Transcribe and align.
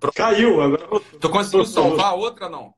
Pronto. 0.00 0.14
Caiu. 0.14 0.60
Agora... 0.62 1.00
Tu 1.20 1.30
conseguiu 1.30 1.66
salvar 1.66 2.06
a 2.06 2.14
outra 2.14 2.46
ou 2.46 2.50
não? 2.50 2.74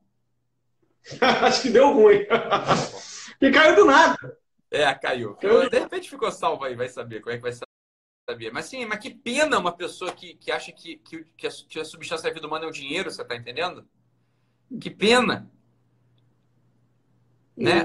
Acho 1.42 1.62
que 1.62 1.70
deu 1.70 1.92
ruim. 1.92 2.26
e 3.40 3.50
caiu 3.50 3.76
do 3.76 3.84
nada. 3.84 4.38
É, 4.70 4.92
caiu. 4.94 5.34
caiu. 5.36 5.70
De 5.70 5.78
repente 5.78 6.10
ficou 6.10 6.30
salvo 6.32 6.64
aí, 6.64 6.74
vai 6.74 6.88
saber 6.88 7.20
como 7.20 7.32
é 7.32 7.36
que 7.36 7.42
vai 7.42 7.52
saber. 7.52 8.50
Mas 8.52 8.66
sim, 8.66 8.84
mas 8.86 8.98
que 8.98 9.10
pena 9.10 9.58
uma 9.58 9.72
pessoa 9.72 10.12
que, 10.12 10.34
que 10.34 10.50
acha 10.50 10.72
que, 10.72 10.96
que, 10.96 11.24
que, 11.36 11.46
a, 11.46 11.50
que 11.50 11.78
a 11.78 11.84
substância 11.84 12.28
da 12.28 12.34
vida 12.34 12.46
humana 12.46 12.64
é 12.64 12.68
o 12.68 12.72
dinheiro, 12.72 13.10
você 13.10 13.24
tá 13.24 13.36
entendendo? 13.36 13.86
Que 14.80 14.90
pena. 14.90 15.50
Né? 17.56 17.82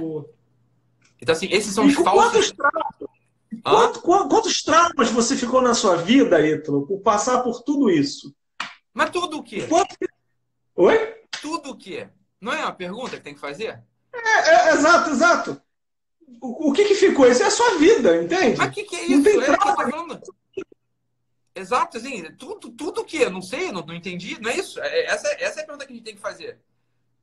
Então, 1.21 1.33
assim, 1.33 1.47
esses 1.51 1.73
são 1.73 1.85
e 1.85 1.89
os 1.89 1.95
falsos. 1.95 2.51
Quantos 2.51 2.51
traumas, 2.51 3.97
quantos, 3.97 4.29
quantos 4.29 4.63
traumas 4.63 5.11
você 5.11 5.35
ficou 5.35 5.61
na 5.61 5.73
sua 5.73 5.97
vida, 5.97 6.39
Ítalo, 6.45 6.87
por 6.87 7.01
passar 7.01 7.43
por 7.43 7.61
tudo 7.63 7.89
isso? 7.89 8.33
Mas 8.97 9.11
tudo 9.11 9.37
o 9.37 9.43
quê? 9.43 9.67
Oi? 10.75 11.23
Tudo 11.39 11.69
o 11.69 11.77
quê? 11.77 12.09
Não 12.41 12.51
é 12.51 12.61
uma 12.63 12.73
pergunta 12.73 13.15
que 13.15 13.21
tem 13.21 13.35
que 13.35 13.39
fazer? 13.39 13.79
É, 14.11 14.49
é 14.49 14.73
exato, 14.73 15.11
exato. 15.11 15.61
O, 16.41 16.69
o, 16.69 16.73
que, 16.73 16.83
que 16.83 16.95
ficou? 16.95 17.27
Isso 17.27 17.43
é 17.43 17.45
a 17.45 17.51
sua 17.51 17.77
vida, 17.77 18.19
entende? 18.19 18.57
Mas 18.57 18.69
o 18.69 18.71
que, 18.71 18.83
que 18.85 18.95
é 18.95 19.03
isso? 19.03 19.17
Não 19.17 19.23
tem 19.23 19.39
é 19.39 19.55
trauma. 19.55 20.21
Exato, 21.53 21.97
assim, 21.97 22.23
tudo, 22.39 22.71
tudo 22.71 23.01
o 23.01 23.05
quê? 23.05 23.29
Não 23.29 23.39
sei, 23.39 23.71
não, 23.71 23.85
não 23.85 23.93
entendi. 23.93 24.41
Não 24.41 24.49
é 24.49 24.55
isso? 24.55 24.81
É, 24.81 25.05
essa, 25.05 25.27
essa 25.39 25.59
é 25.59 25.63
a 25.63 25.65
pergunta 25.67 25.85
que 25.85 25.93
a 25.93 25.95
gente 25.95 26.05
tem 26.05 26.15
que 26.15 26.21
fazer. 26.21 26.59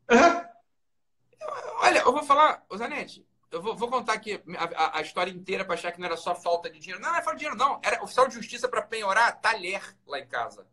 É. 0.08 0.48
Olha, 1.80 1.98
eu 1.98 2.12
vou 2.12 2.22
falar, 2.22 2.64
Zanetti, 2.76 3.26
eu 3.50 3.60
vou, 3.60 3.74
vou, 3.74 3.88
contar 3.88 4.12
aqui 4.12 4.40
a, 4.76 4.98
a, 4.98 5.02
história 5.02 5.32
inteira 5.32 5.64
para 5.64 5.74
achar 5.74 5.90
que 5.90 5.98
não 5.98 6.06
era 6.06 6.16
só 6.16 6.36
falta 6.36 6.70
de 6.70 6.78
dinheiro. 6.78 7.02
Não, 7.02 7.10
não 7.10 7.18
é 7.18 7.22
falta 7.22 7.36
de 7.36 7.40
dinheiro, 7.40 7.58
não. 7.58 7.80
Era 7.82 8.00
oficial 8.04 8.28
de 8.28 8.34
justiça 8.34 8.68
para 8.68 8.80
penhorar 8.80 9.40
talher 9.40 9.82
lá 10.06 10.20
em 10.20 10.26
casa. 10.28 10.64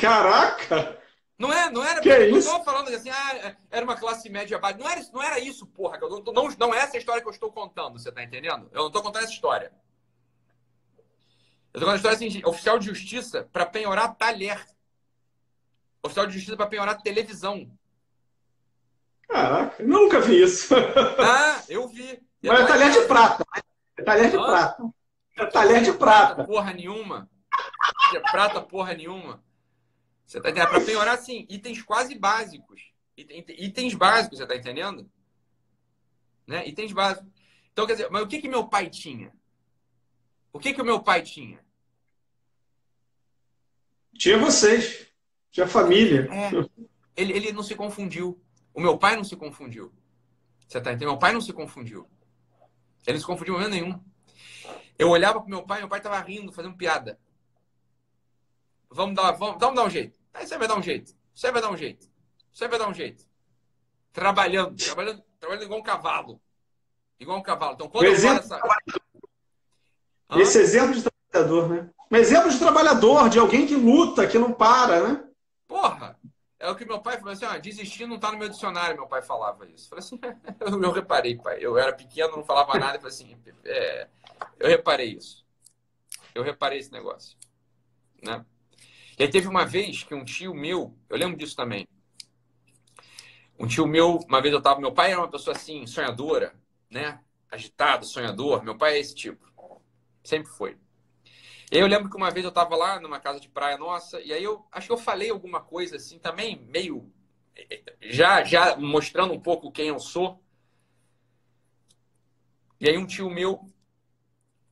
Caraca! 0.00 1.00
Não, 1.40 1.50
é, 1.50 1.70
não 1.70 1.82
era. 1.82 2.02
Que 2.02 2.10
não 2.10 2.38
isso? 2.38 2.50
estou 2.50 2.62
falando 2.62 2.88
assim, 2.88 3.08
ah, 3.08 3.56
era 3.70 3.82
uma 3.82 3.96
classe 3.96 4.28
média 4.28 4.58
baixa. 4.58 4.76
Não 4.78 4.90
era, 4.90 5.00
não 5.10 5.22
era 5.22 5.38
isso, 5.40 5.66
porra. 5.66 5.98
Não, 5.98 6.20
não, 6.20 6.48
não 6.50 6.74
é 6.74 6.80
essa 6.80 6.98
história 6.98 7.22
que 7.22 7.26
eu 7.26 7.32
estou 7.32 7.50
contando, 7.50 7.98
você 7.98 8.12
tá 8.12 8.22
entendendo? 8.22 8.68
Eu 8.72 8.80
não 8.80 8.86
estou 8.88 9.02
contando 9.02 9.22
essa 9.22 9.32
história. 9.32 9.72
Eu 11.72 11.78
estou 11.78 11.80
contando 11.80 11.92
a 11.92 11.96
história 11.96 12.16
assim, 12.16 12.42
oficial 12.44 12.78
de 12.78 12.86
justiça 12.86 13.48
para 13.50 13.64
penhorar 13.64 14.14
talher. 14.16 14.62
Oficial 16.02 16.26
de 16.26 16.34
justiça 16.34 16.58
para 16.58 16.66
penhorar 16.66 17.00
televisão. 17.00 17.70
Caraca, 19.26 19.82
nunca 19.82 20.20
vi 20.20 20.42
isso. 20.42 20.74
Ah, 21.18 21.62
eu 21.70 21.88
vi. 21.88 22.20
Mas 22.42 22.60
é 22.60 22.66
talher 22.66 22.92
de 22.92 23.00
prata. 23.06 23.44
Né? 23.54 23.62
É 23.96 24.02
talher 24.02 24.30
de 24.30 24.36
ah, 24.36 24.42
prata. 24.42 24.82
É 25.38 25.46
talher 25.46 25.82
de 25.82 25.92
prata. 25.94 26.44
Porra 26.44 26.74
nenhuma. 26.74 27.30
É 28.14 28.20
prata 28.20 28.60
porra 28.60 28.92
nenhuma. 28.92 29.42
Você 30.30 30.40
tá 30.40 30.50
entendendo? 30.50 30.68
Para 30.68 30.84
penhorar, 30.84 31.14
assim, 31.14 31.44
itens 31.50 31.82
quase 31.82 32.14
básicos. 32.16 32.92
Itens 33.16 33.94
básicos, 33.94 34.38
você 34.38 34.46
tá 34.46 34.54
entendendo? 34.54 35.10
Né? 36.46 36.68
Itens 36.68 36.92
básicos. 36.92 37.28
Então, 37.72 37.84
quer 37.84 37.94
dizer, 37.94 38.10
mas 38.10 38.22
o 38.22 38.28
que 38.28 38.40
que 38.40 38.48
meu 38.48 38.68
pai 38.68 38.88
tinha? 38.88 39.32
O 40.52 40.60
que 40.60 40.72
que 40.72 40.80
o 40.80 40.84
meu 40.84 41.02
pai 41.02 41.22
tinha? 41.22 41.58
Tinha 44.16 44.38
vocês. 44.38 45.08
Tinha 45.50 45.66
família. 45.66 46.28
É, 46.32 46.50
ele, 47.16 47.32
ele 47.32 47.52
não 47.52 47.64
se 47.64 47.74
confundiu. 47.74 48.40
O 48.72 48.80
meu 48.80 48.96
pai 48.96 49.16
não 49.16 49.24
se 49.24 49.34
confundiu. 49.34 49.92
Você 50.60 50.80
tá 50.80 50.92
entendendo? 50.92 51.08
Meu 51.10 51.18
pai 51.18 51.32
não 51.32 51.40
se 51.40 51.52
confundiu. 51.52 52.08
Ele 53.04 53.14
não 53.14 53.20
se 53.20 53.26
confundiu 53.26 53.54
em 53.54 53.58
momento 53.58 53.72
nenhum. 53.72 54.04
Eu 54.96 55.08
olhava 55.08 55.40
pro 55.40 55.50
meu 55.50 55.64
pai, 55.64 55.80
meu 55.80 55.88
pai 55.88 56.00
tava 56.00 56.20
rindo, 56.20 56.52
fazendo 56.52 56.76
piada. 56.76 57.18
Vamos 58.88 59.16
dar, 59.16 59.32
vamos, 59.32 59.58
vamos 59.58 59.74
dar 59.74 59.84
um 59.84 59.90
jeito. 59.90 60.19
Aí 60.32 60.46
você 60.46 60.58
vai 60.58 60.68
dar 60.68 60.78
um 60.78 60.82
jeito. 60.82 61.14
Você 61.34 61.50
vai 61.50 61.62
dar 61.62 61.70
um 61.70 61.76
jeito. 61.76 62.08
Você 62.52 62.68
vai 62.68 62.78
dar 62.78 62.88
um 62.88 62.94
jeito. 62.94 63.24
Trabalhando, 64.12 64.76
trabalhando, 64.76 65.22
trabalhando 65.38 65.64
igual 65.64 65.80
um 65.80 65.82
cavalo. 65.82 66.40
Igual 67.18 67.38
um 67.38 67.42
cavalo. 67.42 67.74
Então, 67.74 67.88
quando 67.88 68.04
eu 68.04 68.12
essa... 68.12 68.60
Esse 70.36 70.58
exemplo 70.58 70.94
de 70.94 71.02
trabalhador, 71.02 71.68
né? 71.68 71.90
Um 72.10 72.16
exemplo 72.16 72.50
de 72.50 72.58
trabalhador, 72.58 73.28
de 73.28 73.38
alguém 73.38 73.66
que 73.66 73.74
luta, 73.74 74.26
que 74.26 74.38
não 74.38 74.52
para, 74.52 75.08
né? 75.08 75.24
Porra! 75.66 76.18
É 76.58 76.68
o 76.68 76.76
que 76.76 76.84
meu 76.84 77.00
pai 77.00 77.16
falou 77.18 77.32
assim: 77.32 77.46
ah, 77.46 77.56
desistir 77.56 78.06
não 78.06 78.16
está 78.16 78.30
no 78.30 78.38
meu 78.38 78.48
dicionário. 78.48 78.94
Meu 78.94 79.06
pai 79.06 79.22
falava 79.22 79.64
isso. 79.66 79.86
Eu 79.86 79.88
falei 79.88 80.04
assim: 80.04 80.20
eu 80.84 80.92
reparei, 80.92 81.36
pai. 81.36 81.58
Eu 81.58 81.78
era 81.78 81.92
pequeno, 81.92 82.36
não 82.36 82.44
falava 82.44 82.78
nada. 82.78 82.96
Eu 82.96 83.00
falei 83.00 83.14
assim: 83.14 83.36
é, 83.64 84.08
eu 84.58 84.68
reparei 84.68 85.14
isso. 85.14 85.44
Eu 86.34 86.42
reparei 86.42 86.78
esse 86.78 86.92
negócio. 86.92 87.38
Né? 88.22 88.44
E 89.20 89.24
aí 89.24 89.30
teve 89.30 89.46
uma 89.46 89.66
vez 89.66 90.02
que 90.02 90.14
um 90.14 90.24
tio 90.24 90.54
meu, 90.54 90.96
eu 91.06 91.18
lembro 91.18 91.36
disso 91.36 91.54
também. 91.54 91.86
Um 93.58 93.66
tio 93.66 93.86
meu, 93.86 94.16
uma 94.26 94.40
vez 94.40 94.54
eu 94.54 94.62
tava, 94.62 94.80
meu 94.80 94.92
pai 94.94 95.12
era 95.12 95.20
uma 95.20 95.28
pessoa 95.28 95.54
assim, 95.54 95.86
sonhadora, 95.86 96.58
né? 96.88 97.20
Agitado, 97.50 98.06
sonhador. 98.06 98.64
Meu 98.64 98.78
pai 98.78 98.94
é 98.94 98.98
esse 98.98 99.14
tipo. 99.14 99.46
Sempre 100.24 100.50
foi. 100.50 100.78
E 101.70 101.76
aí 101.76 101.82
eu 101.82 101.86
lembro 101.86 102.08
que 102.08 102.16
uma 102.16 102.30
vez 102.30 102.44
eu 102.44 102.48
estava 102.48 102.74
lá 102.74 102.98
numa 102.98 103.20
casa 103.20 103.38
de 103.38 103.50
praia 103.50 103.76
nossa, 103.76 104.18
e 104.22 104.32
aí 104.32 104.42
eu 104.42 104.66
acho 104.72 104.86
que 104.86 104.92
eu 104.94 104.96
falei 104.96 105.28
alguma 105.28 105.60
coisa 105.60 105.96
assim, 105.96 106.18
também 106.18 106.64
meio. 106.70 107.12
Já, 108.00 108.42
já 108.42 108.74
mostrando 108.78 109.34
um 109.34 109.40
pouco 109.40 109.70
quem 109.70 109.88
eu 109.88 109.98
sou. 109.98 110.42
E 112.80 112.88
aí 112.88 112.96
um 112.96 113.06
tio 113.06 113.28
meu, 113.28 113.70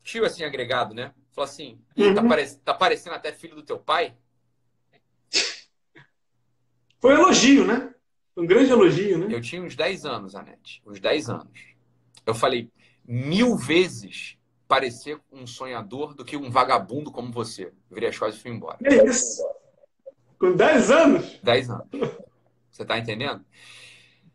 tio 0.02 0.24
assim 0.24 0.42
agregado, 0.42 0.94
né? 0.94 1.12
Falou 1.32 1.44
assim: 1.44 1.78
tá 1.94 2.02
uhum. 2.02 2.14
tá, 2.14 2.36
tá 2.64 2.72
parecendo 2.72 3.14
até 3.14 3.30
filho 3.30 3.54
do 3.54 3.62
teu 3.62 3.78
pai? 3.78 4.16
Foi 7.00 7.14
um 7.14 7.18
elogio, 7.18 7.66
né? 7.66 7.94
Um 8.36 8.46
grande 8.46 8.70
elogio, 8.70 9.18
né? 9.18 9.34
Eu 9.34 9.40
tinha 9.40 9.62
uns 9.62 9.74
10 9.74 10.04
anos, 10.04 10.34
Anete. 10.34 10.82
Uns 10.86 11.00
10 11.00 11.30
anos. 11.30 11.76
Eu 12.24 12.34
falei 12.34 12.70
mil 13.04 13.56
vezes 13.56 14.36
parecer 14.66 15.20
um 15.32 15.46
sonhador 15.46 16.14
do 16.14 16.24
que 16.24 16.36
um 16.36 16.50
vagabundo 16.50 17.10
como 17.10 17.32
você. 17.32 17.72
virei 17.90 18.10
as 18.10 18.18
coisas 18.18 18.38
e 18.38 18.42
fui 18.42 18.50
embora. 18.50 18.78
É 18.84 19.04
isso. 19.06 19.42
Com 20.38 20.54
10 20.54 20.90
anos? 20.90 21.40
10 21.42 21.70
anos. 21.70 21.88
Você 22.70 22.84
tá 22.84 22.98
entendendo? 22.98 23.44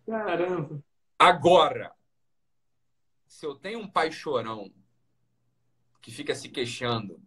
Caramba. 0.05 0.83
Agora, 1.17 1.93
se 3.25 3.45
eu 3.45 3.55
tenho 3.55 3.79
um 3.79 3.87
pai 3.87 4.11
chorão 4.11 4.71
que 6.01 6.11
fica 6.11 6.35
se 6.35 6.49
queixando, 6.49 7.21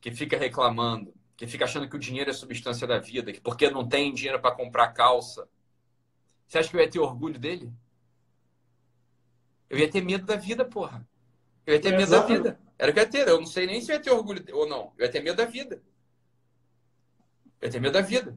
que 0.00 0.10
fica 0.10 0.38
reclamando, 0.38 1.12
que 1.40 1.46
fica 1.46 1.64
achando 1.64 1.88
que 1.88 1.96
o 1.96 1.98
dinheiro 1.98 2.28
é 2.28 2.34
a 2.34 2.36
substância 2.36 2.86
da 2.86 2.98
vida, 2.98 3.32
que 3.32 3.40
porque 3.40 3.70
não 3.70 3.88
tem 3.88 4.12
dinheiro 4.12 4.38
para 4.38 4.54
comprar 4.54 4.88
calça, 4.88 5.48
você 6.46 6.58
acha 6.58 6.68
que 6.68 6.76
eu 6.76 6.80
ia 6.82 6.90
ter 6.90 6.98
orgulho 6.98 7.38
dele? 7.38 7.72
Eu 9.70 9.78
ia 9.78 9.90
ter 9.90 10.02
medo 10.02 10.26
da 10.26 10.36
vida, 10.36 10.66
porra. 10.66 11.08
Eu 11.64 11.72
ia 11.72 11.80
ter 11.80 11.96
medo 11.96 12.10
da 12.10 12.20
vida. 12.20 12.60
Era 12.76 12.90
o 12.90 12.92
que 12.92 13.00
eu 13.00 13.04
ia 13.04 13.10
ter. 13.10 13.26
Eu 13.26 13.38
não 13.38 13.46
sei 13.46 13.66
nem 13.66 13.80
se 13.80 13.90
eu 13.90 13.96
ia 13.96 14.02
ter 14.02 14.10
orgulho 14.10 14.44
ou 14.52 14.68
não. 14.68 14.92
Eu 14.98 15.06
ia 15.06 15.10
ter 15.10 15.22
medo 15.22 15.36
da 15.36 15.46
vida. 15.46 15.82
Eu 17.58 17.68
ia 17.68 17.72
ter 17.72 17.80
medo 17.80 17.94
da 17.94 18.02
vida. 18.02 18.36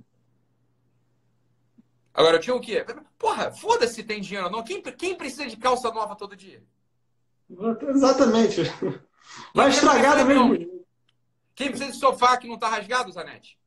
Agora, 2.14 2.38
eu 2.38 2.40
tinha 2.40 2.56
o 2.56 2.62
quê? 2.62 2.86
Porra, 3.18 3.52
foda-se 3.52 3.96
se 3.96 4.04
tem 4.04 4.22
dinheiro 4.22 4.46
ou 4.46 4.52
não. 4.52 4.64
Quem, 4.64 4.82
quem 4.82 5.18
precisa 5.18 5.46
de 5.46 5.58
calça 5.58 5.92
nova 5.92 6.16
todo 6.16 6.38
dia? 6.38 6.64
Exatamente. 7.50 8.62
Vai 9.54 9.70
estragar 9.72 10.20
do 10.20 10.26
mesmo 10.26 10.73
Quem 11.56 11.70
precisa 11.70 11.92
de 11.92 11.98
sofá 11.98 12.38
que 12.38 12.48
não 12.48 12.56
está 12.56 12.68
rasgado, 12.68 13.12
Zanete? 13.12 13.58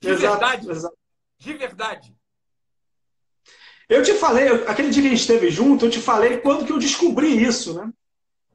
De 0.00 0.10
exato, 0.10 0.38
verdade. 0.38 0.70
Exato. 0.70 0.98
De 1.38 1.52
verdade. 1.54 2.16
Eu 3.88 4.02
te 4.02 4.14
falei, 4.14 4.48
aquele 4.66 4.90
dia 4.90 5.02
que 5.02 5.08
a 5.08 5.10
gente 5.10 5.20
esteve 5.20 5.50
junto, 5.50 5.86
eu 5.86 5.90
te 5.90 6.00
falei 6.00 6.38
quando 6.38 6.64
que 6.64 6.72
eu 6.72 6.78
descobri 6.78 7.42
isso, 7.42 7.74
né? 7.74 7.92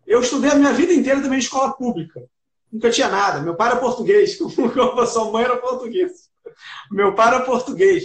Eu 0.08 0.22
estudei 0.22 0.52
a 0.52 0.56
minha 0.56 0.72
vida 0.72 0.94
inteira 0.94 1.22
também 1.22 1.40
em 1.40 1.42
escola 1.42 1.74
pública. 1.74 2.24
Nunca 2.72 2.90
tinha 2.90 3.10
nada. 3.10 3.42
Meu 3.42 3.56
pai 3.56 3.72
era 3.72 3.80
português, 3.80 4.38
como 4.38 5.06
sua 5.06 5.32
mãe 5.32 5.44
era 5.44 5.58
português. 5.58 6.30
Meu 6.92 7.14
pai 7.14 7.28
era 7.28 7.42
português. 7.42 8.04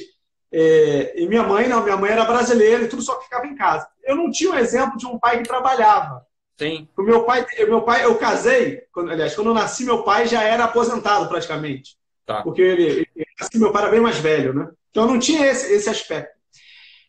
É, 0.52 1.20
e 1.20 1.28
minha 1.28 1.44
mãe 1.44 1.68
não, 1.68 1.84
minha 1.84 1.96
mãe 1.96 2.10
era 2.10 2.24
brasileira 2.24 2.82
e 2.82 2.88
tudo 2.88 3.02
só 3.02 3.20
ficava 3.20 3.46
em 3.46 3.54
casa. 3.54 3.88
Eu 4.02 4.16
não 4.16 4.30
tinha 4.30 4.50
um 4.50 4.58
exemplo 4.58 4.96
de 4.96 5.06
um 5.06 5.18
pai 5.18 5.38
que 5.38 5.48
trabalhava. 5.48 6.26
Sim. 6.60 6.86
O 6.94 7.02
meu 7.02 7.24
pai, 7.24 7.46
meu 7.60 7.80
pai, 7.80 8.04
eu 8.04 8.18
casei, 8.18 8.82
quando, 8.92 9.10
aliás, 9.10 9.34
quando 9.34 9.46
eu 9.46 9.54
nasci, 9.54 9.82
meu 9.82 10.02
pai 10.02 10.26
já 10.26 10.42
era 10.42 10.64
aposentado 10.64 11.26
praticamente. 11.26 11.96
Tá. 12.26 12.42
Porque 12.42 12.60
ele, 12.60 13.08
ele, 13.16 13.26
assim, 13.40 13.58
meu 13.58 13.72
pai 13.72 13.84
era 13.84 13.90
bem 13.90 14.00
mais 14.02 14.18
velho, 14.18 14.52
né? 14.52 14.70
Então 14.90 15.04
eu 15.04 15.08
não 15.08 15.18
tinha 15.18 15.46
esse, 15.46 15.72
esse 15.72 15.88
aspecto. 15.88 16.38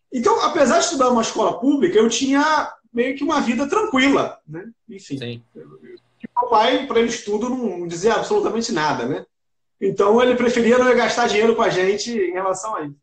Então, 0.09 0.41
apesar 0.41 0.79
de 0.79 0.85
estudar 0.85 1.09
uma 1.09 1.21
escola 1.21 1.59
pública, 1.59 1.97
eu 1.97 2.07
tinha 2.07 2.73
meio 2.93 3.13
que 3.17 3.25
uma 3.25 3.41
vida 3.41 3.67
tranquila, 3.67 4.39
né? 4.47 4.69
Enfim. 4.87 5.17
Sim. 5.17 5.43
Meu 5.53 6.49
pai, 6.49 6.87
para 6.87 7.01
ele 7.01 7.09
estudo, 7.09 7.49
não 7.49 7.85
dizia 7.85 8.13
absolutamente 8.13 8.71
nada, 8.71 9.05
né? 9.05 9.25
Então, 9.81 10.21
ele 10.23 10.35
preferia 10.35 10.77
não 10.77 10.95
gastar 10.95 11.27
dinheiro 11.27 11.57
com 11.57 11.61
a 11.61 11.69
gente 11.69 12.09
em 12.09 12.31
relação 12.31 12.73
a 12.73 12.83
isso. 12.83 12.95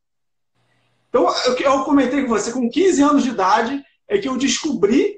Então, 1.11 1.29
eu 1.61 1.85
comentei 1.85 2.23
com 2.23 2.29
você, 2.29 2.51
com 2.51 2.71
15 2.71 3.03
anos 3.03 3.23
de 3.23 3.29
idade, 3.29 3.85
é 4.09 4.17
que 4.17 4.29
eu 4.31 4.39
descobri 4.39 5.18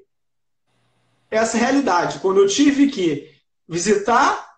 essa 1.31 1.57
realidade. 1.57 2.19
Quando 2.19 2.41
eu 2.41 2.47
tive 2.47 2.89
que 2.89 3.31
visitar 3.69 4.51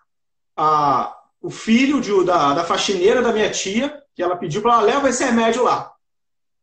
a, 0.55 1.15
o 1.41 1.49
filho 1.49 2.01
de, 2.01 2.25
da, 2.25 2.53
da 2.53 2.63
faxineira 2.63 3.21
da 3.21 3.31
minha 3.31 3.51
tia, 3.51 4.01
que 4.15 4.23
ela 4.23 4.35
pediu 4.35 4.61
para 4.61 4.73
ela 4.73 4.81
levar 4.81 5.09
esse 5.09 5.23
remédio 5.23 5.63
lá. 5.63 5.91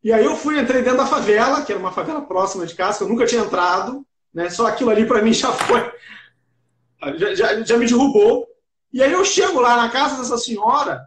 E 0.03 0.13
aí 0.13 0.25
eu 0.25 0.35
fui, 0.35 0.59
entrei 0.59 0.83
dentro 0.83 0.99
da 0.99 1.07
favela, 1.07 1.63
que 1.63 1.73
era 1.73 1.81
uma 1.81 1.93
favela 1.93 2.23
próxima 2.23 2.67
de 2.67 2.75
casa, 2.75 2.99
que 2.99 3.05
eu 3.05 3.09
nunca 3.09 3.27
tinha 3.27 3.43
entrado, 3.43 4.05
né? 4.33 4.49
Só 4.49 4.67
aquilo 4.67 4.91
ali 4.91 5.07
para 5.07 5.23
mim 5.23 5.33
já 5.33 5.53
foi, 5.53 5.93
já, 7.17 7.35
já, 7.35 7.63
já 7.63 7.77
me 7.77 7.87
derrubou. 7.87 8.47
E 8.93 9.03
aí 9.03 9.13
eu 9.13 9.25
chego 9.25 9.61
lá 9.61 9.77
na 9.77 9.91
casa 9.91 10.17
dessa 10.17 10.39
senhora, 10.39 11.07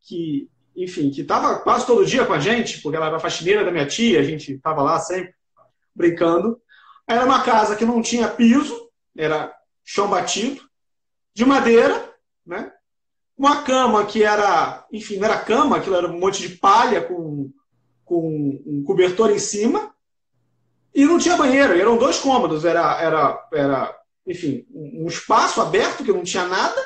que, 0.00 0.48
enfim, 0.74 1.10
que 1.10 1.20
estava 1.20 1.58
quase 1.58 1.86
todo 1.86 2.06
dia 2.06 2.24
com 2.24 2.32
a 2.32 2.40
gente, 2.40 2.80
porque 2.80 2.96
ela 2.96 3.06
era 3.06 3.20
faxineira 3.20 3.64
da 3.64 3.70
minha 3.70 3.86
tia, 3.86 4.20
a 4.20 4.24
gente 4.24 4.52
estava 4.52 4.82
lá 4.82 4.98
sempre 4.98 5.34
brincando. 5.94 6.60
Era 7.06 7.24
uma 7.24 7.42
casa 7.42 7.76
que 7.76 7.84
não 7.84 8.00
tinha 8.00 8.28
piso, 8.28 8.88
era 9.16 9.54
chão 9.84 10.08
batido, 10.08 10.62
de 11.34 11.44
madeira, 11.44 12.12
né? 12.46 12.72
Uma 13.36 13.62
cama 13.62 14.04
que 14.04 14.22
era, 14.22 14.86
enfim, 14.92 15.16
não 15.16 15.24
era 15.24 15.40
cama, 15.40 15.76
aquilo 15.76 15.96
era 15.96 16.06
um 16.06 16.18
monte 16.18 16.40
de 16.46 16.56
palha 16.56 17.02
com, 17.02 17.50
com 18.04 18.62
um 18.66 18.84
cobertor 18.84 19.30
em 19.30 19.38
cima. 19.38 19.92
E 20.94 21.06
não 21.06 21.18
tinha 21.18 21.36
banheiro, 21.36 21.72
eram 21.72 21.96
dois 21.96 22.18
cômodos, 22.18 22.64
era, 22.64 23.00
era, 23.00 23.48
era 23.52 23.98
enfim, 24.26 24.66
um 24.70 25.06
espaço 25.06 25.60
aberto 25.60 26.04
que 26.04 26.12
não 26.12 26.22
tinha 26.22 26.46
nada, 26.46 26.80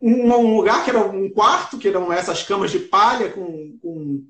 um, 0.00 0.32
um 0.32 0.56
lugar 0.56 0.84
que 0.84 0.90
era 0.90 1.00
um 1.00 1.28
quarto, 1.30 1.78
que 1.78 1.88
eram 1.88 2.12
essas 2.12 2.42
camas 2.42 2.70
de 2.70 2.78
palha 2.78 3.30
com, 3.30 3.78
com, 3.82 4.24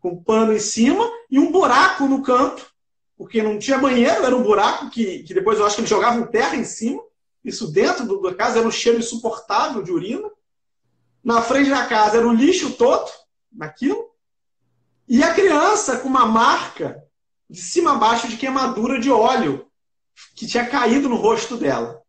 com 0.00 0.22
pano 0.22 0.52
em 0.52 0.58
cima, 0.58 1.08
e 1.30 1.38
um 1.38 1.52
buraco 1.52 2.04
no 2.04 2.22
canto, 2.22 2.71
porque 3.16 3.42
não 3.42 3.58
tinha 3.58 3.78
banheiro, 3.78 4.24
era 4.24 4.36
um 4.36 4.42
buraco 4.42 4.90
que, 4.90 5.22
que 5.22 5.34
depois 5.34 5.58
eu 5.58 5.66
acho 5.66 5.76
que 5.76 5.80
eles 5.82 5.90
jogavam 5.90 6.26
terra 6.26 6.56
em 6.56 6.64
cima. 6.64 7.02
Isso 7.44 7.70
dentro 7.70 8.06
do, 8.06 8.20
da 8.20 8.34
casa 8.34 8.58
era 8.58 8.68
um 8.68 8.70
cheiro 8.70 8.98
insuportável 8.98 9.82
de 9.82 9.92
urina. 9.92 10.30
Na 11.22 11.40
frente 11.42 11.70
da 11.70 11.86
casa 11.86 12.18
era 12.18 12.26
um 12.26 12.34
lixo 12.34 12.72
todo 12.72 13.10
naquilo. 13.52 14.10
E 15.08 15.22
a 15.22 15.34
criança 15.34 15.98
com 15.98 16.08
uma 16.08 16.26
marca 16.26 17.02
de 17.48 17.60
cima 17.60 17.92
a 17.92 17.96
baixo 17.96 18.28
de 18.28 18.36
queimadura 18.36 18.98
de 18.98 19.10
óleo 19.10 19.70
que 20.34 20.46
tinha 20.46 20.66
caído 20.66 21.08
no 21.08 21.16
rosto 21.16 21.56
dela. 21.56 22.02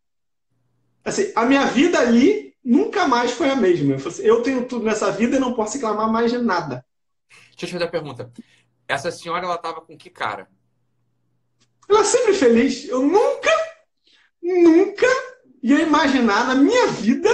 Assim, 1.04 1.32
a 1.36 1.46
minha 1.46 1.66
vida 1.66 2.00
ali 2.00 2.56
nunca 2.64 3.08
mais 3.08 3.32
foi 3.32 3.50
a 3.50 3.56
mesma. 3.56 3.96
Eu, 3.96 4.08
assim, 4.08 4.24
eu 4.24 4.42
tenho 4.42 4.68
tudo 4.68 4.86
nessa 4.86 5.12
vida 5.12 5.36
e 5.36 5.40
não 5.40 5.54
posso 5.54 5.76
reclamar 5.76 6.10
mais 6.10 6.32
de 6.32 6.38
nada. 6.38 6.86
Deixa 7.52 7.66
eu 7.66 7.68
te 7.68 7.74
fazer 7.74 7.86
a 7.86 7.92
pergunta. 7.92 8.32
Essa 8.88 9.12
senhora, 9.12 9.46
ela 9.46 9.56
estava 9.56 9.82
com 9.82 9.98
que 9.98 10.10
cara? 10.10 10.48
Ela 11.90 12.02
é 12.02 12.04
sempre 12.04 12.34
feliz. 12.34 12.88
Eu 12.88 13.02
nunca, 13.02 13.52
nunca 14.42 15.08
ia 15.62 15.82
imaginar 15.82 16.48
na 16.48 16.56
minha 16.56 16.88
vida 16.88 17.30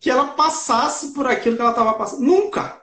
que 0.00 0.10
ela 0.10 0.28
passasse 0.28 1.12
por 1.12 1.26
aquilo 1.26 1.56
que 1.56 1.62
ela 1.62 1.70
estava 1.70 1.94
passando. 1.94 2.22
Nunca. 2.22 2.82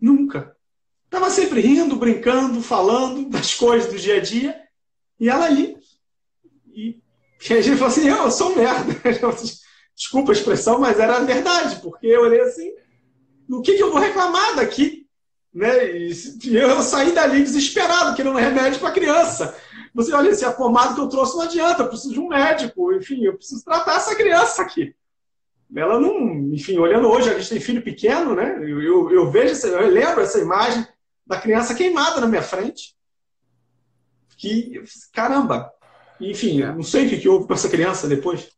Nunca. 0.00 0.56
Estava 1.04 1.30
sempre 1.30 1.60
rindo, 1.60 1.96
brincando, 1.96 2.62
falando 2.62 3.28
das 3.28 3.54
coisas 3.54 3.90
do 3.90 3.98
dia 3.98 4.16
a 4.16 4.20
dia. 4.20 4.60
E 5.18 5.28
ela 5.28 5.46
ali. 5.46 5.76
E, 6.72 7.02
a 7.50 7.60
gente 7.60 7.76
falou 7.76 7.88
assim: 7.88 8.08
eu 8.08 8.30
sou 8.30 8.54
merda. 8.54 8.94
Desculpa 9.96 10.30
a 10.30 10.34
expressão, 10.34 10.78
mas 10.78 11.00
era 11.00 11.16
a 11.16 11.24
verdade, 11.24 11.80
porque 11.82 12.06
eu 12.06 12.22
olhei 12.22 12.40
assim: 12.40 12.70
o 13.48 13.60
que, 13.62 13.74
que 13.74 13.82
eu 13.82 13.90
vou 13.90 14.00
reclamar 14.00 14.54
daqui? 14.54 14.97
Né? 15.58 15.90
E 15.90 16.56
eu 16.56 16.80
saí 16.82 17.10
dali 17.10 17.42
desesperado, 17.42 18.14
querendo 18.14 18.36
remédio 18.36 18.78
para 18.78 18.92
criança. 18.92 19.56
Você 19.92 20.12
olha, 20.12 20.32
se 20.32 20.44
a 20.44 20.52
pomada 20.52 20.94
que 20.94 21.00
eu 21.00 21.08
trouxe 21.08 21.34
não 21.34 21.42
adianta, 21.42 21.82
eu 21.82 21.88
preciso 21.88 22.14
de 22.14 22.20
um 22.20 22.28
médico, 22.28 22.92
enfim, 22.92 23.24
eu 23.24 23.36
preciso 23.36 23.64
tratar 23.64 23.96
essa 23.96 24.14
criança 24.14 24.62
aqui. 24.62 24.94
Ela 25.74 25.98
não, 25.98 26.54
enfim, 26.54 26.78
olhando 26.78 27.08
hoje, 27.08 27.28
a 27.28 27.36
gente 27.36 27.48
tem 27.48 27.60
filho 27.60 27.82
pequeno, 27.82 28.36
né? 28.36 28.56
Eu, 28.60 28.80
eu, 28.80 29.10
eu 29.10 29.30
vejo, 29.32 29.66
eu 29.66 29.88
lembro 29.88 30.20
essa 30.20 30.38
imagem 30.38 30.86
da 31.26 31.40
criança 31.40 31.74
queimada 31.74 32.20
na 32.20 32.28
minha 32.28 32.42
frente. 32.42 32.94
Que, 34.36 34.80
caramba, 35.12 35.72
enfim, 36.20 36.62
não 36.62 36.84
sei 36.84 37.06
o 37.06 37.08
que, 37.20 37.28
houve 37.28 37.48
com 37.48 37.54
essa 37.54 37.68
criança 37.68 38.06
depois, 38.06 38.48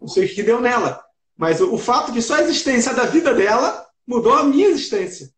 não 0.00 0.08
sei 0.08 0.26
o 0.26 0.28
que, 0.28 0.42
deu 0.42 0.60
nela, 0.60 1.00
mas 1.36 1.60
o, 1.60 1.72
o 1.72 1.78
fato 1.78 2.12
que 2.12 2.20
só 2.20 2.34
a 2.34 2.42
existência 2.42 2.92
da 2.92 3.04
vida 3.04 3.32
dela 3.32 3.86
mudou 4.04 4.34
a 4.34 4.42
minha 4.42 4.66
existência. 4.66 5.30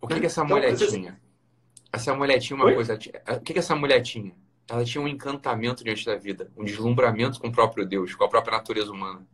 O 0.00 0.08
que, 0.08 0.18
que 0.20 0.26
essa 0.26 0.42
então, 0.42 0.56
mulher 0.56 0.76
tinha? 0.76 1.20
Essa 1.92 2.14
mulher 2.14 2.38
tinha 2.38 2.56
uma 2.56 2.66
Oi? 2.66 2.74
coisa. 2.74 2.94
O 2.94 3.40
que, 3.40 3.52
que 3.52 3.58
essa 3.58 3.74
mulher 3.74 4.00
tinha? 4.00 4.34
Ela 4.68 4.84
tinha 4.84 5.02
um 5.02 5.08
encantamento 5.08 5.82
diante 5.82 6.06
da 6.06 6.16
vida, 6.16 6.50
um 6.56 6.64
deslumbramento 6.64 7.40
com 7.40 7.48
o 7.48 7.52
próprio 7.52 7.84
Deus, 7.84 8.14
com 8.14 8.24
a 8.24 8.28
própria 8.28 8.56
natureza 8.56 8.92
humana. 8.92 9.26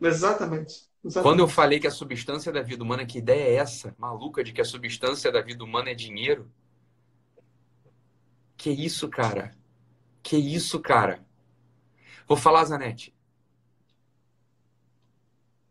Exatamente. 0.00 0.88
Exatamente. 1.04 1.22
Quando 1.22 1.40
eu 1.40 1.48
falei 1.48 1.78
que 1.78 1.86
a 1.86 1.90
substância 1.90 2.50
da 2.50 2.62
vida 2.62 2.82
humana, 2.82 3.04
que 3.04 3.18
ideia 3.18 3.42
é 3.42 3.54
essa? 3.56 3.94
Maluca 3.98 4.42
de 4.42 4.52
que 4.52 4.60
a 4.60 4.64
substância 4.64 5.30
da 5.30 5.42
vida 5.42 5.62
humana 5.62 5.90
é 5.90 5.94
dinheiro? 5.94 6.50
Que 8.56 8.70
isso, 8.70 9.08
cara? 9.08 9.52
Que 10.22 10.36
isso, 10.36 10.80
cara? 10.80 11.24
Vou 12.26 12.36
falar, 12.36 12.64
Zanete. 12.64 13.14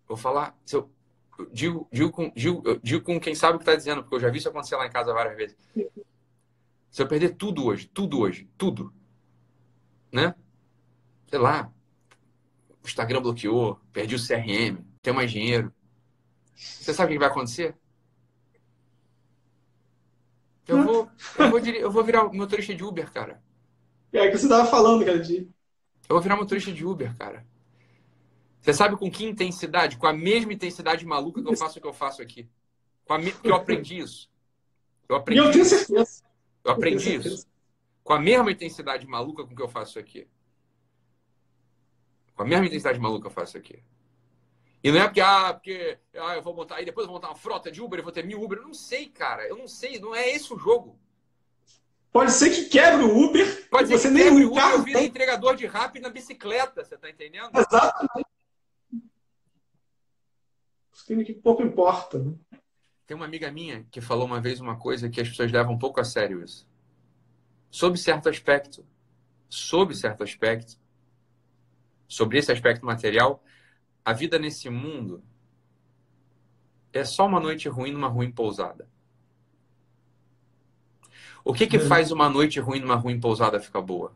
Vou 0.07 0.17
falar. 0.17 0.57
Se 0.65 0.75
eu, 0.75 0.89
digo, 1.51 1.87
digo, 1.91 2.11
com, 2.11 2.31
digo, 2.35 2.79
digo 2.81 3.03
com 3.03 3.19
quem 3.19 3.35
sabe 3.35 3.55
o 3.55 3.59
que 3.59 3.63
está 3.63 3.75
dizendo, 3.75 4.01
porque 4.01 4.15
eu 4.15 4.19
já 4.19 4.29
vi 4.29 4.37
isso 4.37 4.49
acontecer 4.49 4.75
lá 4.75 4.85
em 4.85 4.91
casa 4.91 5.13
várias 5.13 5.35
vezes. 5.35 5.57
Se 6.89 7.01
eu 7.01 7.07
perder 7.07 7.35
tudo 7.35 7.65
hoje, 7.65 7.87
tudo 7.87 8.19
hoje, 8.19 8.49
tudo, 8.57 8.93
né? 10.11 10.33
Sei 11.29 11.39
lá, 11.39 11.71
o 12.83 12.87
Instagram 12.87 13.21
bloqueou, 13.21 13.79
perdi 13.93 14.15
o 14.15 14.19
CRM, 14.19 14.83
tenho 15.01 15.15
mais 15.15 15.31
dinheiro. 15.31 15.73
Você 16.55 16.93
sabe 16.93 17.11
o 17.11 17.15
que 17.15 17.19
vai 17.19 17.29
acontecer? 17.29 17.75
Eu 20.67 20.83
vou, 20.83 21.11
eu 21.37 21.49
vou, 21.49 21.59
eu 21.59 21.91
vou 21.91 22.03
virar 22.03 22.31
motorista 22.31 22.75
de 22.75 22.83
Uber, 22.83 23.11
cara. 23.11 23.41
É 24.13 24.29
que 24.29 24.37
você 24.37 24.47
tava 24.47 24.69
falando, 24.69 25.05
cara, 25.05 25.19
de... 25.19 25.37
Eu 25.37 26.15
vou 26.15 26.21
virar 26.21 26.35
motorista 26.35 26.71
de 26.71 26.85
Uber, 26.85 27.15
cara. 27.17 27.45
Você 28.61 28.73
sabe 28.73 28.97
com 28.97 29.09
que 29.09 29.25
intensidade? 29.25 29.97
Com 29.97 30.07
a 30.07 30.13
mesma 30.13 30.53
intensidade 30.53 31.05
maluca 31.05 31.41
que 31.41 31.47
eu 31.47 31.55
faço 31.55 31.79
o 31.79 31.81
que 31.81 31.87
eu 31.87 31.93
faço 31.93 32.21
aqui. 32.21 32.49
Com 33.05 33.13
a 33.13 33.17
me... 33.17 33.33
Eu 33.43 33.55
aprendi 33.55 33.99
isso. 33.99 34.29
Eu 35.07 35.15
aprendi. 35.15 35.41
Eu 35.41 35.51
tenho 35.51 35.65
certeza. 35.65 36.23
Eu 36.63 36.71
aprendi 36.71 37.15
eu 37.15 37.21
isso. 37.21 37.47
Com 38.03 38.13
a 38.13 38.19
mesma 38.19 38.51
intensidade 38.51 39.07
maluca 39.07 39.43
com 39.43 39.55
que 39.55 39.61
eu 39.61 39.67
faço 39.67 39.97
aqui. 39.97 40.27
Com 42.35 42.43
a 42.43 42.45
mesma 42.45 42.65
intensidade 42.65 42.99
maluca 42.99 43.27
eu 43.27 43.31
faço 43.31 43.57
aqui. 43.57 43.81
E 44.83 44.91
não 44.91 44.99
é 44.99 45.05
porque, 45.05 45.21
ah, 45.21 45.53
porque 45.53 45.97
ah, 46.15 46.35
eu 46.35 46.41
vou 46.41 46.53
montar, 46.53 46.75
aí 46.75 46.85
depois 46.85 47.03
eu 47.05 47.11
vou 47.11 47.17
montar 47.17 47.29
uma 47.29 47.35
frota 47.35 47.69
de 47.69 47.81
Uber, 47.81 47.99
eu 47.99 48.03
vou 48.03 48.13
ter 48.13 48.25
mil 48.25 48.41
Uber. 48.41 48.59
Eu 48.59 48.65
não 48.65 48.73
sei, 48.73 49.07
cara. 49.07 49.47
Eu 49.47 49.57
não 49.57 49.67
sei. 49.67 49.99
Não 49.99 50.15
é 50.15 50.29
esse 50.29 50.53
o 50.53 50.57
jogo. 50.57 50.97
Pode 52.11 52.31
ser 52.31 52.49
que 52.49 52.65
quebre 52.65 53.03
o 53.03 53.25
Uber. 53.25 53.67
Pode 53.69 53.87
ser 53.87 53.97
você 53.97 54.07
que 54.07 54.13
nem 54.13 54.23
quebre 54.23 54.45
o 54.45 54.51
Uber. 54.51 54.71
Eu 54.71 54.83
vire 54.83 55.05
entregador 55.05 55.55
de 55.55 55.65
rap 55.67 55.99
na 55.99 56.09
bicicleta. 56.09 56.83
Você 56.83 56.97
tá 56.97 57.09
entendendo? 57.09 57.51
Exatamente. 57.55 58.28
Que 61.25 61.33
pouco 61.33 61.63
importa. 61.63 62.19
Né? 62.19 62.33
Tem 63.07 63.15
uma 63.15 63.25
amiga 63.25 63.51
minha 63.51 63.83
que 63.89 63.99
falou 63.99 64.27
uma 64.27 64.39
vez 64.39 64.61
uma 64.61 64.77
coisa 64.77 65.09
que 65.09 65.19
as 65.19 65.27
pessoas 65.27 65.51
levam 65.51 65.73
um 65.73 65.79
pouco 65.79 65.99
a 65.99 66.03
sério 66.03 66.43
isso. 66.43 66.67
Sob 67.71 67.97
certo 67.97 68.29
aspecto, 68.29 68.85
sob 69.49 69.95
certo 69.95 70.23
aspecto, 70.23 70.77
sobre 72.07 72.37
esse 72.37 72.51
aspecto 72.51 72.85
material, 72.85 73.43
a 74.05 74.13
vida 74.13 74.37
nesse 74.37 74.69
mundo 74.69 75.23
é 76.93 77.03
só 77.03 77.25
uma 77.25 77.39
noite 77.39 77.67
ruim 77.67 77.91
numa 77.91 78.07
ruim 78.07 78.31
pousada. 78.31 78.87
O 81.43 81.53
que 81.53 81.65
que 81.65 81.77
é. 81.77 81.79
faz 81.79 82.11
uma 82.11 82.29
noite 82.29 82.59
ruim 82.59 82.79
numa 82.79 82.95
ruim 82.95 83.19
pousada 83.19 83.59
ficar 83.59 83.81
boa? 83.81 84.15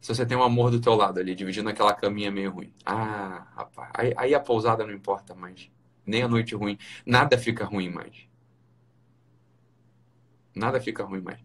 Se 0.00 0.14
você 0.14 0.24
tem 0.24 0.36
um 0.36 0.42
amor 0.42 0.70
do 0.70 0.80
teu 0.80 0.94
lado 0.94 1.18
ali, 1.18 1.34
dividindo 1.34 1.68
aquela 1.68 1.92
caminha 1.92 2.30
meio 2.30 2.50
ruim. 2.50 2.72
Ah, 2.86 3.46
rapaz, 3.54 3.90
aí, 3.94 4.14
aí 4.16 4.34
a 4.34 4.40
pousada 4.40 4.86
não 4.86 4.92
importa 4.92 5.34
mais. 5.34 5.70
Nem 6.06 6.22
a 6.22 6.28
noite 6.28 6.54
ruim. 6.54 6.78
Nada 7.04 7.36
fica 7.36 7.64
ruim 7.64 7.90
mais. 7.90 8.28
Nada 10.54 10.80
fica 10.80 11.04
ruim 11.04 11.20
mais. 11.20 11.40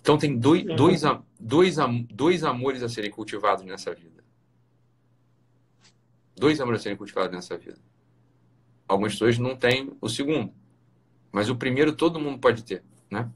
Então 0.00 0.16
tem 0.16 0.38
dois, 0.38 0.66
é. 0.66 0.74
dois, 0.74 1.02
dois, 1.38 1.76
dois 2.10 2.44
amores 2.44 2.82
a 2.82 2.88
serem 2.88 3.10
cultivados 3.10 3.64
nessa 3.64 3.94
vida. 3.94 4.24
Dois 6.36 6.60
amores 6.60 6.80
a 6.80 6.82
serem 6.84 6.96
cultivados 6.96 7.32
nessa 7.32 7.58
vida. 7.58 7.78
Algumas 8.86 9.12
pessoas 9.12 9.38
não 9.38 9.56
têm 9.56 9.92
o 10.00 10.08
segundo. 10.08 10.52
Mas 11.32 11.50
o 11.50 11.56
primeiro 11.56 11.92
todo 11.92 12.20
mundo 12.20 12.38
pode 12.38 12.64
ter, 12.64 12.82
né? 13.10 13.30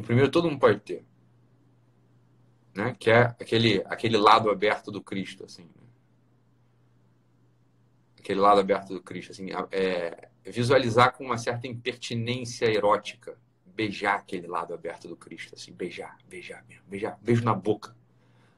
O 0.00 0.02
primeiro 0.02 0.30
todo 0.30 0.48
mundo 0.48 0.58
pode 0.58 0.80
ter. 0.80 1.04
Né? 2.74 2.96
Que 2.98 3.10
é 3.10 3.22
aquele, 3.22 3.84
aquele 3.84 4.16
lado 4.16 4.50
aberto 4.50 4.90
do 4.90 5.02
Cristo, 5.02 5.44
assim. 5.44 5.64
Né? 5.64 5.88
Aquele 8.18 8.40
lado 8.40 8.60
aberto 8.60 8.94
do 8.94 9.02
Cristo, 9.02 9.32
assim. 9.32 9.48
É, 9.70 10.30
visualizar 10.42 11.12
com 11.12 11.24
uma 11.24 11.36
certa 11.36 11.66
impertinência 11.66 12.64
erótica. 12.64 13.38
Beijar 13.66 14.16
aquele 14.16 14.46
lado 14.46 14.72
aberto 14.72 15.06
do 15.06 15.16
Cristo, 15.16 15.54
assim. 15.54 15.70
Beijar, 15.72 16.16
beijar 16.26 16.64
mesmo. 16.66 16.84
Beijar, 16.88 17.18
beijo 17.20 17.44
na 17.44 17.54
boca. 17.54 17.94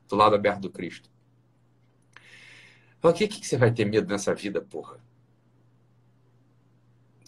do 0.08 0.14
lado 0.14 0.36
aberto 0.36 0.60
do 0.60 0.70
Cristo. 0.70 1.10
O 3.02 3.12
que, 3.12 3.26
que 3.26 3.44
você 3.44 3.56
vai 3.56 3.72
ter 3.72 3.84
medo 3.84 4.06
nessa 4.06 4.32
vida, 4.32 4.60
porra? 4.60 5.00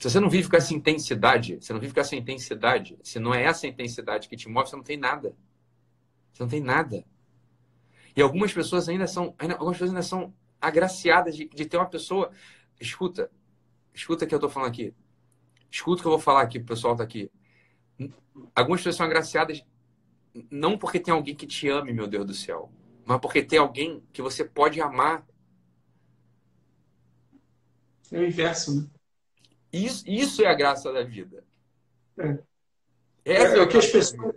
Se 0.04 0.11
você 0.11 0.20
não 0.20 0.28
vive 0.28 0.50
com 0.50 0.56
essa 0.58 0.75
intensidade, 0.75 1.56
você 1.58 1.73
não 1.73 1.80
vive 1.80 1.94
com 1.94 2.00
essa 2.00 2.14
intensidade, 2.14 2.99
se 3.02 3.18
não 3.18 3.32
é 3.32 3.42
essa 3.44 3.66
intensidade 3.66 4.28
que 4.28 4.37
te 4.37 4.50
move, 4.50 4.68
você 4.68 4.76
não 4.76 4.82
tem 4.82 4.99
nada. 4.99 5.34
Você 6.30 6.42
não 6.42 6.50
tem 6.50 6.61
nada. 6.61 7.06
E 8.14 8.20
algumas 8.20 8.52
pessoas 8.52 8.87
ainda 8.87 9.06
são, 9.06 9.34
ainda, 9.38 9.54
algumas 9.54 9.78
pessoas 9.78 9.92
ainda 9.92 10.02
são 10.02 10.34
agraciadas 10.61 11.34
de, 11.34 11.49
de 11.49 11.64
ter 11.64 11.78
uma 11.78 11.88
pessoa. 11.88 12.30
Escuta, 12.78 13.30
escuta 13.94 14.26
o 14.26 14.28
que 14.28 14.34
eu 14.34 14.37
estou 14.37 14.50
falando 14.50 14.68
aqui. 14.68 14.92
Escuta 15.70 16.00
o 16.00 16.02
que 16.02 16.06
eu 16.06 16.12
vou 16.12 16.20
falar 16.20 16.42
aqui, 16.42 16.58
o 16.58 16.66
pessoal 16.66 16.92
está 16.92 17.02
aqui. 17.02 17.32
Algumas 18.54 18.80
pessoas 18.80 18.96
são 18.96 19.06
agraciadas 19.06 19.64
não 20.50 20.76
porque 20.76 21.00
tem 21.00 21.14
alguém 21.14 21.34
que 21.34 21.46
te 21.46 21.66
ame, 21.70 21.94
meu 21.94 22.06
Deus 22.06 22.26
do 22.26 22.34
céu, 22.34 22.70
mas 23.06 23.18
porque 23.20 23.42
tem 23.42 23.58
alguém 23.58 24.04
que 24.12 24.20
você 24.20 24.44
pode 24.44 24.82
amar. 24.82 25.26
É 28.12 28.18
o 28.18 28.26
inverso, 28.26 28.82
né? 28.82 28.93
Isso, 29.75 30.04
isso 30.07 30.43
é 30.43 30.47
a 30.47 30.54
graça 30.54 30.93
da 30.93 31.02
vida. 31.02 31.45
É. 32.19 32.38
Essa 33.25 33.57
é, 33.57 33.59
é, 33.59 33.62
o 33.62 33.69
que 33.69 33.76
as 33.76 33.87
pessoas. 33.87 34.37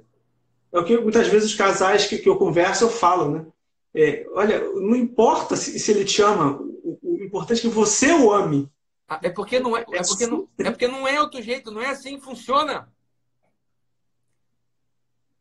É 0.72 0.80
o 0.80 0.84
que 0.84 0.98
muitas 0.98 1.28
vezes 1.28 1.52
os 1.52 1.56
casais 1.56 2.08
que, 2.08 2.18
que 2.18 2.28
eu 2.28 2.38
converso 2.38 2.86
eu 2.86 2.90
falo, 2.90 3.32
né? 3.32 3.46
É, 3.94 4.28
olha, 4.34 4.60
não 4.60 4.96
importa 4.96 5.56
se, 5.56 5.80
se 5.80 5.92
ele 5.92 6.06
te 6.06 6.22
ama, 6.22 6.60
o, 6.60 7.00
o, 7.02 7.24
importante 7.24 7.60
é 7.60 7.62
que 7.62 7.76
você 7.76 8.12
o 8.12 8.32
ame. 8.32 8.72
Ah, 9.08 9.20
é 9.24 9.30
porque 9.30 9.60
não 9.60 9.78
é, 9.78 9.82
é 9.92 10.02
porque 10.04 10.28
não, 10.28 10.50
é 10.58 10.70
porque 10.70 10.88
não 10.88 11.08
é 11.08 11.22
outro 11.22 11.42
jeito, 11.42 11.72
não 11.72 11.82
é 11.82 11.90
assim 11.90 12.18
que 12.18 12.26
funciona. 12.26 12.92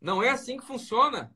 Não 0.01 0.23
é 0.23 0.31
assim 0.31 0.57
que 0.57 0.67
funciona. 0.67 1.36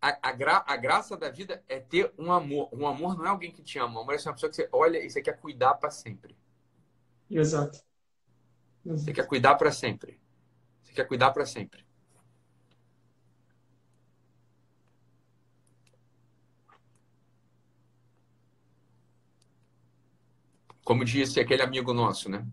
A, 0.00 0.28
a, 0.28 0.32
gra, 0.32 0.64
a, 0.66 0.76
graça 0.76 1.16
da 1.16 1.30
vida 1.30 1.62
é 1.68 1.80
ter 1.80 2.12
um 2.18 2.30
amor. 2.32 2.68
Um 2.72 2.86
amor 2.86 3.16
não 3.16 3.26
é 3.26 3.28
alguém 3.28 3.50
que 3.50 3.62
te 3.62 3.78
ama. 3.78 3.98
Um 3.98 4.02
amor 4.02 4.14
é 4.14 4.18
uma 4.18 4.34
pessoa 4.34 4.50
que 4.50 4.56
você 4.56 4.68
olha 4.72 4.98
e 4.98 5.08
você 5.10 5.22
quer 5.22 5.38
cuidar 5.38 5.74
para 5.74 5.90
sempre. 5.90 6.36
Exato. 7.30 7.80
Exato. 8.84 9.04
Você 9.04 9.12
quer 9.12 9.26
cuidar 9.26 9.54
para 9.56 9.72
sempre. 9.72 10.20
Você 10.82 10.92
quer 10.92 11.06
cuidar 11.06 11.32
para 11.32 11.44
sempre. 11.44 11.84
Como 20.86 21.04
disse 21.04 21.40
aquele 21.40 21.62
amigo 21.62 21.92
nosso, 21.92 22.30
né? 22.30 22.46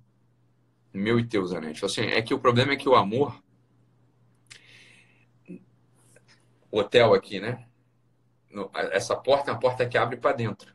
Meu 0.91 1.19
e 1.19 1.23
teu, 1.23 1.45
Zanetti. 1.45 1.85
Assim, 1.85 2.01
é 2.01 2.19
que 2.19 2.33
o 2.33 2.39
problema 2.39 2.73
é 2.73 2.75
que 2.75 2.89
o 2.89 2.95
amor. 2.95 3.39
O 5.47 5.59
hotel 6.79 7.13
aqui, 7.13 7.39
né? 7.39 7.67
Essa 8.91 9.15
porta 9.15 9.51
é 9.51 9.53
uma 9.53 9.59
porta 9.59 9.87
que 9.87 9.97
abre 9.97 10.17
para 10.17 10.35
dentro. 10.35 10.73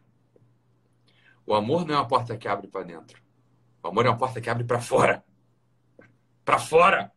O 1.47 1.55
amor 1.55 1.87
não 1.87 1.95
é 1.95 1.99
uma 1.99 2.09
porta 2.09 2.37
que 2.37 2.47
abre 2.47 2.69
para 2.69 2.85
dentro. 2.85 3.23
O 3.83 3.89
amor 3.89 4.07
é 4.07 4.09
uma 4.09 4.19
porta 4.19 4.41
que 4.41 4.51
abre 4.51 4.65
para 4.65 4.81
fora. 4.81 5.25
Para 6.45 6.59
fora! 6.59 7.13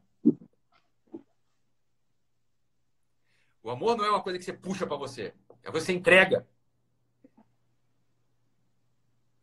O 3.63 3.69
amor 3.69 3.95
não 3.95 4.05
é 4.05 4.09
uma 4.09 4.23
coisa 4.23 4.39
que 4.39 4.45
você 4.45 4.53
puxa 4.53 4.87
para 4.87 4.97
você. 4.97 5.33
É 5.63 5.71
você 5.71 5.93
entrega. 5.93 6.47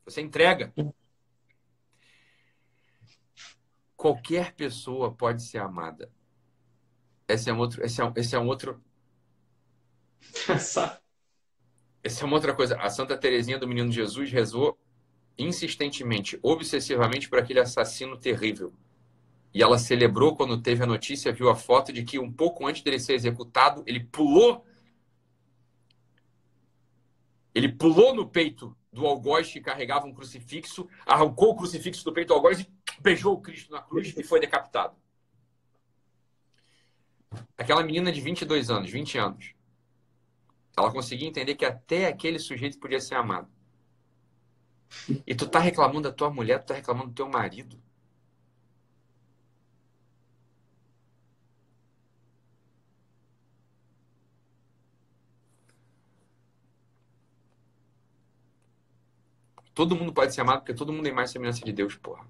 Você 0.04 0.20
entrega. 0.20 0.72
Qualquer 3.96 4.54
pessoa 4.54 5.14
pode 5.14 5.42
ser 5.42 5.58
amada. 5.58 6.10
Esse 7.28 7.50
é 7.50 7.52
um 7.52 7.58
outro. 7.58 7.84
Esse 7.84 8.00
é, 8.02 8.12
esse 8.16 8.34
é 8.34 8.38
um 8.38 8.46
outro. 8.46 8.82
Essa. 10.48 11.00
Essa 12.02 12.22
é 12.22 12.26
uma 12.26 12.36
outra 12.36 12.54
coisa. 12.54 12.76
A 12.76 12.88
Santa 12.88 13.16
Teresinha 13.16 13.58
do 13.58 13.68
Menino 13.68 13.90
Jesus 13.90 14.30
rezou 14.30 14.78
insistentemente, 15.38 16.38
obsessivamente 16.42 17.28
por 17.28 17.38
aquele 17.38 17.60
assassino 17.60 18.16
terrível. 18.16 18.72
E 19.54 19.62
ela 19.62 19.78
celebrou 19.78 20.36
quando 20.36 20.60
teve 20.60 20.82
a 20.82 20.86
notícia, 20.86 21.32
viu 21.32 21.48
a 21.48 21.54
foto 21.54 21.92
de 21.92 22.04
que 22.04 22.18
um 22.18 22.30
pouco 22.30 22.66
antes 22.66 22.82
dele 22.82 22.98
ser 22.98 23.14
executado, 23.14 23.82
ele 23.86 24.00
pulou. 24.00 24.64
Ele 27.54 27.68
pulou 27.72 28.14
no 28.14 28.28
peito 28.28 28.76
do 28.92 29.06
algoz 29.06 29.50
que 29.50 29.60
carregava 29.60 30.06
um 30.06 30.14
crucifixo, 30.14 30.88
arrancou 31.06 31.50
o 31.50 31.56
crucifixo 31.56 32.04
do 32.04 32.12
peito 32.12 32.28
do 32.28 32.34
algoz 32.34 32.60
e 32.60 32.68
beijou 33.00 33.34
o 33.34 33.40
Cristo 33.40 33.72
na 33.72 33.80
cruz 33.80 34.14
e 34.16 34.22
foi 34.22 34.40
decapitado. 34.40 34.96
Aquela 37.56 37.82
menina 37.82 38.12
de 38.12 38.20
22 38.20 38.70
anos, 38.70 38.90
20 38.90 39.18
anos, 39.18 39.54
ela 40.78 40.92
conseguia 40.92 41.28
entender 41.28 41.54
que 41.54 41.64
até 41.64 42.06
aquele 42.06 42.38
sujeito 42.38 42.78
podia 42.78 43.00
ser 43.00 43.14
amado. 43.16 43.48
E 45.26 45.34
tu 45.34 45.48
tá 45.48 45.58
reclamando 45.58 46.02
da 46.08 46.12
tua 46.12 46.30
mulher, 46.30 46.60
tu 46.60 46.68
tá 46.68 46.74
reclamando 46.74 47.08
do 47.08 47.14
teu 47.14 47.28
marido. 47.28 47.80
Todo 59.74 59.94
mundo 59.94 60.12
pode 60.12 60.34
ser 60.34 60.40
amado 60.40 60.60
porque 60.60 60.74
todo 60.74 60.92
mundo 60.92 61.06
é 61.06 61.12
mais 61.12 61.30
semelhança 61.30 61.64
de 61.64 61.72
Deus, 61.72 61.94
porra. 61.94 62.26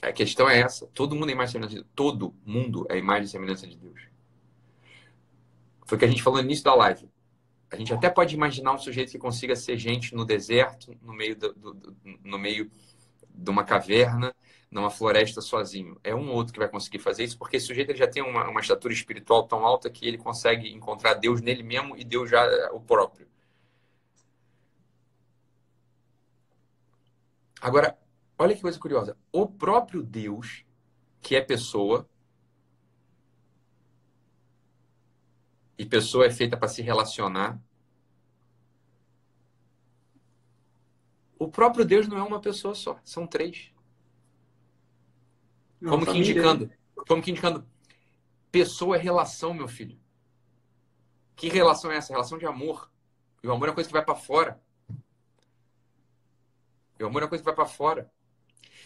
A 0.00 0.12
questão 0.12 0.48
é 0.48 0.60
essa. 0.60 0.86
Todo 0.88 1.16
mundo 1.16 1.30
é 1.30 1.32
imagem 1.32 1.52
semelhança 1.52 1.74
de 1.74 1.80
Deus. 1.80 1.92
Todo 1.96 2.34
mundo 2.44 2.86
é 2.88 2.96
imagem 2.96 3.24
e 3.24 3.28
semelhança 3.28 3.66
de 3.66 3.76
Deus. 3.76 4.15
Foi 5.86 5.96
o 5.96 5.98
que 5.98 6.04
a 6.04 6.08
gente 6.08 6.22
falou 6.22 6.40
no 6.40 6.44
início 6.44 6.64
da 6.64 6.74
live. 6.74 7.08
A 7.70 7.76
gente 7.76 7.94
até 7.94 8.10
pode 8.10 8.34
imaginar 8.34 8.72
um 8.72 8.78
sujeito 8.78 9.10
que 9.10 9.18
consiga 9.18 9.56
ser 9.56 9.78
gente 9.78 10.14
no 10.14 10.24
deserto, 10.24 10.96
no 11.00 11.14
meio, 11.14 11.36
do, 11.36 11.52
do, 11.54 11.74
do, 11.74 11.96
no 12.24 12.38
meio 12.38 12.70
de 13.30 13.50
uma 13.50 13.64
caverna, 13.64 14.34
numa 14.70 14.90
floresta 14.90 15.40
sozinho. 15.40 15.98
É 16.02 16.14
um 16.14 16.30
outro 16.32 16.52
que 16.52 16.58
vai 16.58 16.68
conseguir 16.68 16.98
fazer 16.98 17.24
isso, 17.24 17.38
porque 17.38 17.56
esse 17.56 17.66
sujeito 17.66 17.90
ele 17.90 17.98
já 17.98 18.08
tem 18.08 18.22
uma, 18.22 18.48
uma 18.48 18.60
estatura 18.60 18.92
espiritual 18.92 19.46
tão 19.46 19.64
alta 19.64 19.88
que 19.88 20.06
ele 20.06 20.18
consegue 20.18 20.72
encontrar 20.72 21.14
Deus 21.14 21.40
nele 21.40 21.62
mesmo 21.62 21.96
e 21.96 22.04
Deus 22.04 22.28
já 22.28 22.42
é 22.42 22.70
o 22.70 22.80
próprio. 22.80 23.26
Agora, 27.60 27.96
olha 28.38 28.54
que 28.54 28.62
coisa 28.62 28.78
curiosa. 28.78 29.16
O 29.32 29.46
próprio 29.46 30.02
Deus, 30.02 30.64
que 31.20 31.34
é 31.36 31.40
pessoa, 31.40 32.08
e 35.78 35.84
pessoa 35.84 36.26
é 36.26 36.30
feita 36.30 36.56
para 36.56 36.68
se 36.68 36.82
relacionar. 36.82 37.60
O 41.38 41.48
próprio 41.48 41.84
Deus 41.84 42.08
não 42.08 42.16
é 42.16 42.22
uma 42.22 42.40
pessoa 42.40 42.74
só, 42.74 42.98
são 43.04 43.26
três. 43.26 43.70
Não, 45.80 45.92
como 45.92 46.06
que 46.06 46.18
indicando, 46.18 46.70
como 47.06 47.22
que 47.22 47.30
indicando, 47.30 47.66
pessoa 48.50 48.96
é 48.96 48.98
relação, 48.98 49.52
meu 49.52 49.68
filho. 49.68 49.98
Que 51.34 51.48
relação 51.48 51.92
é 51.92 51.96
essa? 51.96 52.12
Relação 52.12 52.38
de 52.38 52.46
amor. 52.46 52.90
E 53.42 53.46
o 53.46 53.52
amor 53.52 53.68
é 53.68 53.70
uma 53.70 53.74
coisa 53.74 53.88
que 53.88 53.92
vai 53.92 54.04
para 54.04 54.14
fora. 54.14 54.60
E 56.98 57.04
o 57.04 57.06
amor 57.06 57.20
é 57.20 57.24
uma 57.24 57.28
coisa 57.28 57.42
que 57.42 57.46
vai 57.46 57.54
para 57.54 57.66
fora. 57.66 58.10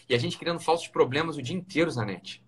E 0.09 0.13
a 0.13 0.17
gente 0.17 0.37
criando 0.37 0.59
falsos 0.59 0.89
problemas 0.89 1.37
o 1.37 1.41
dia 1.41 1.55
inteiro, 1.55 1.89
Zanete. 1.89 2.43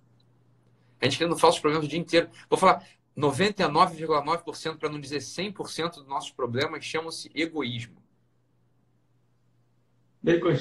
A 1.00 1.06
gente 1.06 1.18
criando 1.18 1.38
falsos 1.38 1.62
problemas 1.62 1.86
o 1.86 1.90
dia 1.90 2.00
inteiro. 2.00 2.30
Vou 2.50 2.60
falar, 2.60 2.86
99,9%, 3.18 4.78
para 4.78 4.90
não 4.90 5.00
dizer 5.00 5.20
100% 5.20 5.96
dos 5.96 6.08
nossos 6.08 6.32
problemas 6.32 6.84
chamam-se 6.84 7.30
egoísmo. 7.34 8.02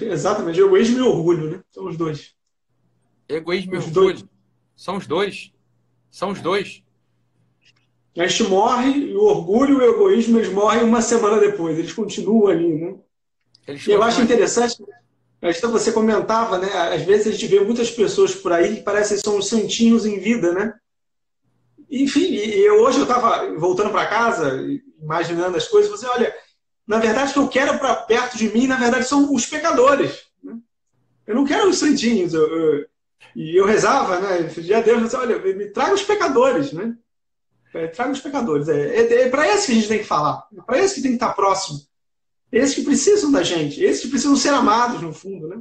Exatamente, 0.02 0.60
egoísmo 0.60 0.98
e 0.98 1.02
orgulho, 1.02 1.50
né? 1.50 1.60
São 1.70 1.86
os 1.86 1.96
dois. 1.96 2.34
Egoísmo 3.28 3.76
os 3.76 3.84
e 3.84 3.88
orgulho. 3.88 4.14
Dois. 4.14 4.24
São 4.76 4.96
os 4.96 5.06
dois. 5.06 5.52
São 6.10 6.30
os 6.30 6.40
dois. 6.40 6.82
A 8.16 8.26
gente 8.26 8.50
morre 8.50 8.90
e 8.90 9.14
o 9.14 9.22
orgulho 9.22 9.80
e 9.80 9.86
o 9.86 9.94
egoísmo 9.94 10.38
eles 10.38 10.52
morrem 10.52 10.82
uma 10.82 11.00
semana 11.00 11.40
depois. 11.40 11.78
Eles 11.78 11.92
continuam 11.92 12.48
ali, 12.48 12.74
né? 12.74 12.98
Eles 13.66 13.86
eu 13.86 14.02
acho 14.02 14.20
interessante, 14.20 14.84
então 15.40 15.70
você 15.70 15.92
comentava, 15.92 16.58
né? 16.58 16.68
Às 16.94 17.02
vezes 17.02 17.28
a 17.28 17.30
gente 17.30 17.46
vê 17.46 17.60
muitas 17.60 17.90
pessoas 17.90 18.34
por 18.34 18.52
aí 18.52 18.76
que 18.76 18.82
parecem 18.82 19.16
que 19.16 19.24
são 19.24 19.38
os 19.38 19.48
santinhos 19.48 20.04
em 20.04 20.18
vida, 20.18 20.52
né? 20.52 20.74
Enfim, 21.92 22.34
eu, 22.34 22.80
hoje 22.80 22.96
eu 22.96 23.02
estava 23.02 23.54
voltando 23.58 23.90
para 23.90 24.06
casa, 24.06 24.58
imaginando 24.98 25.58
as 25.58 25.68
coisas, 25.68 25.90
você 25.90 26.06
olha, 26.06 26.34
na 26.86 26.98
verdade 26.98 27.30
o 27.30 27.32
que 27.34 27.38
eu 27.38 27.48
quero 27.48 27.78
para 27.78 27.94
perto 27.94 28.38
de 28.38 28.48
mim, 28.48 28.66
na 28.66 28.76
verdade, 28.76 29.04
são 29.04 29.30
os 29.30 29.44
pecadores. 29.44 30.22
Né? 30.42 30.56
Eu 31.26 31.34
não 31.34 31.44
quero 31.44 31.68
os 31.68 31.76
santinhos. 31.76 32.32
Eu, 32.32 32.46
eu, 32.48 32.86
e 33.36 33.54
eu 33.54 33.66
rezava, 33.66 34.18
né? 34.20 34.50
Pedia 34.54 34.78
a 34.78 34.80
Deus, 34.80 35.12
olha, 35.12 35.38
me 35.38 35.66
traga 35.66 35.92
os 35.92 36.02
pecadores, 36.02 36.72
né? 36.72 36.96
É, 37.74 37.86
traga 37.88 38.12
os 38.12 38.20
pecadores. 38.20 38.68
É, 38.70 38.96
é, 38.96 39.22
é 39.22 39.28
para 39.28 39.46
esse 39.48 39.66
que 39.66 39.72
a 39.72 39.74
gente 39.74 39.88
tem 39.88 39.98
que 39.98 40.04
falar. 40.04 40.46
É 40.56 40.62
para 40.62 40.78
esse 40.78 40.94
que 40.94 41.02
tem 41.02 41.10
que 41.10 41.16
estar 41.16 41.34
próximo. 41.34 41.78
Esses 42.50 42.74
que 42.74 42.84
precisam 42.84 43.30
da 43.30 43.42
gente, 43.42 43.82
esses 43.82 44.02
que 44.02 44.08
precisam 44.08 44.36
ser 44.36 44.50
amados, 44.50 45.02
no 45.02 45.12
fundo, 45.12 45.46
né? 45.46 45.60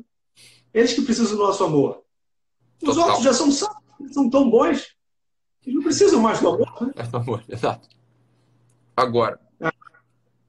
Eles 0.74 0.94
que 0.94 1.02
precisam 1.02 1.36
do 1.36 1.44
nosso 1.44 1.64
amor. 1.64 2.04
Os 2.82 2.96
Total. 2.96 3.08
outros 3.10 3.24
já 3.24 3.34
são, 3.34 3.52
são 3.52 4.30
tão 4.30 4.50
bons. 4.50 4.96
Eles 5.66 5.76
não 5.76 5.84
precisam 5.84 6.22
mais 6.22 6.40
do 6.40 6.50
amor, 6.50 6.82
né? 6.82 6.94
É 6.96 7.04
do 7.04 7.18
amor, 7.18 7.44
exato. 7.50 7.88
Agora. 8.96 9.40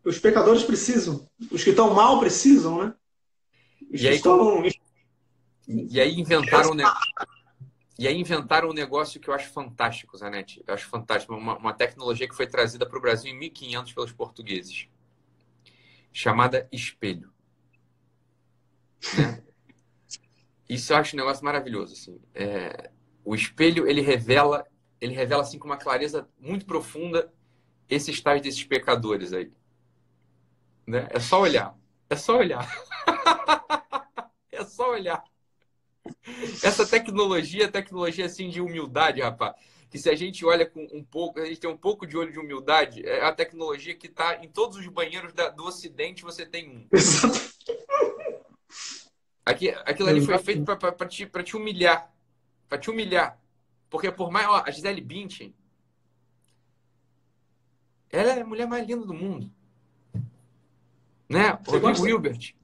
Os 0.04 0.19
pecadores 0.19 0.64
precisam. 0.64 1.28
Os 1.50 1.62
que 1.62 1.71
estão 1.71 1.95
mal 1.95 2.19
precisam, 2.19 2.83
né? 2.83 2.95
Os 3.92 4.00
E 4.00 4.09
aí, 4.09 4.16
estão... 4.16 4.62
E 5.69 6.00
aí 6.00 6.19
inventaram 6.19 6.71
um 6.71 6.75
ne... 6.75 6.83
E 7.99 8.09
aí 8.09 8.19
inventaram 8.19 8.71
um 8.71 8.73
negócio 8.73 9.21
que 9.21 9.28
eu 9.28 9.35
acho 9.35 9.50
fantástico, 9.50 10.16
Zanetti. 10.16 10.61
Eu 10.66 10.75
acho 10.75 10.88
fantástico. 10.88 11.35
Uma, 11.35 11.57
uma 11.57 11.73
tecnologia 11.73 12.26
que 12.26 12.35
foi 12.35 12.49
trazida 12.49 12.85
para 12.85 12.99
o 12.99 13.00
Brasil 13.00 13.31
em 13.31 13.38
1500 13.38 13.92
pelos 13.92 14.12
portugueses. 14.12 14.88
Chamada 16.12 16.69
espelho. 16.73 17.33
Né? 19.16 19.42
Isso 20.69 20.92
eu 20.92 20.97
acho 20.97 21.14
um 21.14 21.19
negócio 21.19 21.45
maravilhoso. 21.45 21.92
Assim. 21.92 22.21
É... 22.35 22.90
O 23.25 23.37
espelho, 23.37 23.87
ele 23.87 24.00
revela, 24.00 24.66
ele 25.02 25.14
revela 25.14 25.42
assim 25.42 25.59
com 25.59 25.66
uma 25.66 25.76
clareza 25.76 26.28
muito 26.38 26.64
profunda 26.64 27.32
esses 27.90 28.21
tais 28.21 28.40
desses 28.40 28.62
pecadores 28.62 29.32
aí. 29.32 29.50
Né? 30.87 31.09
É 31.11 31.18
só 31.18 31.40
olhar. 31.40 31.76
É 32.09 32.14
só 32.14 32.38
olhar. 32.38 32.68
é 34.52 34.64
só 34.64 34.92
olhar. 34.92 35.25
Essa 36.62 36.87
tecnologia, 36.87 37.68
tecnologia 37.68 38.26
assim 38.26 38.49
de 38.49 38.61
humildade, 38.61 39.21
rapaz. 39.21 39.56
Que 39.90 39.99
se 39.99 40.09
a 40.09 40.14
gente 40.14 40.47
olha 40.47 40.64
com 40.64 40.87
um 40.92 41.02
pouco, 41.02 41.40
a 41.40 41.47
gente 41.47 41.61
tem 41.61 41.68
um 41.68 41.76
pouco 41.76 42.06
de 42.06 42.16
olho 42.16 42.32
de 42.32 42.38
humildade, 42.38 43.04
é 43.04 43.25
a 43.25 43.32
tecnologia 43.32 43.97
que 43.97 44.06
está 44.06 44.37
em 44.37 44.49
todos 44.49 44.78
os 44.78 44.87
banheiros 44.87 45.32
da, 45.32 45.50
do 45.50 45.64
Ocidente, 45.64 46.23
você 46.23 46.47
tem 46.47 46.71
um. 46.71 46.88
Aqui, 49.44 49.71
aquilo 49.71 50.09
ali 50.09 50.25
foi 50.25 50.38
feito 50.38 50.64
para 50.64 51.09
te, 51.09 51.26
te 51.26 51.56
humilhar. 51.56 52.09
Para 52.68 52.78
te 52.78 52.88
humilhar. 52.88 53.41
Porque 53.92 54.11
por 54.11 54.30
mais. 54.30 54.49
Ó, 54.49 54.62
a 54.66 54.70
Gisele 54.70 55.02
Bündchen, 55.02 55.54
ela 58.08 58.32
é 58.32 58.40
a 58.40 58.46
mulher 58.46 58.66
mais 58.66 58.88
linda 58.88 59.04
do 59.04 59.12
mundo. 59.12 59.52
Né? 61.28 61.52
Você 61.56 61.72
Rodrigo 61.72 61.80
gosta? 61.80 62.08
Hilbert. 62.08 62.54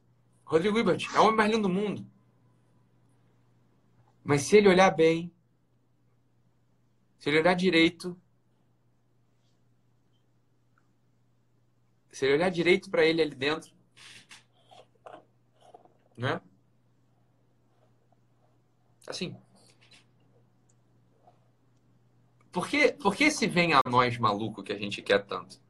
Rodrigo 0.47 0.79
Hilbert 0.79 1.07
é 1.15 1.21
o 1.21 1.25
homem 1.25 1.37
mais 1.37 1.51
lindo 1.51 1.69
do 1.69 1.75
mundo. 1.75 2.11
Mas 4.25 4.43
se 4.43 4.57
ele 4.57 4.71
olhar 4.71 4.91
bem, 4.91 5.31
se 7.19 7.29
ele 7.29 7.41
olhar 7.41 7.55
direito, 7.55 8.19
se 12.11 12.25
ele 12.25 12.35
olhar 12.37 12.51
direito 12.51 12.91
para 12.91 13.05
ele 13.05 13.21
ali 13.21 13.35
dentro, 13.35 13.71
né? 16.17 16.41
Assim. 19.07 19.37
Por 22.59 22.67
que, 22.67 22.93
por 22.95 23.15
que 23.15 23.31
se 23.31 23.47
vem 23.47 23.73
a 23.73 23.81
nós 23.89 24.19
maluco 24.19 24.65
que 24.65 24.73
a 24.73 24.77
gente 24.77 25.01
quer 25.01 25.25
tanto? 25.25 25.61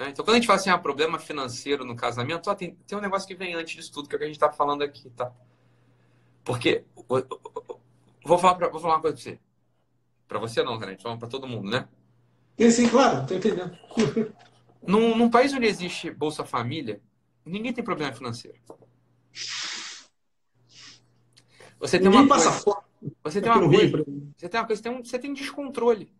Né? 0.00 0.08
Então, 0.08 0.24
quando 0.24 0.36
a 0.36 0.38
gente 0.38 0.46
fala 0.46 0.58
assim, 0.58 0.70
ah, 0.70 0.78
problema 0.78 1.18
financeiro 1.18 1.84
no 1.84 1.94
casamento, 1.94 2.48
ó, 2.48 2.54
tem, 2.54 2.76
tem 2.86 2.96
um 2.96 3.00
negócio 3.02 3.28
que 3.28 3.34
vem 3.34 3.52
antes 3.52 3.74
disso 3.76 3.92
tudo, 3.92 4.08
que 4.08 4.14
é 4.14 4.16
o 4.16 4.18
que 4.18 4.24
a 4.24 4.28
gente 4.28 4.36
está 4.36 4.50
falando 4.50 4.80
aqui, 4.80 5.10
tá? 5.10 5.30
Porque, 6.42 6.82
vou 8.24 8.38
falar, 8.38 8.54
pra, 8.54 8.68
vou 8.70 8.80
falar 8.80 8.94
uma 8.94 9.02
coisa 9.02 9.16
para 9.16 9.22
você. 9.22 9.40
Para 10.26 10.38
você 10.38 10.62
não, 10.62 10.78
Zanetti, 10.78 11.02
falando 11.02 11.18
para 11.18 11.28
todo 11.28 11.46
mundo, 11.46 11.70
né? 11.70 11.86
Sim, 12.58 12.70
sim, 12.70 12.88
claro, 12.88 13.20
estou 13.20 13.36
entendendo. 13.36 13.76
Num, 14.80 15.14
num 15.14 15.28
país 15.28 15.52
onde 15.52 15.66
existe 15.66 16.10
Bolsa 16.10 16.42
Família, 16.42 17.02
ninguém 17.44 17.72
tem 17.74 17.84
problema 17.84 18.14
financeiro. 18.14 18.58
Você 21.78 21.98
tem 21.98 22.08
Ninguém 22.08 22.20
uma 22.20 22.28
passa 22.28 22.50
coisa, 22.50 22.62
fome 22.62 22.93
você 23.22 23.40
tem 23.40 23.50
aqui 23.50 23.58
uma 23.60 23.68
coisa, 23.70 24.04
você 24.36 24.48
tem 24.48 24.60
uma 24.60 24.66
coisa, 24.66 24.82
você 24.82 24.88
tem 24.88 24.92
um, 24.92 25.04
você 25.04 25.18
tem 25.18 25.32
descontrole. 25.34 26.12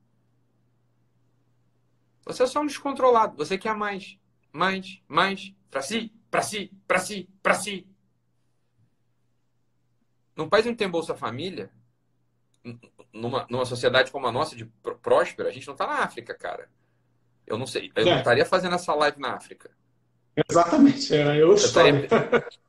Você 2.25 2.43
é 2.43 2.47
só 2.47 2.61
um 2.61 2.67
descontrolado. 2.67 3.37
Você 3.37 3.59
quer 3.59 3.75
mais, 3.75 4.19
mais, 4.53 5.03
mais, 5.07 5.53
para 5.71 5.83
si, 5.83 6.13
para 6.31 6.43
si, 6.43 6.71
para 6.87 6.99
si, 6.99 7.29
para 7.43 7.55
si. 7.55 7.87
Num 10.37 10.49
país 10.49 10.67
onde 10.67 10.77
tem 10.77 10.89
Bolsa 10.89 11.15
Família, 11.15 11.71
numa, 13.13 13.47
numa 13.49 13.65
sociedade 13.65 14.11
como 14.11 14.27
a 14.27 14.33
nossa, 14.33 14.57
de 14.57 14.65
pró- 14.65 14.95
próspera, 14.97 15.49
a 15.49 15.53
gente 15.53 15.67
não 15.67 15.77
tá 15.77 15.87
na 15.87 15.99
África, 16.01 16.35
cara. 16.35 16.69
Eu 17.47 17.59
não 17.59 17.67
sei. 17.67 17.93
Eu 17.95 18.05
não 18.07 18.13
É. 18.15 18.19
estaria 18.19 18.47
fazendo 18.47 18.75
essa 18.75 18.95
live 18.95 19.21
na 19.21 19.35
África. 19.35 19.71
Exatamente, 20.51 21.15
é 21.15 21.45
outra 21.45 21.63
Eu 21.63 21.67
estaria, 21.67 22.09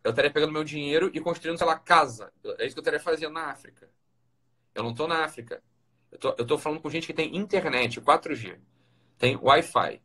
eu 0.03 0.09
estaria 0.11 0.31
pegando 0.31 0.51
meu 0.53 0.63
dinheiro 0.63 1.09
e 1.13 1.19
construindo, 1.19 1.57
sei 1.57 1.65
lá, 1.65 1.79
casa. 1.79 2.31
É 2.59 2.65
isso 2.65 2.75
que 2.75 2.79
eu 2.79 2.81
estaria 2.81 2.99
fazendo 2.99 3.33
na 3.33 3.49
África. 3.49 3.89
Eu 4.75 4.83
não 4.83 4.91
estou 4.91 5.07
na 5.07 5.23
África. 5.23 5.63
Eu 6.11 6.45
tô 6.45 6.57
falando 6.57 6.81
com 6.81 6.89
gente 6.89 7.07
que 7.07 7.13
tem 7.13 7.35
internet, 7.35 7.99
4G. 7.99 8.59
Tem 9.17 9.35
Wi-Fi. 9.37 10.01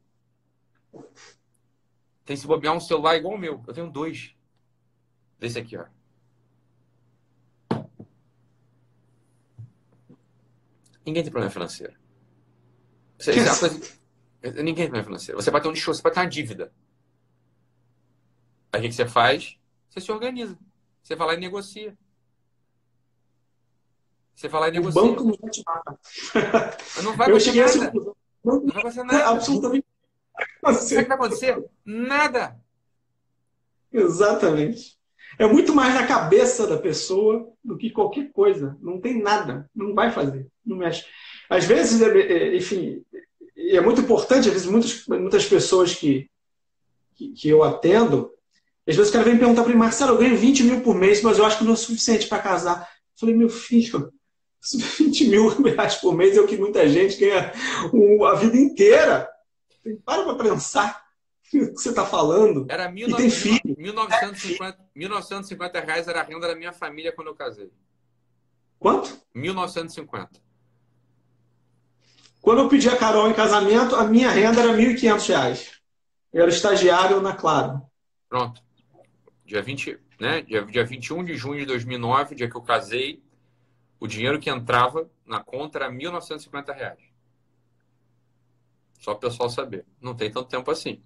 Tem 2.25 2.37
se 2.37 2.47
bobear 2.47 2.75
um 2.75 2.81
celular 2.81 3.17
igual 3.17 3.35
o 3.35 3.39
meu. 3.39 3.63
Eu 3.67 3.75
tenho 3.75 3.91
dois. 3.91 4.35
Desse 5.39 5.59
aqui, 5.59 5.77
ó. 5.77 5.87
Ninguém 11.05 11.23
tem 11.23 11.33
problema 11.33 11.51
financeiro. 11.51 11.99
Isso 13.19 13.31
é 13.31 13.35
coisa... 13.35 14.01
Ninguém 14.43 14.75
tem 14.75 14.87
problema 14.87 15.05
financeiro. 15.05 15.41
Você 15.41 15.51
vai 15.51 15.61
ter 15.61 15.69
um 15.69 15.75
show, 15.75 15.93
você 15.93 16.03
vai 16.03 16.13
ter 16.13 16.21
uma 16.21 16.29
dívida. 16.29 16.73
Aí 18.73 18.81
o 18.81 18.85
que 18.85 18.93
você 18.93 19.09
faz? 19.09 19.59
Você 19.89 20.01
se 20.01 20.13
organiza. 20.13 20.57
Você 21.03 21.17
vai 21.17 21.27
lá 21.27 21.35
e 21.35 21.39
negocia. 21.39 21.97
Você 24.41 24.49
vai 24.49 24.61
lá 24.63 24.69
e 24.71 24.79
O 24.79 24.91
banco 24.91 25.23
não 25.23 25.37
vai 25.39 25.51
te 25.51 25.63
matar. 25.67 25.99
Não 27.03 27.15
vai 27.15 27.29
Eu 27.29 27.37
acontecer 27.37 27.41
cheguei 27.45 27.61
a 27.61 27.65
essa 27.67 27.77
nada. 27.79 27.91
conclusão. 27.91 28.17
Não 28.43 28.61
vai 28.61 28.79
acontecer 28.79 29.03
nada. 29.05 29.29
absolutamente. 29.29 29.87
Sabe 30.65 30.79
o 30.79 30.89
que 30.89 30.95
vai 31.09 31.17
acontecer? 31.19 31.65
Nada. 31.85 32.57
Exatamente. 33.93 34.99
É 35.39 35.47
muito 35.47 35.75
mais 35.75 35.95
na 35.95 36.07
cabeça 36.07 36.67
da 36.67 36.79
pessoa 36.79 37.53
do 37.63 37.77
que 37.77 37.91
qualquer 37.91 38.33
coisa. 38.33 38.79
Não 38.81 38.99
tem 38.99 39.21
nada. 39.23 39.69
Não 39.75 39.95
vai 39.95 40.11
fazer. 40.11 40.47
Não 40.65 40.79
mexe. 40.79 41.05
Às 41.51 41.67
vezes, 41.67 42.01
é- 42.01 42.19
é- 42.19 42.57
enfim, 42.57 43.05
é 43.59 43.81
muito 43.83 44.01
importante, 44.01 44.49
às 44.49 44.55
vezes, 44.55 44.67
muitas, 44.67 45.07
muitas 45.07 45.45
pessoas 45.45 45.95
que, 45.95 46.31
que, 47.15 47.33
que 47.33 47.49
eu 47.51 47.63
atendo, 47.63 48.33
às 48.89 48.97
vezes 48.97 49.11
o 49.11 49.13
cara 49.13 49.25
vem 49.27 49.35
me 49.35 49.41
perguntar 49.41 49.65
para 49.65 49.73
mim, 49.73 49.79
Marcelo, 49.79 50.13
eu 50.13 50.19
ganho 50.19 50.37
20 50.37 50.63
mil 50.63 50.81
por 50.81 50.95
mês, 50.95 51.21
mas 51.21 51.37
eu 51.39 51.45
acho 51.45 51.59
que 51.59 51.65
não 51.65 51.75
é 51.75 51.77
suficiente 51.77 52.27
para 52.27 52.41
casar. 52.43 52.81
Eu 52.81 53.21
falei, 53.21 53.35
meu 53.37 53.51
filho, 53.51 54.11
20 54.63 55.29
mil 55.29 55.49
reais 55.63 55.97
por 55.97 56.15
mês 56.15 56.37
é 56.37 56.41
o 56.41 56.47
que 56.47 56.57
muita 56.57 56.87
gente 56.89 57.19
ganha 57.19 57.53
a 58.27 58.35
vida 58.35 58.57
inteira. 58.57 59.29
Para 60.05 60.25
para 60.25 60.35
pensar 60.35 61.05
o 61.47 61.51
que 61.51 61.67
você 61.73 61.89
está 61.89 62.05
falando. 62.05 62.67
Era 62.69 62.91
E 62.91 63.15
tem 63.17 63.29
19, 63.29 63.31
filho. 63.31 63.77
1950, 63.79 64.79
1950 64.95 65.81
reais 65.81 66.09
era 66.09 66.21
a 66.21 66.25
renda 66.25 66.47
da 66.47 66.55
minha 66.55 66.73
família 66.73 67.13
quando 67.13 67.29
eu 67.29 67.35
casei. 67.35 67.71
Quanto? 68.79 69.19
1950. 69.35 70.29
Quando 72.41 72.61
eu 72.61 72.69
pedi 72.69 72.89
a 72.89 72.97
Carol 72.97 73.29
em 73.29 73.35
casamento, 73.35 73.97
a 73.97 74.05
minha 74.05 74.31
renda 74.31 74.61
era 74.61 74.73
1.500 74.73 75.29
reais. 75.29 75.71
Eu 76.33 76.43
era 76.43 76.51
estagiário 76.51 77.21
na 77.21 77.35
Claro. 77.35 77.83
Pronto. 78.29 78.63
Dia 79.45 79.61
20, 79.61 79.99
né? 80.19 80.43
Dia, 80.43 80.63
dia 80.65 80.85
21 80.85 81.25
de 81.25 81.35
junho 81.35 81.61
de 81.61 81.67
2009, 81.67 82.35
dia 82.35 82.49
que 82.49 82.57
eu 82.57 82.63
casei, 82.63 83.23
o 84.01 84.07
dinheiro 84.07 84.41
que 84.41 84.49
entrava 84.49 85.09
na 85.27 85.45
conta 85.45 85.79
era 85.79 85.93
1.950 85.93 86.75
reais. 86.75 87.03
Só 88.99 89.15
para 89.15 89.29
o 89.29 89.31
pessoal 89.31 89.51
saber. 89.51 89.87
Não 90.01 90.15
tem 90.15 90.31
tanto 90.31 90.49
tempo 90.49 90.71
assim. 90.71 91.03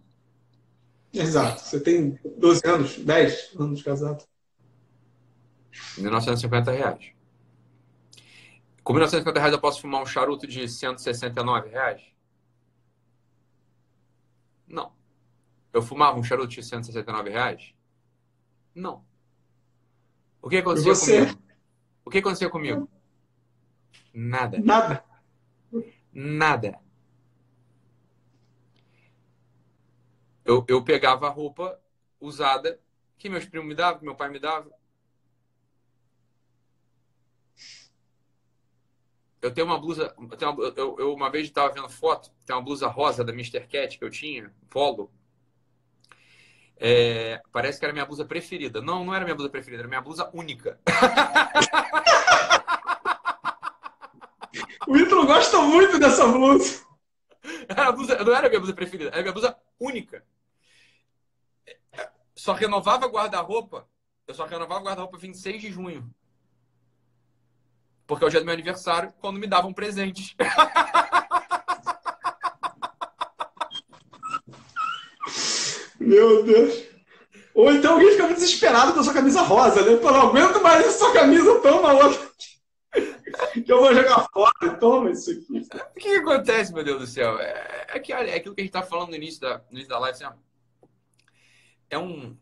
Exato. 1.12 1.60
Você 1.60 1.80
tem 1.80 2.18
12 2.38 2.62
anos, 2.64 2.96
10 2.98 3.56
anos 3.58 3.78
de 3.78 3.84
casado. 3.84 4.24
1.950 5.98 6.72
reais. 6.72 7.12
Com 8.82 8.92
1.950 8.94 9.34
reais 9.34 9.52
eu 9.52 9.60
posso 9.60 9.80
fumar 9.80 10.00
um 10.00 10.06
charuto 10.06 10.46
de 10.46 10.68
169 10.68 11.70
reais? 11.70 12.02
Não. 14.68 14.92
Eu 15.72 15.82
fumava 15.82 16.18
um 16.18 16.22
charuto 16.22 16.48
de 16.48 16.62
169 16.62 17.30
reais? 17.30 17.74
Não. 18.74 19.04
O 20.40 20.48
que 20.48 20.58
acontecia 20.58 20.94
você? 20.94 21.26
comigo? 21.26 21.43
O 22.04 22.10
que 22.10 22.18
acontecia 22.18 22.50
comigo? 22.50 22.88
Nada. 24.12 24.60
Nada. 24.60 25.04
Nada. 26.12 26.80
Eu, 30.44 30.64
eu 30.68 30.84
pegava 30.84 31.26
a 31.26 31.30
roupa 31.30 31.80
usada 32.20 32.78
que 33.18 33.28
meus 33.28 33.46
primos 33.46 33.68
me 33.68 33.74
davam, 33.74 33.98
que 33.98 34.04
meu 34.04 34.14
pai 34.14 34.28
me 34.28 34.38
dava. 34.38 34.70
Eu 39.40 39.52
tenho 39.52 39.66
uma 39.66 39.78
blusa. 39.78 40.14
Eu, 40.18 40.36
tenho 40.36 40.52
uma, 40.52 40.64
eu, 40.64 40.98
eu 40.98 41.14
uma 41.14 41.30
vez 41.30 41.46
estava 41.46 41.72
vendo 41.72 41.88
foto, 41.88 42.30
tem 42.46 42.54
uma 42.54 42.62
blusa 42.62 42.86
rosa 42.86 43.24
da 43.24 43.32
Mr. 43.32 43.66
Cat 43.66 43.98
que 43.98 44.04
eu 44.04 44.10
tinha, 44.10 44.54
polo. 44.70 45.10
É, 46.76 47.40
parece 47.52 47.78
que 47.78 47.84
era 47.84 47.92
minha 47.92 48.06
blusa 48.06 48.24
preferida. 48.24 48.80
Não, 48.80 49.04
não 49.04 49.14
era 49.14 49.24
minha 49.24 49.34
blusa 49.34 49.50
preferida, 49.50 49.82
era 49.82 49.88
minha 49.88 50.00
blusa 50.00 50.30
única. 50.32 50.78
O 54.86 54.96
Ítalo 54.96 55.26
gosta 55.26 55.60
muito 55.62 55.98
dessa 55.98 56.26
blusa. 56.26 56.84
A 57.68 57.92
blusa. 57.92 58.22
Não 58.22 58.34
era 58.34 58.46
a 58.46 58.48
minha 58.48 58.60
blusa 58.60 58.74
preferida, 58.74 59.10
era 59.10 59.22
minha 59.22 59.32
blusa 59.32 59.56
única. 59.80 60.24
Só 62.34 62.52
renovava 62.52 63.06
guarda-roupa. 63.06 63.88
Eu 64.26 64.34
só 64.34 64.44
renovava 64.44 64.84
guarda-roupa 64.84 65.18
26 65.18 65.62
de 65.62 65.72
junho. 65.72 66.14
Porque 68.06 68.24
é 68.24 68.26
o 68.26 68.30
dia 68.30 68.40
do 68.40 68.46
meu 68.46 68.54
aniversário, 68.54 69.12
quando 69.20 69.38
me 69.38 69.46
davam 69.46 69.72
presente. 69.72 70.36
Meu 76.04 76.44
Deus. 76.44 76.84
Ou 77.54 77.72
então 77.72 77.94
alguém 77.94 78.10
ficava 78.12 78.34
desesperado 78.34 78.92
com 78.92 79.00
a 79.00 79.04
sua 79.04 79.14
camisa 79.14 79.42
rosa, 79.42 79.82
né? 79.82 79.96
Falou, 79.98 80.34
não 80.34 80.42
aguento 80.42 80.62
mais 80.62 80.86
essa 80.86 81.12
camisa, 81.12 81.60
toma 81.60 81.92
outra. 81.92 82.30
que 83.52 83.64
eu 83.72 83.80
vou 83.80 83.94
jogar 83.94 84.26
fora, 84.32 84.76
toma 84.78 85.10
isso 85.10 85.30
aqui. 85.30 85.60
O 85.60 85.94
que, 85.94 86.00
que 86.00 86.16
acontece, 86.16 86.72
meu 86.72 86.84
Deus 86.84 87.00
do 87.00 87.06
céu? 87.06 87.38
É, 87.38 87.86
é, 87.90 87.98
que, 88.00 88.12
é 88.12 88.34
aquilo 88.34 88.54
que 88.54 88.60
a 88.60 88.64
gente 88.64 88.70
estava 88.70 88.86
falando 88.86 89.10
no 89.10 89.16
início 89.16 89.40
da, 89.40 89.58
no 89.58 89.72
início 89.72 89.88
da 89.88 89.98
live, 89.98 90.22
assim, 90.22 90.36
é 91.90 91.98
um 91.98 92.36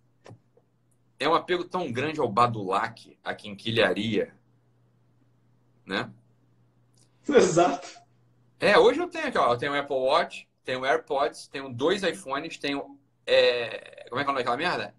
é 1.19 1.29
um 1.29 1.35
apego 1.35 1.65
tão 1.65 1.93
grande 1.93 2.19
ao 2.19 2.29
Badulac, 2.29 3.17
a 3.23 3.33
quinquilharia, 3.33 4.35
né? 5.87 6.11
Exato. 7.29 7.89
É, 8.59 8.77
hoje 8.77 8.99
eu 8.99 9.09
tenho 9.09 9.29
aqui, 9.29 9.39
ó, 9.39 9.53
eu 9.53 9.59
tenho 9.59 9.73
o 9.73 9.77
Apple 9.77 9.95
Watch, 9.95 10.49
tenho 10.65 10.85
AirPods, 10.85 11.47
tenho 11.47 11.73
dois 11.73 12.03
iPhones, 12.03 12.59
tenho 12.59 12.99
é, 13.27 14.07
como 14.09 14.21
é 14.21 14.25
que 14.25 14.31
é 14.31 14.33
o 14.33 14.35
nome 14.35 14.39
daquela 14.39 14.57
merda? 14.57 14.95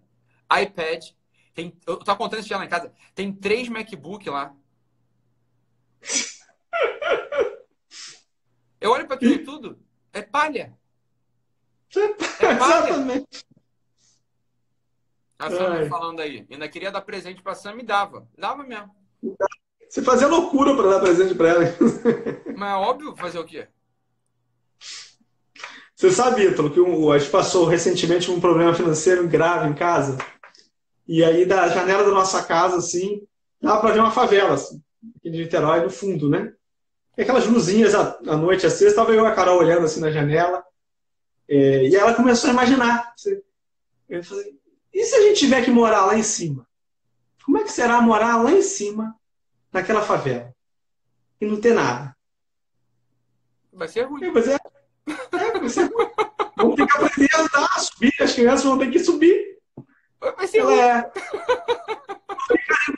iPad. 0.62 1.10
Tem, 1.54 1.76
eu 1.86 1.96
tô 1.98 2.16
contando 2.16 2.40
isso 2.40 2.48
já 2.48 2.58
lá 2.58 2.64
em 2.64 2.68
casa. 2.68 2.92
Tem 3.14 3.32
três 3.32 3.68
MacBook 3.68 4.28
lá. 4.28 4.54
Eu 8.80 8.90
olho 8.90 9.06
para 9.06 9.16
tudo 9.16 9.44
tudo. 9.44 9.78
É 10.12 10.20
palha. 10.20 10.76
É 12.40 12.54
palha. 12.54 12.90
Exatamente. 12.90 13.46
A 15.38 15.50
Sam 15.50 15.88
falando 15.88 16.20
aí. 16.20 16.46
Ainda 16.50 16.68
queria 16.68 16.90
dar 16.90 17.02
presente 17.02 17.42
pra 17.42 17.54
Sam 17.54 17.76
e 17.78 17.82
dava. 17.82 18.28
Dava 18.36 18.62
mesmo. 18.62 18.94
Você 19.88 20.02
fazia 20.02 20.26
loucura 20.26 20.76
para 20.76 20.90
dar 20.90 21.00
presente 21.00 21.34
para 21.34 21.48
ela. 21.48 21.60
Mas 22.56 22.70
é 22.70 22.74
óbvio 22.74 23.16
fazer 23.16 23.38
o 23.38 23.44
quê? 23.44 23.68
Você 26.04 26.10
sabe, 26.10 26.46
Ítalo, 26.46 26.70
que 26.70 26.78
a 26.78 27.18
gente 27.18 27.30
passou 27.30 27.64
recentemente 27.64 28.30
um 28.30 28.38
problema 28.38 28.74
financeiro 28.74 29.26
grave 29.26 29.70
em 29.70 29.72
casa. 29.72 30.18
E 31.08 31.24
aí, 31.24 31.46
da 31.46 31.66
janela 31.68 32.04
da 32.04 32.10
nossa 32.10 32.42
casa, 32.42 32.76
assim, 32.76 33.26
dava 33.58 33.80
para 33.80 33.94
ver 33.94 34.00
uma 34.00 34.10
favela, 34.10 34.52
assim, 34.52 34.82
aqui 35.16 35.30
de 35.30 35.38
Niterói, 35.38 35.80
no 35.80 35.88
fundo, 35.88 36.28
né? 36.28 36.52
E 37.16 37.22
aquelas 37.22 37.46
luzinhas 37.46 37.94
à, 37.94 38.18
noite, 38.36 38.66
às 38.66 38.74
vezes, 38.74 38.88
estava 38.88 39.14
eu 39.14 39.24
e 39.24 39.26
a 39.26 39.34
Carol 39.34 39.58
olhando 39.58 39.84
assim 39.84 39.98
na 40.00 40.10
janela. 40.10 40.62
É, 41.48 41.88
e 41.88 41.96
ela 41.96 42.12
começou 42.12 42.50
a 42.50 42.52
imaginar. 42.52 43.14
Eu 44.06 44.22
falei, 44.22 44.58
e 44.92 45.04
se 45.06 45.16
a 45.16 45.22
gente 45.22 45.38
tiver 45.38 45.64
que 45.64 45.70
morar 45.70 46.04
lá 46.04 46.18
em 46.18 46.22
cima? 46.22 46.66
Como 47.46 47.56
é 47.56 47.64
que 47.64 47.72
será 47.72 48.02
morar 48.02 48.42
lá 48.42 48.52
em 48.52 48.60
cima, 48.60 49.18
naquela 49.72 50.02
favela? 50.02 50.54
E 51.40 51.46
não 51.46 51.58
ter 51.58 51.72
nada? 51.72 52.14
Vai 53.72 53.88
ser 53.88 54.02
ruim. 54.02 54.22
É, 54.22 54.30
mas 54.30 54.48
é, 54.48 54.58
é. 55.06 56.52
Vamos 56.56 56.76
ter 56.76 56.86
que 56.86 56.96
aprender 56.96 57.34
a 57.34 57.40
andar, 57.40 57.68
a 57.74 57.78
subir. 57.78 58.12
As 58.20 58.32
crianças 58.32 58.64
vão 58.64 58.78
ter 58.78 58.90
que 58.90 58.98
subir. 58.98 59.58
Vai 60.20 60.46
ser 60.46 60.60
ruim. 60.60 60.78
É, 60.78 61.12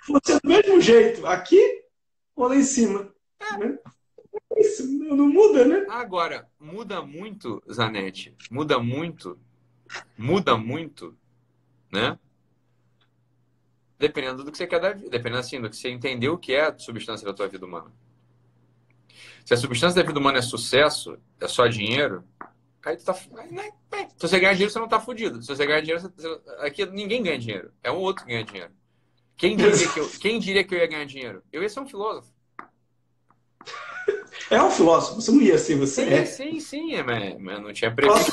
você 0.08 0.40
do 0.40 0.48
mesmo 0.48 0.80
jeito, 0.80 1.26
aqui 1.26 1.82
ou 2.36 2.48
lá 2.48 2.56
em 2.56 2.62
cima. 2.62 3.12
É. 3.40 3.58
Né? 3.58 3.78
Isso 4.56 4.86
não 4.86 5.28
muda, 5.28 5.64
né? 5.64 5.86
Agora, 5.88 6.48
muda 6.58 7.02
muito, 7.02 7.62
Zanetti. 7.70 8.34
Muda 8.50 8.78
muito. 8.78 9.38
Muda 10.16 10.56
muito 10.56 11.16
né? 11.90 12.18
Dependendo 13.98 14.44
do 14.44 14.52
que 14.52 14.58
você 14.58 14.66
quer 14.66 14.80
dar, 14.80 14.94
dependendo 14.94 15.38
assim, 15.38 15.60
do 15.60 15.70
que 15.70 15.76
você 15.76 15.90
entendeu 15.90 16.34
o 16.34 16.38
que 16.38 16.54
é 16.54 16.66
a 16.66 16.78
substância 16.78 17.26
da 17.26 17.32
tua 17.32 17.48
vida 17.48 17.64
humana. 17.64 17.90
Se 19.44 19.54
a 19.54 19.56
substância 19.56 20.02
da 20.02 20.06
vida 20.06 20.18
humana 20.18 20.38
é 20.38 20.42
sucesso, 20.42 21.18
é 21.40 21.48
só 21.48 21.66
dinheiro, 21.66 22.24
aí 22.84 22.96
tu 22.96 23.04
tá. 23.04 23.16
Né? 23.50 23.70
Se 24.16 24.28
você 24.28 24.40
ganhar 24.40 24.52
dinheiro, 24.52 24.72
você 24.72 24.78
não 24.78 24.88
tá 24.88 25.00
fudido. 25.00 25.42
Se 25.42 25.48
você 25.48 25.66
ganhar 25.66 25.80
dinheiro, 25.80 26.00
você... 26.00 26.40
aqui 26.60 26.86
ninguém 26.86 27.22
ganha 27.22 27.38
dinheiro. 27.38 27.72
É 27.82 27.90
um 27.90 27.98
outro 27.98 28.24
que 28.24 28.30
ganha 28.30 28.44
dinheiro. 28.44 28.72
Quem 29.36 29.56
diria 29.56 29.88
que 29.88 30.00
eu, 30.00 30.08
quem 30.20 30.38
diria 30.38 30.64
que 30.64 30.74
eu 30.74 30.78
ia 30.78 30.86
ganhar 30.86 31.04
dinheiro? 31.04 31.42
Eu 31.52 31.62
ia 31.62 31.68
ser 31.68 31.80
um 31.80 31.86
filósofo. 31.86 32.32
É 34.48 34.62
um 34.62 34.70
filósofo, 34.70 35.20
você 35.20 35.32
não 35.32 35.40
ia 35.40 35.58
ser, 35.58 35.76
você 35.76 36.04
sim, 36.04 36.12
é. 36.12 36.24
Sim, 36.24 36.60
sim, 36.60 36.94
é, 36.94 37.02
mas, 37.02 37.36
mas 37.40 37.60
não 37.60 37.72
tinha 37.72 37.92
previsto. 37.92 38.32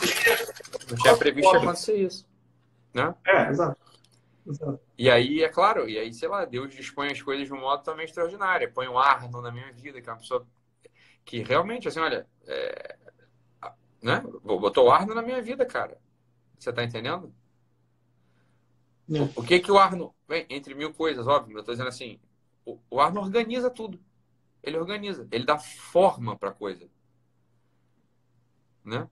Não 0.92 0.98
tinha 0.98 1.18
previsto 1.18 1.56
acontecer 1.56 1.96
isso. 1.96 2.28
Né? 2.94 3.16
É, 3.26 3.50
exato. 3.50 3.78
E 4.98 5.10
aí, 5.10 5.42
é 5.42 5.50
claro, 5.50 5.90
e 5.90 5.98
aí, 5.98 6.14
sei 6.14 6.28
lá, 6.28 6.46
Deus 6.46 6.74
dispõe 6.74 7.12
as 7.12 7.22
coisas 7.22 7.48
de 7.48 7.54
um 7.54 7.60
modo 7.60 7.84
também 7.84 8.06
extraordinário. 8.06 8.72
Põe 8.72 8.88
o 8.88 9.00
Arno 9.00 9.42
na 9.42 9.52
minha 9.52 9.72
vida, 9.72 10.02
que 10.02 10.10
é 10.10 10.12
uma 10.12 10.20
pessoa 10.20 10.46
que 11.26 11.42
realmente, 11.42 11.88
assim, 11.88 12.00
olha, 12.00 12.28
é... 12.46 12.98
né? 14.02 14.24
Botou 14.44 14.88
o 14.88 14.92
Arno 14.92 15.14
na 15.14 15.22
minha 15.22 15.42
vida, 15.42 15.66
cara. 15.66 16.00
Você 16.58 16.72
tá 16.72 16.84
entendendo? 16.84 17.34
Não. 19.08 19.30
O 19.36 19.44
que 19.44 19.60
que 19.60 19.72
o 19.72 19.78
Arno, 19.78 20.16
bem, 20.28 20.46
entre 20.50 20.74
mil 20.74 20.94
coisas, 20.94 21.28
óbvio, 21.28 21.58
eu 21.58 21.64
tô 21.64 21.72
dizendo 21.72 21.90
assim, 21.90 22.20
o, 22.66 22.80
o 22.90 23.00
Arno 23.02 23.22
organiza 23.22 23.70
tudo. 23.70 24.00
Ele 24.62 24.78
organiza, 24.78 25.28
ele 25.30 25.46
dá 25.46 25.60
forma 25.60 26.38
pra 26.38 26.52
coisa. 26.52 26.90
Né? 28.84 29.10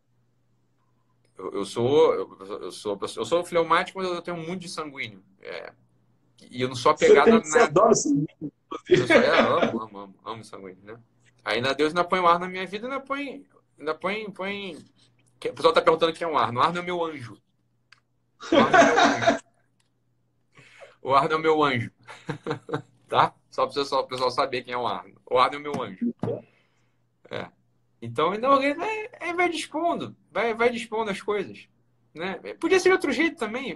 Eu, 1.37 1.51
eu 1.51 1.65
sou, 1.65 2.13
eu, 2.13 2.37
eu, 2.61 2.71
sou, 2.71 2.97
eu 3.17 3.25
sou 3.25 3.43
fleumático, 3.43 3.99
mas 3.99 4.07
eu 4.07 4.21
tenho 4.21 4.37
muito 4.37 4.61
de 4.61 4.69
sanguíneo. 4.69 5.23
É, 5.41 5.73
e 6.49 6.61
eu 6.61 6.69
não 6.69 6.75
sou 6.75 6.91
apegado 6.91 7.31
você, 7.31 7.51
tem, 7.53 7.61
a 7.61 7.65
adora 7.65 7.93
sanguíneo. 7.93 8.53
Eu 8.89 9.07
sou, 9.07 9.15
é, 9.15 9.39
amo, 9.39 9.81
amo, 9.81 9.99
amo, 9.99 10.15
amo 10.23 10.43
sanguíneo, 10.43 10.83
né? 10.83 10.99
Ainda 11.43 11.73
Deus 11.73 11.89
ainda 11.89 12.03
põe 12.03 12.19
o 12.19 12.27
ar 12.27 12.39
na 12.39 12.47
minha 12.47 12.65
vida, 12.65 12.87
ainda 12.87 12.99
põe. 12.99 13.45
Ainda 13.77 13.95
põe, 13.95 14.29
põe... 14.31 14.75
O 14.75 15.53
pessoal 15.53 15.71
está 15.71 15.81
perguntando 15.81 16.13
quem 16.13 16.27
é 16.27 16.29
o 16.29 16.37
Arno. 16.37 16.59
O 16.59 16.63
Arno 16.63 16.79
é 16.79 16.81
meu 16.83 17.03
anjo. 17.03 17.41
O 18.51 18.55
é 18.55 18.59
meu 18.59 18.99
anjo. 18.99 19.41
O 21.01 21.15
Arno 21.15 21.33
é 21.33 21.37
meu 21.39 21.63
anjo. 21.63 21.91
tá? 23.09 23.33
Só 23.49 23.65
para 23.65 23.81
o 23.81 24.07
pessoal, 24.07 24.31
saber 24.31 24.63
quem 24.63 24.73
é 24.73 24.77
o 24.77 24.85
Arno. 24.85 25.19
O 25.29 25.39
Arno 25.39 25.55
é 25.55 25.59
meu 25.59 25.81
anjo. 25.81 26.13
É. 27.29 27.49
Então, 28.01 28.33
não, 28.35 28.61
ele 28.61 28.75
vai, 29.35 29.49
dispondo, 29.49 30.15
vai, 30.31 30.53
vai 30.53 30.69
dispondo 30.69 31.09
as 31.09 31.21
coisas. 31.21 31.67
Né? 32.13 32.35
Podia 32.59 32.79
ser 32.79 32.89
de 32.89 32.93
outro 32.93 33.11
jeito 33.11 33.37
também. 33.37 33.75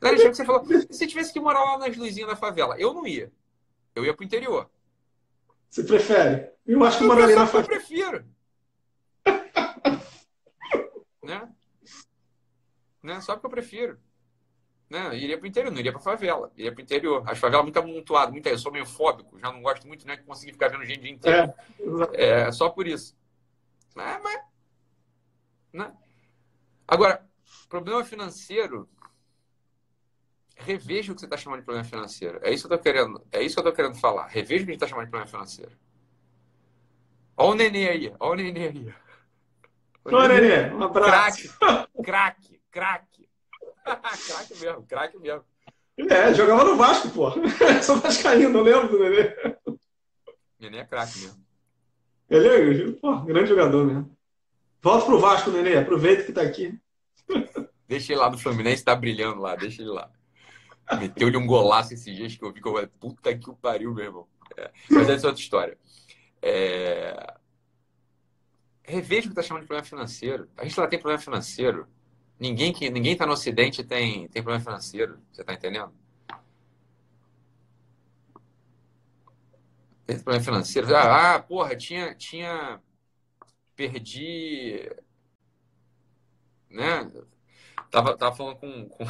Alexandre, 0.00 0.34
você 0.34 0.44
falou, 0.44 0.64
se 0.90 1.06
tivesse 1.06 1.32
que 1.32 1.40
morar 1.40 1.64
lá 1.64 1.78
nas 1.78 1.96
luzinhas 1.96 2.28
da 2.28 2.36
favela, 2.36 2.78
eu 2.78 2.92
não 2.92 3.06
ia. 3.06 3.32
Eu 3.94 4.04
ia 4.04 4.14
pro 4.14 4.24
interior. 4.24 4.70
Você 5.68 5.82
prefere? 5.84 6.50
Eu 6.66 6.82
acho 6.84 6.98
que 6.98 7.04
moraria 7.04 7.36
na 7.36 7.46
favela. 7.46 7.64
Eu 7.64 7.68
prefiro. 7.68 8.24
né? 11.22 11.48
né? 13.02 13.20
Só 13.20 13.34
porque 13.34 13.46
eu 13.46 13.50
prefiro. 13.50 13.98
Né? 14.88 15.08
Eu 15.08 15.14
iria 15.14 15.38
pro 15.38 15.46
interior, 15.46 15.70
não 15.70 15.78
iria 15.78 15.92
pra 15.92 16.00
favela. 16.00 16.50
Iria 16.56 16.72
pro 16.72 16.82
interior. 16.82 17.22
As 17.26 17.38
favelas 17.38 17.64
muito 17.64 17.78
amontoadas, 17.78 18.32
muito... 18.32 18.46
eu 18.48 18.58
sou 18.58 18.72
meio 18.72 18.86
fóbico, 18.86 19.38
já 19.38 19.52
não 19.52 19.60
gosto 19.60 19.86
muito 19.86 20.06
né, 20.06 20.16
de 20.16 20.22
conseguir 20.22 20.52
ficar 20.52 20.68
vendo 20.68 20.84
gente 20.84 21.00
o 21.00 21.02
dia 21.02 21.12
inteiro. 21.12 21.54
É, 22.14 22.40
é 22.40 22.52
só 22.52 22.70
por 22.70 22.86
isso. 22.86 23.16
É, 23.96 24.18
mas, 24.18 24.40
né? 25.72 25.92
Agora, 26.86 27.28
problema 27.68 28.04
financeiro. 28.04 28.88
Reveja 30.58 31.12
o 31.12 31.14
que 31.14 31.20
você 31.20 31.26
está 31.26 31.36
chamando 31.36 31.60
de 31.60 31.64
problema 31.64 31.88
financeiro. 31.88 32.40
É 32.42 32.52
isso 32.52 32.66
que 32.66 32.74
eu 32.74 32.78
tô 32.78 32.82
querendo. 32.82 33.22
É 33.32 33.42
isso 33.42 33.54
que 33.54 33.60
eu 33.60 33.64
tô 33.64 33.72
querendo 33.72 33.94
falar. 33.94 34.26
Reveja 34.26 34.62
o 34.62 34.66
que 34.66 34.72
a 34.72 34.74
gente 34.74 34.82
está 34.82 34.86
chamando 34.86 35.06
de 35.06 35.10
problema 35.10 35.30
financeiro. 35.30 35.72
Olha 37.36 37.50
o 37.50 37.54
nenê 37.54 37.88
aí. 37.88 38.14
Olha 38.18 38.40
o 38.40 38.44
nenê 38.44 38.68
aí. 38.68 38.94
O 40.04 40.28
nenê. 40.28 40.74
Um 40.74 40.82
abraço. 40.82 41.56
Craque, 41.58 41.88
craque, 42.02 42.60
craque. 42.70 43.28
craque 44.26 44.60
mesmo, 44.60 44.82
craque 44.82 45.18
mesmo. 45.18 45.44
É, 46.10 46.34
jogava 46.34 46.64
no 46.64 46.76
Vasco, 46.76 47.10
pô. 47.10 47.30
Sou 47.82 47.96
vascaíno, 47.96 48.50
não 48.50 48.62
lembro 48.62 48.88
do 48.88 48.98
nenê. 48.98 49.34
Nenê 50.58 50.78
é 50.78 50.84
craque 50.84 51.18
mesmo. 51.20 51.48
Ele 52.28 52.46
é 52.48 52.92
pô, 52.92 53.20
grande 53.20 53.48
jogador 53.48 53.86
mesmo. 53.86 54.18
Volta 54.82 55.06
pro 55.06 55.18
Vasco, 55.18 55.50
Nenê. 55.50 55.76
Aproveita 55.76 56.24
que 56.24 56.32
tá 56.32 56.42
aqui. 56.42 56.78
Deixa 57.86 58.12
ele 58.12 58.20
lá 58.20 58.30
no 58.30 58.38
Fluminense, 58.38 58.84
tá 58.84 58.94
brilhando 58.94 59.40
lá. 59.40 59.56
Deixa 59.56 59.82
ele 59.82 59.90
lá. 59.90 60.10
Meteu-lhe 60.96 61.36
um 61.36 61.46
golaço 61.46 61.92
esses 61.92 62.14
dias 62.16 62.36
que 62.36 62.44
eu 62.44 62.52
vi 62.52 62.60
que 62.60 62.68
eu 62.68 62.72
falei, 62.72 62.88
puta 63.00 63.36
que 63.36 63.50
o 63.50 63.54
pariu, 63.54 63.94
meu 63.94 64.04
irmão. 64.04 64.26
É, 64.56 64.70
mas 64.90 65.08
essa 65.08 65.26
é 65.26 65.28
outra 65.28 65.42
história. 65.42 65.78
É... 66.40 67.34
Reveja 68.82 69.26
o 69.26 69.30
que 69.30 69.36
tá 69.36 69.42
chamando 69.42 69.62
de 69.62 69.68
problema 69.68 69.86
financeiro. 69.86 70.48
A 70.56 70.64
gente 70.64 70.78
lá 70.80 70.86
tem 70.86 70.98
problema 70.98 71.22
financeiro. 71.22 71.86
Ninguém 72.40 72.72
que 72.72 72.88
ninguém 72.88 73.16
tá 73.16 73.26
no 73.26 73.32
Ocidente 73.32 73.84
tem, 73.84 74.28
tem 74.28 74.42
problema 74.42 74.64
financeiro. 74.64 75.18
Você 75.30 75.44
tá 75.44 75.52
entendendo? 75.52 75.92
problema 80.16 80.42
financeiro. 80.42 80.94
Ah, 80.96 81.34
ah, 81.34 81.42
porra, 81.42 81.76
tinha, 81.76 82.14
tinha, 82.14 82.80
perdi. 83.76 84.90
Né? 86.70 87.10
Tava, 87.90 88.16
tava 88.16 88.36
falando 88.36 88.56
com, 88.56 88.88
com. 88.88 89.04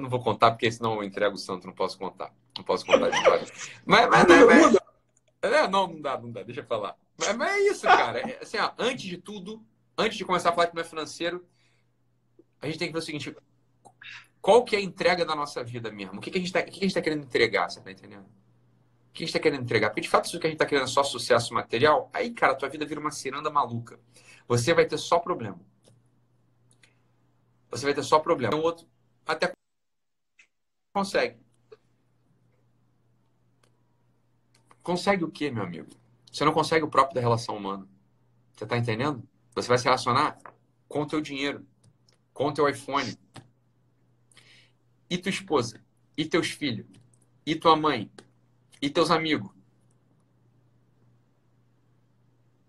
Não 0.00 0.08
vou 0.08 0.20
contar, 0.20 0.52
porque 0.52 0.70
senão 0.70 0.94
eu 0.94 1.02
entrego 1.02 1.34
o 1.34 1.38
santo, 1.38 1.66
não 1.66 1.74
posso 1.74 1.98
contar. 1.98 2.32
Não 2.56 2.64
posso 2.64 2.86
contar 2.86 3.06
a 3.06 3.10
história. 3.10 3.46
Mas, 3.84 4.08
mas, 4.08 4.26
mas, 4.26 4.72
mas 4.72 5.52
é, 5.52 5.68
não, 5.68 5.88
não 5.88 6.00
dá, 6.00 6.18
não 6.18 6.30
dá, 6.30 6.42
deixa 6.42 6.62
eu 6.62 6.66
falar. 6.66 6.96
Mas, 7.18 7.36
mas 7.36 7.52
é 7.52 7.60
isso, 7.68 7.82
cara. 7.82 8.18
É, 8.18 8.38
assim, 8.40 8.56
ó, 8.56 8.72
antes 8.78 9.04
de 9.04 9.18
tudo, 9.18 9.62
antes 9.96 10.16
de 10.16 10.24
começar 10.24 10.50
a 10.50 10.52
falar 10.52 10.68
que 10.68 10.74
não 10.74 10.80
é 10.80 10.84
financeiro, 10.84 11.44
a 12.62 12.66
gente 12.66 12.78
tem 12.78 12.88
que 12.88 12.94
ver 12.94 13.00
o 13.00 13.02
seguinte: 13.02 13.36
qual 14.40 14.64
que 14.64 14.74
é 14.74 14.78
a 14.78 14.82
entrega 14.82 15.24
da 15.24 15.34
nossa 15.34 15.62
vida 15.62 15.90
mesmo? 15.90 16.18
O 16.18 16.20
que, 16.20 16.30
que 16.30 16.38
a 16.38 16.40
gente 16.40 16.48
está 16.48 16.62
tá 16.62 17.02
querendo 17.02 17.24
entregar? 17.24 17.68
Você 17.68 17.80
tá 17.80 17.90
entendendo? 17.90 18.24
O 18.24 19.12
que 19.12 19.22
a 19.22 19.26
gente 19.26 19.28
está 19.28 19.38
querendo 19.38 19.62
entregar? 19.62 19.90
Porque 19.90 20.00
de 20.00 20.08
fato, 20.08 20.28
se 20.28 20.36
o 20.36 20.40
que 20.40 20.46
a 20.46 20.50
gente 20.50 20.56
está 20.56 20.66
querendo 20.66 20.84
é 20.84 20.88
só 20.88 21.04
sucesso 21.04 21.52
material, 21.52 22.10
aí, 22.12 22.30
cara, 22.30 22.52
a 22.52 22.56
tua 22.56 22.68
vida 22.68 22.86
vira 22.86 23.00
uma 23.00 23.10
ciranda 23.10 23.50
maluca. 23.50 24.00
Você 24.48 24.72
vai 24.72 24.86
ter 24.86 24.98
só 24.98 25.18
problema. 25.18 25.60
Você 27.70 27.84
vai 27.84 27.94
ter 27.94 28.02
só 28.02 28.18
problema. 28.18 28.56
O 28.56 28.62
outro 28.62 28.86
até 29.26 29.52
consegue. 30.94 31.36
Consegue 34.80 35.24
o 35.24 35.30
quê, 35.30 35.50
meu 35.50 35.64
amigo? 35.64 35.88
Você 36.30 36.44
não 36.44 36.52
consegue 36.52 36.84
o 36.84 36.88
próprio 36.88 37.16
da 37.16 37.20
relação 37.20 37.56
humana. 37.56 37.86
Você 38.52 38.64
está 38.64 38.78
entendendo? 38.78 39.26
Você 39.54 39.66
vai 39.68 39.76
se 39.76 39.84
relacionar 39.84 40.38
com 40.88 41.02
o 41.02 41.06
teu 41.06 41.20
dinheiro, 41.20 41.66
com 42.32 42.46
o 42.46 42.52
teu 42.52 42.68
iPhone. 42.68 43.18
E 45.10 45.18
tua 45.18 45.30
esposa, 45.30 45.84
e 46.16 46.24
teus 46.24 46.50
filhos, 46.50 46.86
e 47.44 47.56
tua 47.56 47.76
mãe, 47.76 48.10
e 48.80 48.88
teus 48.88 49.10
amigos. 49.10 49.50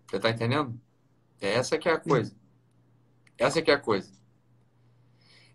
Você 0.06 0.16
está 0.16 0.30
entendendo? 0.30 0.80
É 1.40 1.54
essa 1.54 1.78
que 1.78 1.88
é 1.88 1.92
a 1.92 2.00
coisa. 2.00 2.36
Essa 3.38 3.62
que 3.62 3.70
é 3.70 3.74
a 3.74 3.80
coisa. 3.80 4.12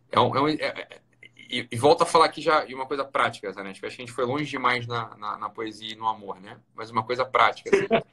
É 0.10 0.20
um, 0.20 0.36
é 0.36 0.42
um, 0.42 0.48
é, 0.50 1.01
e, 1.52 1.68
e 1.70 1.78
volto 1.78 2.04
a 2.04 2.06
falar 2.06 2.26
aqui 2.26 2.42
já 2.42 2.64
de 2.64 2.74
uma 2.74 2.86
coisa 2.86 3.04
prática, 3.04 3.52
né? 3.52 3.72
Acho 3.72 3.82
que 3.82 3.86
a 3.86 3.90
gente 3.90 4.12
foi 4.12 4.26
longe 4.26 4.46
demais 4.46 4.88
na, 4.88 5.16
na, 5.18 5.38
na 5.38 5.50
poesia 5.50 5.92
e 5.92 5.96
no 5.96 6.08
amor, 6.08 6.40
né? 6.40 6.58
Mas 6.74 6.90
uma 6.90 7.04
coisa 7.04 7.26
prática. 7.26 7.70
Assim. 7.70 7.88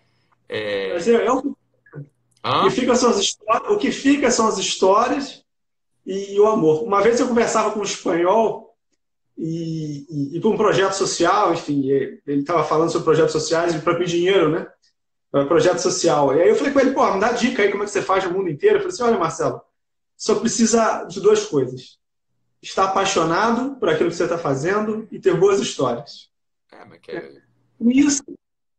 É... 0.51 0.95
Mas 0.95 1.07
o... 1.07 2.65
que 2.65 2.71
fica 2.71 2.95
são 2.95 3.11
as 3.11 3.19
histórias, 3.19 3.71
o 3.71 3.77
que 3.77 3.93
fica 3.93 4.31
são 4.31 4.49
as 4.49 4.57
histórias 4.57 5.45
e 6.07 6.41
o 6.41 6.47
amor. 6.47 6.85
Uma 6.85 7.03
vez 7.03 7.21
eu 7.21 7.29
conversava 7.29 7.71
com 7.71 7.81
um 7.81 7.83
espanhol 7.83 8.75
e, 9.37 10.07
e, 10.09 10.37
e 10.39 10.41
para 10.41 10.49
um 10.49 10.57
projeto 10.57 10.95
social, 10.95 11.53
enfim, 11.53 11.91
ele 11.91 12.23
estava 12.27 12.65
falando 12.65 12.89
sobre 12.89 13.05
projetos 13.05 13.33
sociais 13.33 13.75
e 13.75 13.79
para 13.81 13.97
pedir 13.97 14.17
dinheiro, 14.17 14.49
né? 14.49 14.67
Para 15.31 15.45
projeto 15.45 15.81
social. 15.81 16.35
E 16.35 16.41
aí 16.41 16.49
eu 16.49 16.57
falei 16.57 16.73
com 16.73 16.81
ele, 16.81 16.93
pô, 16.93 17.13
me 17.13 17.21
dá 17.21 17.33
dica 17.33 17.61
aí 17.61 17.71
como 17.71 17.83
é 17.83 17.87
que 17.87 17.93
você 17.93 18.01
faz 18.01 18.25
no 18.25 18.31
mundo 18.31 18.49
inteiro. 18.49 18.77
Eu 18.77 18.81
falei 18.81 18.95
assim, 18.95 19.03
olha, 19.03 19.19
Marcelo, 19.19 19.61
só 20.17 20.37
precisa 20.37 21.05
de 21.05 21.21
duas 21.21 21.45
coisas 21.45 21.99
estar 22.63 22.85
apaixonado 22.85 23.77
por 23.77 23.89
aquilo 23.89 24.11
que 24.11 24.17
você 24.17 24.25
está 24.25 24.39
fazendo 24.39 25.07
e 25.11 25.19
ter 25.19 25.37
boas 25.39 25.61
histórias. 25.61 26.31
É, 26.73 26.85
mas 26.85 27.01
que 27.01 27.13
é... 27.13 27.43
Com 27.79 27.91
isso, 27.91 28.23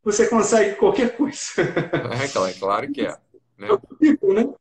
você 0.04 0.30
consegue 0.30 0.76
qualquer 0.76 1.16
coisa. 1.16 1.40
É, 2.22 2.28
claro, 2.28 2.50
é 2.50 2.54
claro 2.54 2.92
que 2.92 3.02
é. 3.02 3.18
Né? 3.58 3.68
É 3.70 3.96
tipo, 3.96 4.34
né? 4.34 4.54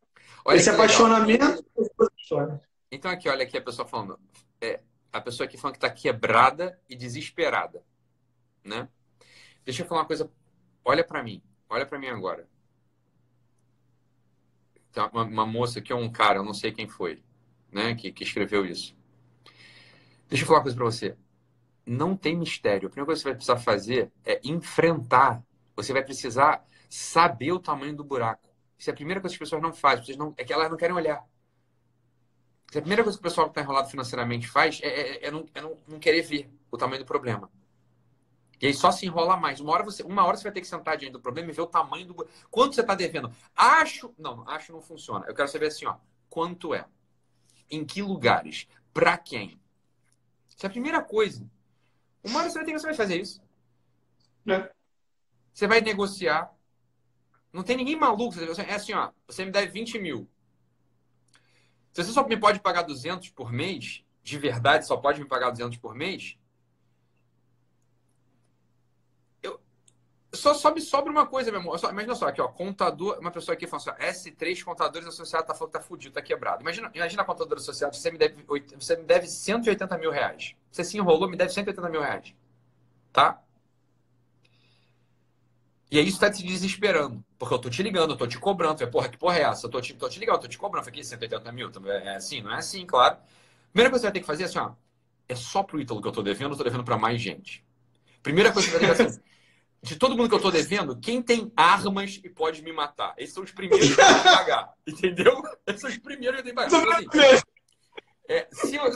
Olha 0.45 0.57
Esse 0.57 0.71
apaixonamento 0.71 1.65
por 1.75 1.91
boas 1.97 2.11
histórias. 2.17 2.61
Então, 2.91 3.11
aqui, 3.11 3.29
olha 3.29 3.43
aqui 3.43 3.59
a 3.59 3.63
pessoa 3.63 3.87
falando. 3.87 4.19
É, 4.61 4.81
a 5.13 5.21
pessoa 5.21 5.47
aqui 5.47 5.59
falando 5.59 5.75
que 5.75 5.85
está 5.85 5.91
quebrada 5.91 6.81
e 6.89 6.97
desesperada. 6.97 7.83
Né? 8.65 8.89
Deixa 9.65 9.83
eu 9.83 9.87
falar 9.87 10.03
uma 10.03 10.07
coisa. 10.07 10.31
Olha 10.85 11.05
para 11.05 11.23
mim. 11.23 11.43
Olha 11.69 11.85
para 11.85 11.99
mim 11.99 12.09
agora. 12.09 12.49
Tem 14.93 15.03
uma, 15.13 15.25
uma 15.25 15.47
moça 15.47 15.79
aqui, 15.79 15.93
ou 15.93 16.01
um 16.01 16.11
cara, 16.11 16.39
eu 16.39 16.45
não 16.45 16.55
sei 16.55 16.73
quem 16.73 16.89
foi, 16.89 17.23
né, 17.71 17.95
que, 17.95 18.11
que 18.11 18.25
escreveu 18.25 18.65
isso. 18.65 18.97
Deixa 20.29 20.45
eu 20.45 20.47
falar 20.47 20.59
uma 20.59 20.65
coisa 20.65 20.77
para 20.77 20.85
você. 20.85 21.17
Não 21.87 22.17
tem 22.17 22.37
mistério. 22.37 22.89
A 22.89 22.91
primeira 22.91 23.07
coisa 23.07 23.19
que 23.19 23.23
você 23.23 23.29
vai 23.29 23.35
precisar 23.35 23.57
fazer 23.57 24.13
é 24.25 24.41
enfrentar. 24.45 25.43
Você 25.75 25.93
vai 25.93 26.05
precisar 26.05 26.65
saber 26.89 27.53
o 27.53 27.59
tamanho 27.59 27.97
do 27.97 28.05
buraco. 28.05 28.49
Isso 28.79 28.91
é 28.91 28.93
a 28.93 28.97
primeira 28.97 29.21
coisa 29.21 29.37
que 29.37 29.43
as 29.43 29.49
pessoas 29.49 29.63
não 29.63 29.73
fazem. 29.73 30.17
Não, 30.17 30.35
é 30.37 30.45
que 30.45 30.53
elas 30.53 30.71
não 30.71 30.77
querem 30.77 30.95
olhar. 30.95 31.27
Isso 32.69 32.77
é 32.77 32.81
a 32.81 32.83
primeira 32.83 33.03
coisa 33.03 33.17
que 33.19 33.21
o 33.21 33.29
pessoal 33.29 33.47
que 33.47 33.53
está 33.53 33.63
enrolado 33.63 33.89
financeiramente 33.89 34.47
faz 34.47 34.81
é, 34.83 34.89
é, 34.89 35.27
é, 35.27 35.31
não, 35.31 35.47
é 35.55 35.61
não, 35.63 35.77
não, 35.89 35.99
querer 35.99 36.21
ver 36.21 36.51
o 36.71 36.77
tamanho 36.77 37.03
do 37.03 37.07
problema. 37.07 37.51
E 38.61 38.67
aí 38.67 38.75
só 38.75 38.91
se 38.91 39.07
enrola 39.07 39.37
mais. 39.37 39.61
Uma 39.61 39.73
hora 39.73 39.85
você, 39.85 40.03
uma 40.03 40.25
hora 40.25 40.37
você 40.37 40.43
vai 40.43 40.53
ter 40.53 40.61
que 40.61 40.67
sentar 40.67 40.97
diante 40.99 41.13
do 41.13 41.21
problema 41.21 41.51
e 41.51 41.55
ver 41.55 41.63
o 41.63 41.67
tamanho 41.67 42.07
do. 42.07 42.29
Quanto 42.51 42.75
você 42.75 42.83
está 42.83 42.95
devendo? 42.95 43.33
Acho. 43.57 44.13
Não, 44.19 44.47
acho 44.49 44.73
não 44.73 44.83
funciona. 44.83 45.25
Eu 45.27 45.35
quero 45.35 45.49
saber 45.49 45.69
assim, 45.69 45.87
ó. 45.87 45.97
Quanto 46.29 46.75
é? 46.75 46.85
Em 47.71 47.85
que 47.85 48.03
lugares? 48.03 48.69
Para 48.93 49.17
quem? 49.17 49.59
Isso 50.59 50.67
é 50.67 50.69
a 50.69 50.73
primeira 50.73 51.01
coisa. 51.01 51.49
Uma 52.25 52.41
hora 52.41 52.51
você 52.51 52.59
vai 52.59 52.65
ter 52.65 52.73
que 52.73 52.81
você 52.81 52.87
vai 52.87 52.95
fazer 52.97 53.21
isso. 53.21 53.41
É. 54.45 54.69
Você 55.55 55.69
vai 55.69 55.81
negociar. 55.81 56.53
Não 57.53 57.63
tem 57.63 57.77
ninguém 57.77 57.95
maluco. 57.95 58.35
É 58.41 58.75
assim, 58.75 58.93
ó. 58.93 59.13
Você 59.29 59.45
me 59.45 59.53
deve 59.53 59.69
20 59.69 60.01
mil. 60.01 60.29
Se 61.93 62.03
você 62.03 62.11
só 62.11 62.27
me 62.27 62.37
pode 62.37 62.59
pagar 62.59 62.83
200 62.83 63.31
por 63.31 63.53
mês, 63.53 64.05
de 64.21 64.37
verdade 64.37 64.85
só 64.85 64.97
pode 64.97 65.21
me 65.21 65.29
pagar 65.29 65.51
200 65.51 65.79
por 65.79 65.95
mês, 65.95 66.37
Só, 70.33 70.53
só 70.53 70.75
me 70.75 70.81
sobra 70.81 71.11
uma 71.11 71.27
coisa, 71.27 71.51
meu 71.51 71.61
amor. 71.61 71.79
Só, 71.79 71.91
imagina 71.91 72.15
só, 72.15 72.29
aqui, 72.29 72.41
ó, 72.41 72.49
contador, 72.49 73.19
uma 73.19 73.31
pessoa 73.31 73.55
aqui 73.55 73.67
falando 73.67 73.89
assim, 73.99 74.31
S3 74.31 74.63
Contadores 74.63 75.09
Associados 75.09 75.47
tá 75.47 75.55
falando 75.55 75.73
que 75.73 75.79
tá 75.79 75.85
fudido, 75.85 76.15
tá 76.15 76.21
quebrado. 76.21 76.61
Imagina, 76.63 76.91
imagina 76.95 77.23
a 77.23 77.25
contadora 77.25 77.61
associada, 77.61 77.95
você 77.95 78.11
me, 78.11 78.19
deve, 78.19 78.45
você 78.79 78.97
me 78.97 79.05
deve 79.05 79.27
180 79.27 79.97
mil 79.97 80.11
reais. 80.11 80.55
Você 80.71 80.85
se 80.85 80.99
enrolou, 80.99 81.31
me 81.31 81.37
deve 81.37 81.51
180 81.51 81.89
mil 81.89 82.03
reais. 82.03 82.35
Tá? 83.11 83.43
E 85.91 85.99
aí 85.99 86.07
isso 86.07 86.21
tá 86.21 86.31
te 86.31 86.43
desesperando. 86.45 87.25
Porque 87.39 87.55
eu 87.55 87.59
tô 87.59 87.71
te 87.71 87.83
ligando, 87.83 88.13
eu 88.13 88.17
tô 88.17 88.27
te 88.27 88.39
cobrando. 88.39 88.79
Falei, 88.79 88.93
porra, 88.93 89.09
que 89.09 89.17
porra 89.17 89.39
é 89.39 89.43
essa? 89.43 89.67
Eu 89.67 89.71
tô 89.71 89.81
te, 89.81 89.95
tô 89.95 90.09
te 90.09 90.21
ligando, 90.21 90.37
eu 90.37 90.43
tô 90.43 90.49
te 90.49 90.59
cobrando. 90.59 90.85
Falei, 90.85 91.03
180 91.03 91.53
mil? 91.53 91.71
É 91.87 92.17
assim? 92.17 92.43
Não 92.43 92.53
é 92.53 92.57
assim, 92.57 92.85
claro. 92.85 93.17
Primeira 93.73 93.91
coisa 93.91 94.01
que 94.01 94.01
você 94.01 94.07
vai 94.07 94.13
ter 94.13 94.21
que 94.21 94.27
fazer 94.27 94.43
é 94.43 94.47
assim, 94.47 94.59
ó. 94.59 94.73
É 95.29 95.35
só 95.35 95.63
pro 95.63 95.81
Ítalo 95.81 96.03
que 96.03 96.09
eu 96.09 96.13
tô 96.13 96.23
devendo, 96.23 96.53
eu 96.53 96.59
tô 96.59 96.65
devendo 96.65 96.85
para 96.85 96.99
mais 96.99 97.21
gente. 97.21 97.65
Primeira 98.23 98.53
coisa 98.53 98.69
que 98.69 98.75
você 98.75 98.79
vai 98.79 98.89
ter 98.89 98.97
que 98.97 99.05
fazer 99.05 99.19
assim, 99.19 99.29
de 99.83 99.97
todo 99.97 100.17
mundo 100.17 100.29
que 100.29 100.35
eu 100.35 100.41
tô 100.41 100.51
devendo, 100.51 100.99
quem 100.99 101.23
tem 101.23 101.53
armas 101.57 102.21
e 102.23 102.29
pode 102.29 102.63
me 102.63 102.73
matar? 102.73 103.15
Esses 103.17 103.35
são 103.35 103.45
os 103.45 103.53
primeiros 103.53 103.95
que 103.95 104.01
eu 104.01 104.05
tenho 104.05 104.19
que 104.19 104.25
pagar. 104.25 104.75
Entendeu? 104.87 105.43
Esses 105.67 105.81
são 105.81 105.91
os 105.91 105.99
primeiros 105.99 106.41
que 106.41 106.49
eu 106.49 106.55
tenho 106.55 106.69
que 106.69 106.77
pagar. 106.79 107.03
Então, 107.03 107.21
assim, 107.21 107.43
é, 108.29 108.49
se 108.53 108.75
eu, 108.75 108.91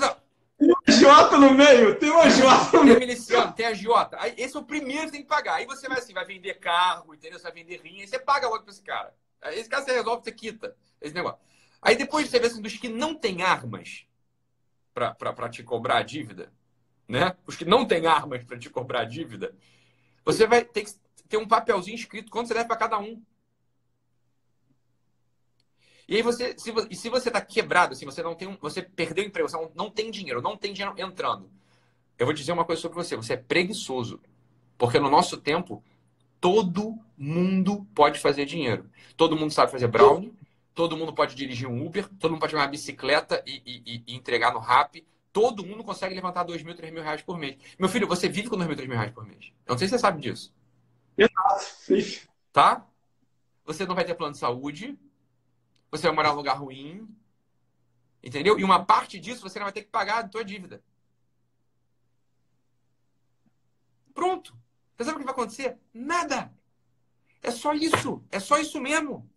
tem 0.62 0.68
uma 0.68 0.82
Jota 0.88 1.38
no 1.38 1.54
meio, 1.54 1.98
tem 1.98 2.10
uma 2.10 2.28
Jota 2.30 2.76
no 2.76 2.84
meio. 2.84 2.98
Tem 2.98 3.08
miliciano, 3.08 3.52
tem 3.52 3.66
a 3.66 3.74
Jota. 3.74 4.16
Aí, 4.20 4.34
esse 4.36 4.56
é 4.56 4.60
o 4.60 4.64
primeiro 4.64 5.06
que 5.06 5.12
tem 5.12 5.22
que 5.22 5.28
pagar. 5.28 5.54
Aí 5.54 5.66
você 5.66 5.88
vai 5.88 5.98
assim, 5.98 6.12
vai 6.12 6.24
vender 6.24 6.54
carro, 6.54 7.14
entendeu? 7.14 7.38
Você 7.38 7.44
vai 7.44 7.52
vender 7.52 7.80
rinha, 7.82 8.02
aí 8.02 8.08
você 8.08 8.18
paga 8.18 8.48
logo 8.48 8.62
pra 8.62 8.72
esse 8.72 8.82
cara. 8.82 9.14
Esse 9.46 9.68
cara 9.68 9.84
você 9.84 9.92
resolve, 9.92 10.22
você 10.22 10.32
quita 10.32 10.76
esse 11.00 11.14
negócio. 11.14 11.38
Aí 11.80 11.96
depois 11.96 12.28
você 12.28 12.38
vê 12.38 12.46
assim, 12.46 12.62
dos 12.62 12.76
que 12.76 12.88
não 12.88 13.14
têm 13.14 13.42
armas 13.42 14.06
pra, 14.94 15.14
pra, 15.14 15.32
pra 15.32 15.48
te 15.48 15.62
cobrar 15.64 15.98
a 15.98 16.02
dívida, 16.02 16.52
né? 17.08 17.34
Os 17.46 17.56
que 17.56 17.64
não 17.64 17.84
têm 17.84 18.06
armas 18.06 18.44
pra 18.44 18.56
te 18.56 18.70
cobrar 18.70 19.00
a 19.00 19.04
dívida, 19.04 19.56
você 20.24 20.46
vai 20.46 20.64
ter 20.64 20.84
que 20.84 20.92
ter 21.28 21.36
um 21.36 21.48
papelzinho 21.48 21.94
escrito 21.94 22.30
quanto 22.30 22.48
você 22.48 22.54
deve 22.54 22.66
para 22.66 22.76
cada 22.76 22.98
um. 22.98 23.22
E 26.08 26.16
aí 26.16 26.22
você, 26.22 26.54
se, 26.58 26.72
e 26.90 26.94
se 26.94 27.08
você 27.08 27.28
está 27.28 27.40
quebrado, 27.40 27.92
assim, 27.92 28.04
você 28.04 28.22
não 28.22 28.34
tem 28.34 28.48
um, 28.48 28.56
você 28.60 28.82
perdeu 28.82 29.24
o 29.24 29.26
emprego, 29.26 29.48
você 29.48 29.56
não, 29.56 29.72
não 29.74 29.90
tem 29.90 30.10
dinheiro, 30.10 30.42
não 30.42 30.56
tem 30.56 30.72
dinheiro 30.72 30.94
entrando. 30.98 31.50
Eu 32.18 32.26
vou 32.26 32.34
dizer 32.34 32.52
uma 32.52 32.64
coisa 32.64 32.82
sobre 32.82 32.96
você, 32.96 33.16
você 33.16 33.32
é 33.34 33.36
preguiçoso. 33.36 34.20
Porque 34.76 34.98
no 34.98 35.08
nosso 35.08 35.36
tempo, 35.38 35.82
todo 36.40 36.98
mundo 37.16 37.86
pode 37.94 38.18
fazer 38.18 38.44
dinheiro. 38.44 38.90
Todo 39.16 39.36
mundo 39.36 39.52
sabe 39.52 39.72
fazer 39.72 39.86
brownie, 39.88 40.34
todo 40.74 40.96
mundo 40.96 41.12
pode 41.12 41.34
dirigir 41.34 41.68
um 41.68 41.86
Uber, 41.86 42.08
todo 42.18 42.32
mundo 42.32 42.40
pode 42.40 42.52
pegar 42.52 42.64
uma 42.64 42.70
bicicleta 42.70 43.42
e, 43.46 43.62
e, 43.64 44.02
e 44.06 44.14
entregar 44.14 44.52
no 44.52 44.58
Rap, 44.58 45.04
Todo 45.32 45.64
mundo 45.64 45.82
consegue 45.82 46.14
levantar 46.14 46.44
2 46.44 46.62
mil, 46.62 46.74
3 46.74 46.92
mil 46.92 47.02
reais 47.02 47.22
por 47.22 47.38
mês. 47.38 47.56
Meu 47.78 47.88
filho, 47.88 48.06
você 48.06 48.28
vive 48.28 48.48
com 48.48 48.56
2 48.56 48.68
mil, 48.68 48.76
3 48.76 48.88
mil 48.88 48.98
reais 48.98 49.12
por 49.12 49.24
mês. 49.24 49.52
Eu 49.66 49.72
não 49.72 49.78
sei 49.78 49.88
se 49.88 49.92
você 49.92 49.98
sabe 49.98 50.20
disso. 50.20 50.54
Exato. 51.16 52.28
Tá? 52.52 52.86
Você 53.64 53.86
não 53.86 53.94
vai 53.94 54.04
ter 54.04 54.14
plano 54.14 54.32
de 54.32 54.38
saúde. 54.38 54.98
Você 55.90 56.06
vai 56.06 56.14
morar 56.14 56.30
num 56.30 56.36
lugar 56.36 56.58
ruim. 56.58 57.08
Entendeu? 58.22 58.58
E 58.58 58.64
uma 58.64 58.84
parte 58.84 59.18
disso 59.18 59.42
você 59.42 59.58
não 59.58 59.66
vai 59.66 59.72
ter 59.72 59.82
que 59.82 59.90
pagar 59.90 60.18
a 60.18 60.28
tua 60.28 60.44
dívida. 60.44 60.82
Pronto. 64.12 64.54
Você 64.96 65.04
sabe 65.04 65.16
o 65.16 65.18
que 65.20 65.24
vai 65.24 65.32
acontecer? 65.32 65.78
Nada. 65.94 66.52
É 67.42 67.50
só 67.50 67.72
isso. 67.72 68.22
É 68.30 68.38
só 68.38 68.58
isso 68.58 68.80
mesmo. 68.80 69.31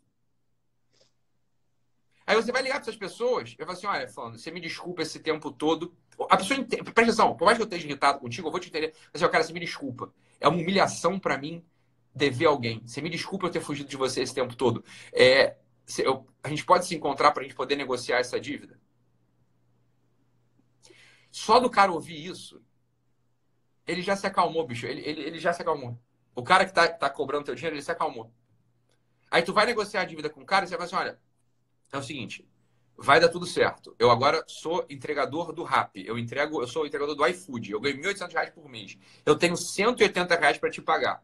Aí 2.28 2.36
você 2.36 2.52
vai 2.52 2.62
ligar 2.62 2.76
para 2.76 2.84
essas 2.84 2.96
pessoas 2.96 3.52
e 3.52 3.56
vai 3.58 3.68
falar 3.68 3.78
assim: 3.78 3.88
olha, 3.88 4.08
falando, 4.08 4.38
você 4.38 4.50
me 4.52 4.60
desculpa 4.60 5.02
esse 5.02 5.20
tempo 5.20 5.52
todo. 5.52 5.96
A 6.30 6.38
pessoa 6.38 6.60
entende, 6.60 6.84
presta 6.84 7.02
atenção, 7.02 7.36
por 7.36 7.46
mais 7.46 7.58
que 7.58 7.62
eu 7.62 7.66
esteja 7.66 7.86
irritado 7.86 8.20
contigo, 8.20 8.48
eu 8.48 8.52
vou 8.52 8.60
te 8.60 8.70
entender. 8.70 8.94
Mas, 9.14 9.22
assim, 9.22 9.32
cara, 9.32 9.44
você 9.44 9.54
me 9.54 9.60
desculpa. 9.60 10.12
É 10.40 10.48
uma 10.48 10.58
humilhação 10.58 11.20
para 11.20 11.38
mim 11.38 11.64
dever 12.14 12.46
alguém. 12.46 12.82
Você 12.86 13.02
me 13.02 13.10
desculpa 13.10 13.46
eu 13.46 13.52
ter 13.52 13.60
fugido 13.60 13.90
de 13.90 13.98
você 13.98 14.22
esse 14.22 14.34
tempo 14.34 14.56
todo. 14.56 14.84
É, 15.14 15.58
eu, 16.00 16.26
a 16.44 16.50
gente 16.50 16.66
pode 16.66 16.86
se 16.86 16.96
encontrar 16.96 17.32
para 17.32 17.42
a 17.42 17.44
gente 17.44 17.56
poder 17.56 17.76
negociar 17.76 18.20
essa 18.20 18.40
dívida? 18.40 18.80
Só 21.30 21.60
do 21.60 21.70
cara 21.70 21.92
ouvir 21.92 22.26
isso, 22.26 22.62
ele 23.86 24.02
já 24.02 24.16
se 24.16 24.26
acalmou, 24.26 24.66
bicho. 24.66 24.88
Ele, 24.88 25.02
ele, 25.02 25.22
ele 25.22 25.40
já 25.40 25.54
se 25.54 25.62
acalmou. 25.62 26.00
O 26.34 26.42
cara 26.42 26.66
que 26.66 26.74
tá, 26.74 26.88
tá 26.88 27.10
cobrando 27.10 27.46
teu 27.46 27.56
dinheiro, 27.56 27.76
ele 27.76 27.84
se 27.84 27.92
acalmou. 27.92 28.32
Aí 29.30 29.44
tu 29.44 29.54
vai 29.54 29.66
negociar 29.66 30.02
a 30.02 30.06
dívida 30.06 30.30
com 30.30 30.42
o 30.42 30.46
cara 30.46 30.66
e 30.66 30.68
você 30.68 30.78
vai 30.78 30.86
assim, 30.86 30.96
olha, 30.96 31.20
é 31.92 31.98
o 31.98 32.04
seguinte, 32.04 32.48
vai 32.98 33.20
dar 33.20 33.30
tudo 33.30 33.46
certo. 33.46 33.96
Eu 34.00 34.10
agora 34.10 34.44
sou 34.48 34.86
entregador 34.90 35.52
do 35.52 35.64
Rap. 35.64 36.04
Eu 36.06 36.18
entrego, 36.18 36.62
eu 36.62 36.68
sou 36.68 36.86
entregador 36.86 37.16
do 37.16 37.26
iFood. 37.28 37.72
Eu 37.72 37.80
ganho 37.80 37.98
1.800 37.98 38.32
reais 38.34 38.50
por 38.50 38.70
mês. 38.70 38.98
Eu 39.26 39.36
tenho 39.36 39.58
180 39.58 40.36
reais 40.36 40.58
para 40.58 40.70
te 40.70 40.82
pagar. 40.82 41.22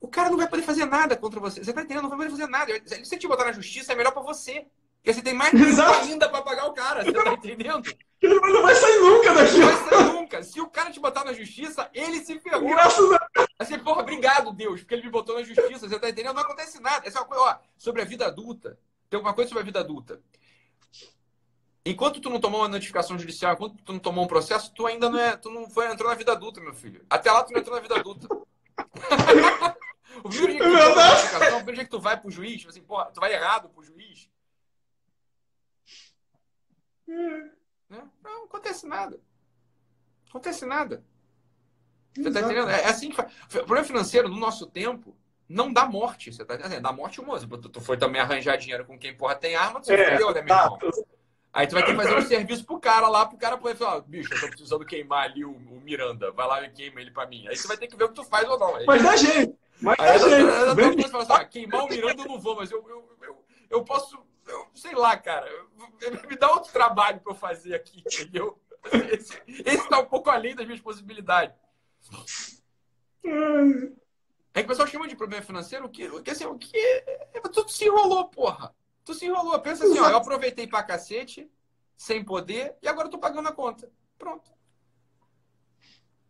O 0.00 0.08
cara 0.08 0.30
não 0.30 0.38
vai 0.38 0.48
poder 0.48 0.62
fazer 0.62 0.86
nada 0.86 1.16
contra 1.16 1.38
você. 1.38 1.62
Você 1.62 1.72
tá 1.72 1.82
entendendo? 1.82 2.04
Não 2.04 2.08
vai 2.08 2.18
poder 2.18 2.30
fazer 2.30 2.46
nada. 2.46 2.72
Se 2.86 3.04
você 3.04 3.18
te 3.18 3.28
botar 3.28 3.44
na 3.44 3.52
justiça, 3.52 3.92
é 3.92 3.96
melhor 3.96 4.12
para 4.12 4.22
você. 4.22 4.66
Porque 4.96 5.14
você 5.14 5.22
tem 5.22 5.34
mais 5.34 5.52
ainda 6.02 6.28
para 6.28 6.42
pagar 6.42 6.66
o 6.66 6.72
cara. 6.72 7.04
Você 7.04 7.12
tá 7.12 7.32
entendendo? 7.32 7.94
Ele 8.20 8.34
não 8.34 8.62
vai 8.62 8.74
sair 8.74 8.98
nunca 8.98 9.34
daqui. 9.34 9.58
Não 9.58 9.66
vai 9.66 9.88
sair 9.88 10.12
nunca. 10.12 10.42
Se 10.42 10.60
o 10.60 10.68
cara 10.68 10.90
te 10.90 11.00
botar 11.00 11.24
na 11.24 11.32
justiça, 11.32 11.88
ele 11.92 12.20
se 12.24 12.38
ferrou. 12.40 12.68
Graças 12.70 13.12
a 13.12 13.18
Assim, 13.60 13.78
porra, 13.78 14.00
obrigado, 14.00 14.54
Deus, 14.54 14.80
porque 14.80 14.94
ele 14.94 15.02
me 15.02 15.10
botou 15.10 15.36
na 15.36 15.42
justiça. 15.42 15.86
Você 15.86 15.98
tá 15.98 16.08
entendendo? 16.08 16.34
Não 16.34 16.42
acontece 16.42 16.80
nada. 16.80 17.06
Essa 17.06 17.18
é 17.18 17.20
uma 17.20 17.28
coisa, 17.28 17.44
ó, 17.44 17.58
sobre 17.76 18.00
a 18.00 18.06
vida 18.06 18.26
adulta. 18.26 18.78
Tem 19.10 19.20
uma 19.20 19.34
coisa 19.34 19.50
sobre 19.50 19.60
a 19.60 19.66
vida 19.66 19.80
adulta. 19.80 20.18
Enquanto 21.84 22.22
tu 22.22 22.30
não 22.30 22.40
tomou 22.40 22.62
uma 22.62 22.68
notificação 22.68 23.18
judicial, 23.18 23.52
enquanto 23.52 23.76
tu 23.82 23.92
não 23.92 24.00
tomou 24.00 24.24
um 24.24 24.28
processo, 24.28 24.72
tu 24.72 24.86
ainda 24.86 25.10
não 25.10 25.18
é, 25.18 25.36
tu 25.36 25.50
não 25.50 25.68
foi 25.68 25.92
entrou 25.92 26.08
na 26.08 26.16
vida 26.16 26.32
adulta, 26.32 26.58
meu 26.58 26.72
filho. 26.72 27.04
Até 27.10 27.30
lá 27.30 27.44
tu 27.44 27.52
não 27.52 27.60
entrou 27.60 27.76
na 27.76 27.82
vida 27.82 27.96
adulta. 27.96 28.26
o 30.24 30.28
primeiro 30.30 30.52
dia 30.52 30.58
que 30.58 30.64
tu, 30.64 30.76
é 30.76 30.94
notificação, 30.94 31.48
o 31.48 31.64
primeiro 31.64 31.74
dia 31.74 31.84
que 31.84 31.90
tu 31.90 32.00
vai 32.00 32.18
pro 32.18 32.30
juiz, 32.30 32.60
tipo 32.60 32.70
assim, 32.70 32.82
porra, 32.82 33.10
tu 33.12 33.20
vai 33.20 33.34
errado 33.34 33.68
pro 33.68 33.82
juiz. 33.82 34.26
Hum. 37.06 37.50
Não 37.90 38.44
acontece 38.44 38.86
nada. 38.86 39.16
Não 39.16 40.30
acontece 40.30 40.64
nada. 40.64 41.04
Você 42.14 42.30
tá 42.30 42.40
entendendo? 42.40 42.70
É, 42.70 42.82
é 42.82 42.88
assim 42.88 43.10
que 43.10 43.16
faz. 43.16 43.32
O 43.46 43.58
problema 43.58 43.84
financeiro, 43.84 44.28
no 44.28 44.36
nosso 44.36 44.66
tempo, 44.66 45.16
não 45.48 45.72
dá 45.72 45.84
morte. 45.86 46.32
Você 46.32 46.44
tá 46.44 46.54
entendendo? 46.54 46.82
Dá 46.82 46.92
morte 46.92 47.20
moço. 47.20 47.46
Tu, 47.46 47.68
tu 47.68 47.80
foi 47.80 47.96
também 47.96 48.20
arranjar 48.20 48.56
dinheiro 48.56 48.84
com 48.84 48.98
quem 48.98 49.16
porra 49.16 49.34
tem 49.34 49.56
arma, 49.56 49.80
tu 49.80 49.92
é, 49.92 49.96
né, 49.96 50.18
meu 50.18 50.30
irmão? 50.30 50.78
Aí 51.52 51.66
tu 51.66 51.74
vai 51.74 51.84
ter 51.84 51.90
que 51.90 51.96
fazer 51.96 52.16
um 52.16 52.22
serviço 52.22 52.64
pro 52.64 52.78
cara 52.78 53.08
lá, 53.08 53.26
pro 53.26 53.36
cara 53.36 53.58
poder 53.58 53.74
falar, 53.74 54.00
bicho, 54.02 54.32
eu 54.32 54.40
tô 54.40 54.46
precisando 54.48 54.84
queimar 54.84 55.24
ali 55.24 55.44
o, 55.44 55.50
o, 55.50 55.80
Miranda, 55.82 56.30
vai 56.30 56.46
lá 56.46 56.62
e 56.62 56.70
queima 56.70 57.00
ele 57.00 57.10
pra 57.10 57.26
mim. 57.26 57.48
Aí 57.48 57.56
você 57.56 57.66
vai 57.66 57.76
ter 57.76 57.88
que 57.88 57.96
ver 57.96 58.04
o 58.04 58.08
que 58.08 58.14
tu 58.14 58.24
faz 58.24 58.48
ou 58.48 58.56
não. 58.56 58.76
Aí, 58.76 58.86
mas 58.86 59.02
dá 59.02 59.16
jeito. 59.16 59.58
Mas 59.80 59.96
dá 59.96 60.16
jeito. 60.16 61.08
Fala 61.10 61.24
assim, 61.24 61.32
ah, 61.32 61.44
queimar 61.44 61.84
o 61.84 61.88
Miranda 61.88 62.22
eu 62.22 62.28
não 62.28 62.38
vou, 62.38 62.54
mas 62.54 62.70
eu, 62.70 62.88
eu, 62.88 63.16
eu, 63.22 63.44
eu 63.68 63.84
posso, 63.84 64.16
eu, 64.46 64.66
sei 64.74 64.94
lá, 64.94 65.16
cara, 65.16 65.50
me 66.28 66.36
dá 66.36 66.52
outro 66.52 66.72
trabalho 66.72 67.18
pra 67.18 67.32
eu 67.32 67.36
fazer 67.36 67.74
aqui, 67.74 68.00
entendeu? 68.06 68.56
Esse, 69.12 69.38
esse 69.46 69.88
tá 69.90 69.98
um 69.98 70.06
pouco 70.06 70.30
além 70.30 70.54
das 70.54 70.64
minhas 70.64 70.80
possibilidades. 70.80 71.54
É 74.52 74.60
que 74.60 74.64
o 74.64 74.68
pessoal 74.68 74.88
chama 74.88 75.08
de 75.08 75.16
problema 75.16 75.44
financeiro 75.44 75.86
o 75.86 75.88
que, 75.88 76.08
o 76.08 76.22
que 76.22 76.30
assim, 76.30 76.44
o 76.44 76.58
que 76.58 76.76
é, 76.76 77.40
tudo 77.52 77.70
se 77.70 77.84
enrolou, 77.84 78.28
porra. 78.28 78.74
Tu 79.04 79.14
se 79.14 79.26
enrolou. 79.26 79.58
Pensa 79.60 79.84
assim, 79.84 79.98
ó, 79.98 80.10
eu 80.10 80.16
aproveitei 80.16 80.66
pra 80.66 80.82
cacete, 80.82 81.50
sem 81.96 82.24
poder, 82.24 82.76
e 82.82 82.88
agora 82.88 83.06
eu 83.06 83.10
tô 83.10 83.18
pagando 83.18 83.48
a 83.48 83.52
conta. 83.52 83.90
Pronto. 84.18 84.50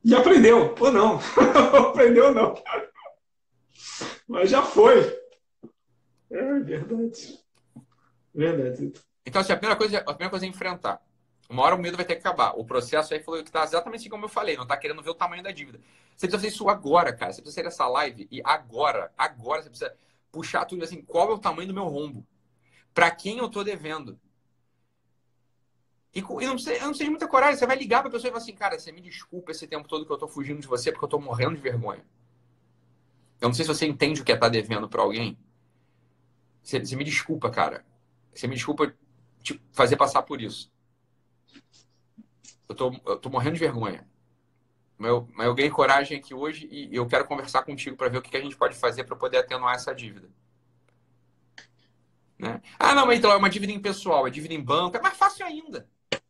E 0.05 0.15
aprendeu, 0.15 0.75
ou 0.79 0.93
não? 0.93 1.19
aprendeu 1.91 2.33
não. 2.33 2.55
Mas 4.27 4.51
já 4.51 4.63
foi. 4.63 5.19
É 6.31 6.61
verdade. 6.61 7.39
Verdade. 8.35 8.93
Então, 9.27 9.43
assim, 9.43 9.53
a 9.53 9.57
primeira 9.57 9.77
coisa, 9.77 9.99
a 9.99 10.15
primeira 10.15 10.31
coisa 10.31 10.47
é 10.47 10.49
enfrentar. 10.49 11.03
Uma 11.51 11.65
hora 11.65 11.75
o 11.75 11.79
medo 11.79 11.97
vai 11.97 12.07
ter 12.07 12.15
que 12.15 12.21
acabar. 12.21 12.53
O 12.53 12.65
processo 12.65 13.13
aí 13.13 13.21
falou 13.21 13.43
que 13.43 13.49
está 13.49 13.65
exatamente 13.65 14.03
assim 14.03 14.09
como 14.09 14.25
eu 14.25 14.29
falei, 14.29 14.57
não 14.57 14.63
está 14.63 14.77
querendo 14.77 15.03
ver 15.03 15.11
o 15.11 15.15
tamanho 15.15 15.43
da 15.43 15.51
dívida. 15.51 15.81
Você 16.17 16.29
precisa 16.29 16.39
fazer 16.39 16.49
isso 16.49 16.69
agora, 16.69 17.13
cara. 17.13 17.33
Você 17.33 17.43
precisa 17.43 17.57
sair 17.57 17.65
dessa 17.65 17.89
live 17.89 18.29
e 18.31 18.41
agora, 18.45 19.13
agora 19.19 19.61
você 19.61 19.69
precisa 19.69 19.97
puxar 20.31 20.65
tudo 20.65 20.85
assim, 20.85 21.03
qual 21.03 21.29
é 21.29 21.35
o 21.35 21.39
tamanho 21.39 21.67
do 21.67 21.75
meu 21.75 21.89
rombo? 21.89 22.25
Para 22.95 23.11
quem 23.11 23.39
eu 23.39 23.47
estou 23.47 23.65
devendo? 23.65 24.17
E, 26.15 26.23
não, 26.23 26.37
precisa, 26.37 26.79
não 26.79 26.89
precisa 26.89 27.05
de 27.05 27.11
muita 27.11 27.27
coragem. 27.27 27.57
Você 27.57 27.67
vai 27.67 27.77
ligar 27.77 27.99
para 27.99 28.09
a 28.09 28.13
pessoa 28.13 28.29
e 28.29 28.33
falar 28.33 28.43
assim, 28.43 28.55
cara, 28.55 28.79
você 28.79 28.93
me 28.93 29.01
desculpa 29.01 29.51
esse 29.51 29.67
tempo 29.67 29.89
todo 29.89 30.07
que 30.07 30.13
eu 30.13 30.15
estou 30.15 30.29
fugindo 30.29 30.61
de 30.61 30.69
você 30.69 30.93
porque 30.93 31.05
eu 31.05 31.09
estou 31.09 31.21
morrendo 31.21 31.57
de 31.57 31.61
vergonha. 31.61 32.05
Eu 33.41 33.49
não 33.49 33.55
sei 33.55 33.65
se 33.65 33.75
você 33.75 33.87
entende 33.87 34.21
o 34.21 34.25
que 34.25 34.31
é 34.31 34.37
estar 34.37 34.47
tá 34.47 34.53
devendo 34.53 34.89
para 34.89 35.03
alguém. 35.03 35.37
Você, 36.63 36.79
você, 36.79 36.95
me 36.95 37.03
desculpa, 37.03 37.51
cara. 37.51 37.85
Você 38.33 38.47
me 38.47 38.55
desculpa 38.55 38.95
te 39.43 39.61
fazer 39.73 39.97
passar 39.97 40.23
por 40.23 40.41
isso. 40.41 40.71
Eu 42.71 42.75
tô, 42.77 42.95
eu 43.05 43.17
tô 43.17 43.29
morrendo 43.29 43.55
de 43.55 43.59
vergonha. 43.61 44.07
Mas 44.97 45.11
eu, 45.11 45.29
mas 45.35 45.47
eu 45.49 45.55
ganhei 45.57 45.71
coragem 45.71 46.17
aqui 46.17 46.33
hoje 46.33 46.69
e 46.71 46.95
eu 46.95 47.05
quero 47.05 47.25
conversar 47.25 47.65
contigo 47.65 47.97
para 47.97 48.09
ver 48.09 48.19
o 48.19 48.23
que, 48.23 48.31
que 48.31 48.37
a 48.37 48.41
gente 48.41 48.57
pode 48.57 48.77
fazer 48.77 49.03
para 49.03 49.17
poder 49.17 49.39
atenuar 49.39 49.75
essa 49.75 49.93
dívida. 49.93 50.31
Né? 52.39 52.63
Ah, 52.79 52.95
não, 52.95 53.07
mas 53.07 53.19
então 53.19 53.33
é 53.33 53.37
uma 53.37 53.51
dívida 53.51 53.73
em 53.73 53.81
pessoal, 53.81 54.25
é 54.25 54.31
dívida 54.31 54.55
em 54.55 54.63
banco, 54.63 54.97
é 54.97 55.01
mais 55.01 55.17
fácil 55.17 55.45
ainda. 55.45 55.89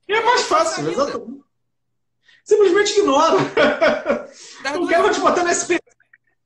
É 0.09 0.23
mais 0.23 0.43
fácil, 0.45 0.89
é 0.89 0.93
exatamente. 0.93 1.45
Simplesmente 2.43 2.99
ignora. 2.99 3.37
Não 4.65 4.87
quero 4.87 5.13
te 5.13 5.21
botar 5.21 5.45
nesse 5.45 5.79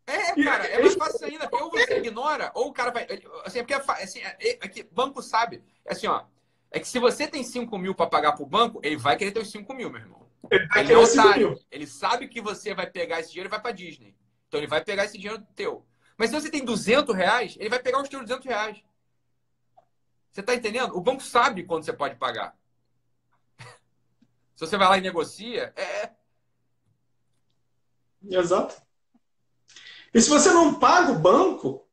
é, 0.06 0.42
cara, 0.42 0.66
é 0.66 0.80
mais 0.80 0.94
fácil 0.94 1.26
ainda, 1.26 1.48
ou 1.52 1.70
você 1.70 1.98
ignora, 1.98 2.50
ou 2.54 2.68
o 2.68 2.72
cara 2.72 2.90
vai. 2.90 3.06
Assim, 3.44 3.60
é 3.60 3.62
porque 3.62 3.74
assim, 3.74 4.18
é, 4.18 4.36
é, 4.40 4.58
é, 4.60 4.82
banco 4.90 5.22
sabe. 5.22 5.62
É 5.84 5.92
assim, 5.92 6.08
ó. 6.08 6.24
É 6.74 6.80
que 6.80 6.88
se 6.88 6.98
você 6.98 7.28
tem 7.28 7.44
5 7.44 7.78
mil 7.78 7.94
para 7.94 8.08
pagar 8.08 8.32
pro 8.32 8.44
banco, 8.44 8.80
ele 8.82 8.96
vai 8.96 9.16
querer 9.16 9.30
ter 9.30 9.38
os 9.38 9.48
5 9.48 9.72
mil, 9.72 9.88
meu 9.88 10.00
irmão. 10.00 10.28
Ele, 10.50 10.68
ele 10.74 10.92
é 10.92 10.98
otário. 10.98 11.56
Ele 11.70 11.86
sabe 11.86 12.26
que 12.26 12.40
você 12.40 12.74
vai 12.74 12.90
pegar 12.90 13.20
esse 13.20 13.30
dinheiro 13.30 13.48
e 13.48 13.52
vai 13.52 13.62
para 13.62 13.70
Disney. 13.70 14.12
Então 14.48 14.58
ele 14.58 14.66
vai 14.66 14.82
pegar 14.82 15.04
esse 15.04 15.16
dinheiro 15.16 15.40
teu. 15.54 15.86
Mas 16.18 16.30
se 16.30 16.40
você 16.40 16.50
tem 16.50 16.64
200 16.64 17.14
reais, 17.14 17.56
ele 17.60 17.68
vai 17.68 17.78
pegar 17.78 18.02
os 18.02 18.08
teus 18.08 18.22
200 18.22 18.44
reais. 18.44 18.82
Você 20.32 20.42
tá 20.42 20.52
entendendo? 20.52 20.96
O 20.96 21.00
banco 21.00 21.22
sabe 21.22 21.62
quando 21.62 21.84
você 21.84 21.92
pode 21.92 22.16
pagar. 22.16 22.58
se 24.56 24.66
você 24.66 24.76
vai 24.76 24.88
lá 24.88 24.98
e 24.98 25.00
negocia, 25.00 25.72
é. 25.76 26.10
Exato. 28.28 28.82
E 30.12 30.20
se 30.20 30.28
você 30.28 30.50
não 30.50 30.74
paga 30.80 31.12
o 31.12 31.20
banco, 31.20 31.86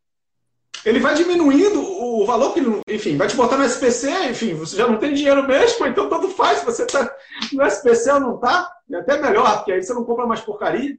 ele 0.84 1.00
vai 1.00 1.14
diminuindo 1.14 1.80
o 2.02 2.26
valor 2.26 2.54
que 2.54 2.60
ele, 2.60 2.82
enfim, 2.88 3.16
vai 3.16 3.28
te 3.28 3.36
botar 3.36 3.58
no 3.58 3.64
SPC, 3.64 4.10
enfim, 4.30 4.56
você 4.56 4.76
já 4.76 4.88
não 4.88 4.98
tem 4.98 5.14
dinheiro 5.14 5.48
mesmo, 5.48 5.86
então 5.86 6.10
tanto 6.10 6.30
faz 6.30 6.64
você 6.64 6.86
tá 6.88 7.16
no 7.54 7.64
SPC 7.64 8.12
ou 8.14 8.20
não 8.20 8.38
tá, 8.40 8.76
é 8.92 8.98
até 8.98 9.22
melhor, 9.22 9.58
porque 9.58 9.72
aí 9.72 9.84
você 9.84 9.94
não 9.94 10.04
compra 10.04 10.26
mais 10.26 10.42
porcaria. 10.42 10.98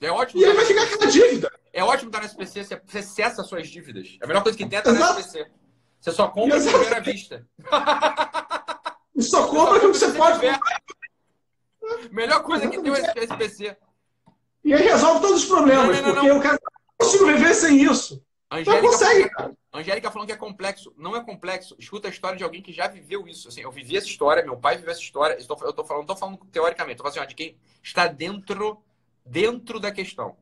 É 0.00 0.10
ótimo. 0.10 0.40
E 0.40 0.44
ele 0.44 0.54
vai 0.54 0.64
ficar 0.64 0.86
com 0.86 1.04
a 1.04 1.06
dívida. 1.06 1.50
É 1.72 1.84
ótimo 1.84 2.08
estar 2.08 2.20
no 2.20 2.26
SPC, 2.26 2.80
você 2.84 3.02
cessa 3.02 3.42
as 3.42 3.48
suas 3.48 3.68
dívidas. 3.68 4.18
É 4.20 4.24
a 4.24 4.28
melhor 4.28 4.42
coisa 4.42 4.58
que 4.58 4.66
tem 4.66 4.76
é 4.76 4.80
estar 4.80 4.92
no 4.92 5.20
SPC. 5.20 5.46
Você 6.00 6.12
só 6.12 6.28
compra 6.28 6.60
de 6.60 6.68
primeira 6.68 7.00
vista. 7.00 7.46
E 9.16 9.22
só 9.22 9.46
compra 9.46 9.78
que 9.78 9.86
você, 9.86 10.10
você 10.10 10.18
pode 10.18 10.40
comprar. 10.40 10.60
Melhor 12.10 12.42
coisa 12.42 12.68
que 12.68 12.82
tem 12.82 12.90
o 12.90 12.96
SPC. 12.96 13.76
E 14.64 14.74
aí 14.74 14.82
resolve 14.82 15.20
todos 15.20 15.42
os 15.42 15.48
problemas, 15.48 16.00
não, 16.00 16.02
não, 16.02 16.08
não, 16.08 16.14
porque 16.14 16.30
eu 16.30 16.40
quero, 16.40 16.58
não 16.62 17.06
consigo 17.06 17.26
viver 17.26 17.54
sem 17.54 17.82
isso. 17.82 18.24
Angélica, 18.54 18.82
não 18.82 18.90
consegue, 18.90 19.30
falando, 19.34 19.56
Angélica 19.72 20.10
falando 20.10 20.28
que 20.28 20.32
é 20.32 20.36
complexo. 20.36 20.94
Não 20.96 21.16
é 21.16 21.24
complexo. 21.24 21.74
Escuta 21.78 22.08
a 22.08 22.10
história 22.10 22.36
de 22.38 22.44
alguém 22.44 22.62
que 22.62 22.72
já 22.72 22.86
viveu 22.86 23.26
isso. 23.26 23.48
Assim, 23.48 23.62
eu 23.62 23.72
vivi 23.72 23.96
essa 23.96 24.06
história, 24.06 24.44
meu 24.44 24.56
pai 24.56 24.76
viveu 24.76 24.92
essa 24.92 25.00
história. 25.00 25.34
Eu 25.34 25.46
tô, 25.46 25.66
eu 25.66 25.72
tô 25.72 25.84
falando, 25.84 26.02
não 26.02 26.14
tô 26.14 26.16
falando 26.16 26.38
teoricamente, 26.52 26.94
estou 26.94 27.10
falando 27.10 27.18
assim, 27.18 27.26
ó, 27.26 27.28
de 27.28 27.34
quem 27.34 27.56
está 27.82 28.06
dentro, 28.06 28.82
dentro 29.24 29.80
da 29.80 29.90
questão. 29.90 30.36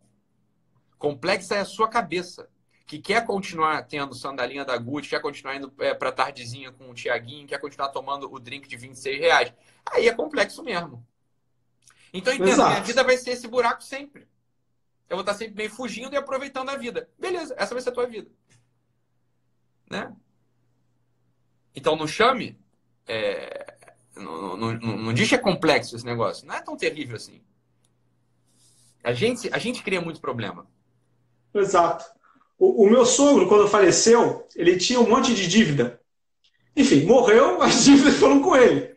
Complexa 0.99 1.57
é 1.57 1.61
a 1.61 1.65
sua 1.65 1.89
cabeça. 1.89 2.49
Que 2.87 2.99
quer 2.99 3.25
continuar 3.25 3.87
tendo 3.87 4.15
sandalinha 4.15 4.65
da 4.65 4.77
Gucci, 4.77 5.09
quer 5.09 5.23
continuar 5.23 5.57
indo 5.57 5.73
é, 5.79 5.95
para 5.95 6.13
tardezinha 6.13 6.71
com 6.73 6.91
o 6.91 6.95
Tiaguinho, 6.95 7.47
quer 7.47 7.59
continuar 7.59 7.89
tomando 7.89 8.31
o 8.31 8.39
drink 8.39 8.69
de 8.69 8.77
26 8.77 9.19
reais. 9.19 9.53
Aí 9.87 10.09
é 10.09 10.13
complexo 10.13 10.63
mesmo. 10.63 11.07
Então, 12.13 12.35
entenda, 12.35 12.69
minha 12.69 12.83
vida 12.83 13.03
vai 13.03 13.17
ser 13.17 13.31
esse 13.31 13.49
buraco 13.49 13.83
sempre. 13.83 14.29
Eu 15.13 15.17
vou 15.17 15.21
estar 15.21 15.35
sempre 15.35 15.57
meio 15.57 15.69
fugindo 15.69 16.15
e 16.15 16.17
aproveitando 16.17 16.71
a 16.71 16.77
vida. 16.77 17.07
Beleza, 17.19 17.55
essa 17.59 17.75
vai 17.75 17.83
ser 17.83 17.91
a 17.91 17.93
tua 17.93 18.07
vida. 18.07 18.31
Né? 19.91 20.11
Então 21.77 21.95
não 21.97 22.07
chame. 22.07 22.59
É... 23.07 23.77
Não, 24.17 24.57
não, 24.57 24.73
não, 24.73 24.97
não 24.97 25.13
diz 25.13 25.29
que 25.29 25.35
é 25.35 25.39
complexo 25.39 25.95
esse 25.95 26.07
negócio. 26.07 26.47
Não 26.47 26.55
é 26.55 26.63
tão 26.63 26.79
terrível 26.79 27.17
assim. 27.17 27.43
A 29.05 29.13
gente, 29.13 29.51
a 29.53 29.59
gente 29.59 29.83
cria 29.83 30.01
muito 30.01 30.19
problema. 30.19 30.67
Exato. 31.53 32.07
O, 32.59 32.87
o, 32.87 32.89
meu 32.89 33.05
sogro, 33.05 33.47
quando 33.49 33.69
faleceu, 33.69 34.49
ele 34.57 34.79
tinha 34.79 34.99
um 34.99 35.11
monte 35.11 35.35
de 35.35 35.47
dívida. 35.47 36.01
Enfim, 36.75 37.05
morreu, 37.05 37.61
as 37.61 37.85
dívidas 37.85 38.17
foram 38.17 38.41
com 38.41 38.57
ele. 38.57 38.97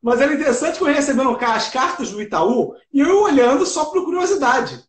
Mas 0.00 0.22
era 0.22 0.32
interessante 0.32 0.78
que 0.78 0.84
eu 0.84 0.88
recebendo 0.88 1.36
as 1.36 1.68
cartas 1.68 2.10
do 2.10 2.22
Itaú 2.22 2.74
e 2.90 3.00
eu 3.00 3.24
olhando 3.24 3.66
só 3.66 3.84
por 3.84 4.06
curiosidade. 4.06 4.88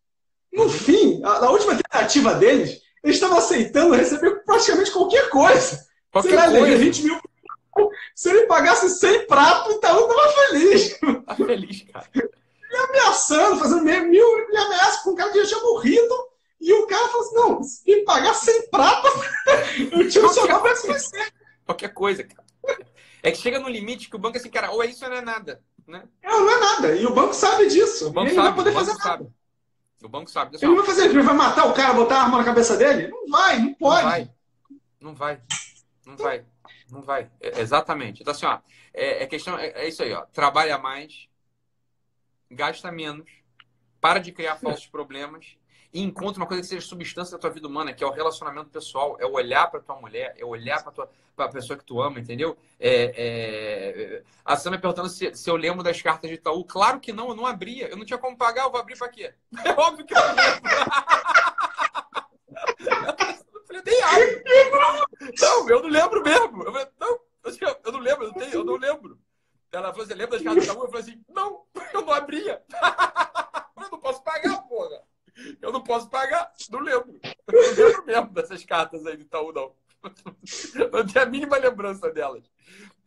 No 0.53 0.69
fim, 0.69 1.21
a, 1.23 1.45
a 1.45 1.51
última 1.51 1.75
tentativa 1.75 2.35
deles 2.35 2.81
eles 3.03 3.15
estavam 3.15 3.37
aceitando 3.37 3.95
receber 3.95 4.43
praticamente 4.45 4.91
qualquer 4.91 5.29
coisa. 5.29 5.87
Qualquer 6.11 6.35
lá, 6.35 6.47
ele 6.47 6.59
coisa. 6.59 6.77
devia 6.77 6.91
20 6.91 7.03
mil. 7.03 7.21
Se 8.15 8.29
ele 8.29 8.45
pagasse 8.45 8.89
100 8.89 9.27
pratos, 9.27 9.73
o 9.73 9.77
Itaú 9.77 10.07
tava 10.07 10.31
feliz. 10.31 10.99
Tá 11.25 11.35
feliz, 11.35 11.85
cara. 11.91 12.07
Ameaçando, 12.89 13.59
fazendo 13.59 13.83
mil, 13.83 14.07
mil 14.07 14.47
de 14.51 14.57
ameaça 14.57 15.03
com 15.03 15.11
um 15.11 15.15
cara 15.15 15.31
que 15.31 15.43
já 15.43 15.47
tinha 15.47 15.61
morrido. 15.61 16.31
E 16.59 16.71
o 16.73 16.85
cara 16.85 17.07
falou 17.07 17.25
assim: 17.25 17.35
não, 17.35 17.63
se 17.63 17.81
me 17.85 18.03
pagar 18.03 18.33
100 18.33 18.69
pratos, 18.69 19.11
eu 19.91 20.07
tiro 20.09 20.27
o 20.27 20.33
seu 20.33 20.47
nome 20.47 20.61
pra 20.61 20.71
esquecer. 20.73 21.33
Qualquer 21.65 21.93
coisa, 21.93 22.23
cara. 22.23 22.45
É 23.23 23.31
que 23.31 23.37
chega 23.37 23.59
no 23.59 23.67
limite 23.67 24.09
que 24.09 24.15
o 24.15 24.19
banco 24.19 24.37
é 24.37 24.39
assim, 24.39 24.49
cara, 24.49 24.71
ou 24.71 24.83
é 24.83 24.87
isso 24.87 25.03
ou 25.03 25.09
não 25.09 25.17
é 25.17 25.21
nada. 25.21 25.61
Né? 25.87 26.03
Não, 26.23 26.41
não 26.41 26.51
é 26.51 26.59
nada. 26.59 26.95
E 26.95 27.05
o 27.05 27.13
banco 27.13 27.33
sabe 27.33 27.67
disso. 27.67 28.07
O 28.07 28.11
banco 28.11 28.27
ele 28.27 28.35
sabe, 28.35 28.47
não 28.47 28.55
vai 28.55 28.63
poder 28.63 28.73
fazer 28.73 28.93
sabe. 29.01 29.27
O 30.03 30.09
banco 30.09 30.29
sabe. 30.31 30.57
Ele 30.57 30.65
não 30.67 30.77
vai 30.77 30.85
fazer, 30.85 31.05
ele 31.09 31.21
vai 31.21 31.35
matar 31.35 31.65
o 31.67 31.73
cara, 31.73 31.93
botar 31.93 32.17
a 32.17 32.23
arma 32.23 32.39
na 32.39 32.43
cabeça 32.43 32.75
dele? 32.75 33.07
Não 33.07 33.27
vai, 33.27 33.57
não 33.59 33.65
Não 33.65 33.73
pode. 33.75 34.03
vai. 34.03 34.31
Não 34.99 35.13
vai. 35.15 35.41
Não 36.05 36.17
vai. 36.17 36.45
Não 36.91 37.01
vai. 37.01 37.31
É- 37.39 37.59
exatamente. 37.61 38.21
Então, 38.21 38.31
assim, 38.31 38.45
ó, 38.45 38.59
é, 38.93 39.23
é 39.23 39.27
questão. 39.27 39.57
É, 39.57 39.67
é 39.67 39.87
isso 39.87 40.01
aí, 40.01 40.11
ó. 40.13 40.21
Trabalha 40.25 40.77
mais, 40.77 41.27
gasta 42.49 42.91
menos, 42.91 43.29
para 43.99 44.19
de 44.19 44.31
criar 44.31 44.55
falsos 44.55 44.87
problemas 44.87 45.57
e 45.93 46.01
encontra 46.01 46.41
uma 46.41 46.47
coisa 46.47 46.61
que 46.61 46.67
seja 46.67 46.85
substância 46.85 47.33
da 47.33 47.41
tua 47.41 47.49
vida 47.49 47.67
humana, 47.67 47.93
que 47.93 48.03
é 48.03 48.07
o 48.07 48.11
relacionamento 48.11 48.69
pessoal, 48.69 49.17
é 49.19 49.25
olhar 49.25 49.69
para 49.69 49.81
tua 49.81 49.95
mulher, 49.95 50.33
é 50.37 50.45
olhar 50.45 50.81
para 50.83 51.45
a 51.45 51.49
pessoa 51.49 51.77
que 51.77 51.83
tu 51.83 52.01
ama, 52.01 52.19
entendeu? 52.19 52.57
É, 52.79 53.13
é... 53.15 54.23
A 54.45 54.55
Sam 54.55 54.71
me 54.71 54.77
perguntando 54.77 55.09
se, 55.09 55.33
se 55.35 55.49
eu 55.49 55.55
lembro 55.55 55.83
das 55.83 56.01
cartas 56.01 56.29
de 56.29 56.35
Itaú. 56.35 56.63
Claro 56.63 56.99
que 56.99 57.11
não, 57.11 57.29
eu 57.29 57.35
não 57.35 57.45
abria. 57.45 57.87
Eu 57.89 57.97
não 57.97 58.05
tinha 58.05 58.17
como 58.17 58.37
pagar, 58.37 58.63
eu 58.63 58.71
vou 58.71 58.79
abrir 58.79 58.97
para 58.97 59.09
quê? 59.09 59.33
É 59.65 59.71
óbvio 59.79 60.05
que 60.05 60.15
eu 60.15 60.21
não 60.21 60.35
lembro. 60.35 60.61
Não, 65.39 65.69
eu 65.69 65.81
não 65.81 65.89
lembro 65.89 66.21
mesmo. 66.23 66.63
Eu 66.63 66.71
falei, 66.71 66.87
não, 66.99 67.19
assim, 67.43 67.59
eu 67.61 67.91
não 67.91 67.99
lembro, 67.99 68.25
eu 68.25 68.27
não, 68.27 68.33
tenho, 68.33 68.53
eu 68.53 68.63
não 68.63 68.75
lembro. 68.75 69.19
Ela 69.71 69.91
falou, 69.91 70.05
você 70.05 70.13
lembra 70.13 70.37
das 70.37 70.43
cartas 70.43 70.63
de 70.63 70.69
Itaú? 70.69 70.83
Eu 70.83 70.89
falei 70.89 71.01
assim, 71.01 71.23
não, 71.29 71.63
eu 71.93 72.01
não 72.01 72.13
abria. 72.13 72.61
Eu 73.81 73.89
não 73.89 73.99
posso 73.99 74.21
pagar, 74.21 74.61
porra. 74.67 75.01
Eu 75.61 75.71
não 75.71 75.83
posso 75.83 76.09
pagar, 76.09 76.51
não 76.69 76.79
lembro. 76.79 77.19
Não 77.51 77.85
lembro 77.85 78.05
mesmo 78.05 78.29
dessas 78.29 78.63
cartas 78.65 79.05
aí 79.05 79.17
do 79.17 79.23
Itaú, 79.23 79.51
não. 79.51 79.73
Não 80.91 81.05
tenho 81.05 81.25
a 81.25 81.29
mínima 81.29 81.57
lembrança 81.57 82.11
delas. 82.11 82.43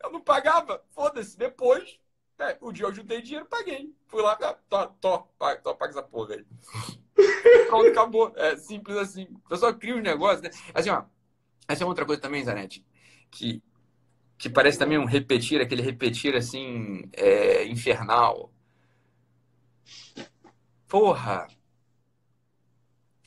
Eu 0.01 0.11
não 0.11 0.21
pagava, 0.21 0.81
foda-se. 0.91 1.37
Depois, 1.37 1.99
é, 2.39 2.57
o 2.61 2.71
dia 2.71 2.85
eu 2.85 2.93
juntei 2.93 3.21
dinheiro, 3.21 3.45
paguei. 3.45 3.93
Fui 4.07 4.21
lá, 4.21 4.37
ah, 4.41 4.53
tô, 4.69 4.87
tô, 4.87 5.19
paga, 5.37 5.61
tô, 5.61 5.75
paga 5.75 5.91
essa 5.91 6.03
porra 6.03 6.35
aí. 6.35 6.45
Pronto, 7.67 7.89
acabou. 7.89 8.33
É 8.35 8.55
simples 8.55 8.97
assim. 8.97 9.27
O 9.45 9.49
pessoal 9.49 9.73
cria 9.73 9.95
os 9.95 10.01
negócios, 10.03 10.41
né? 10.41 10.49
Assim, 10.73 10.89
ó. 10.89 11.03
Essa 11.67 11.83
é 11.83 11.87
outra 11.87 12.05
coisa 12.05 12.21
também, 12.21 12.43
Zanetti, 12.43 12.85
que, 13.31 13.61
que 14.37 14.49
parece 14.49 14.77
também 14.77 14.99
um 14.99 15.05
repetir, 15.05 15.59
aquele 15.59 15.81
repetir 15.81 16.35
assim, 16.35 17.09
é, 17.13 17.65
infernal. 17.65 18.51
Porra! 20.87 21.47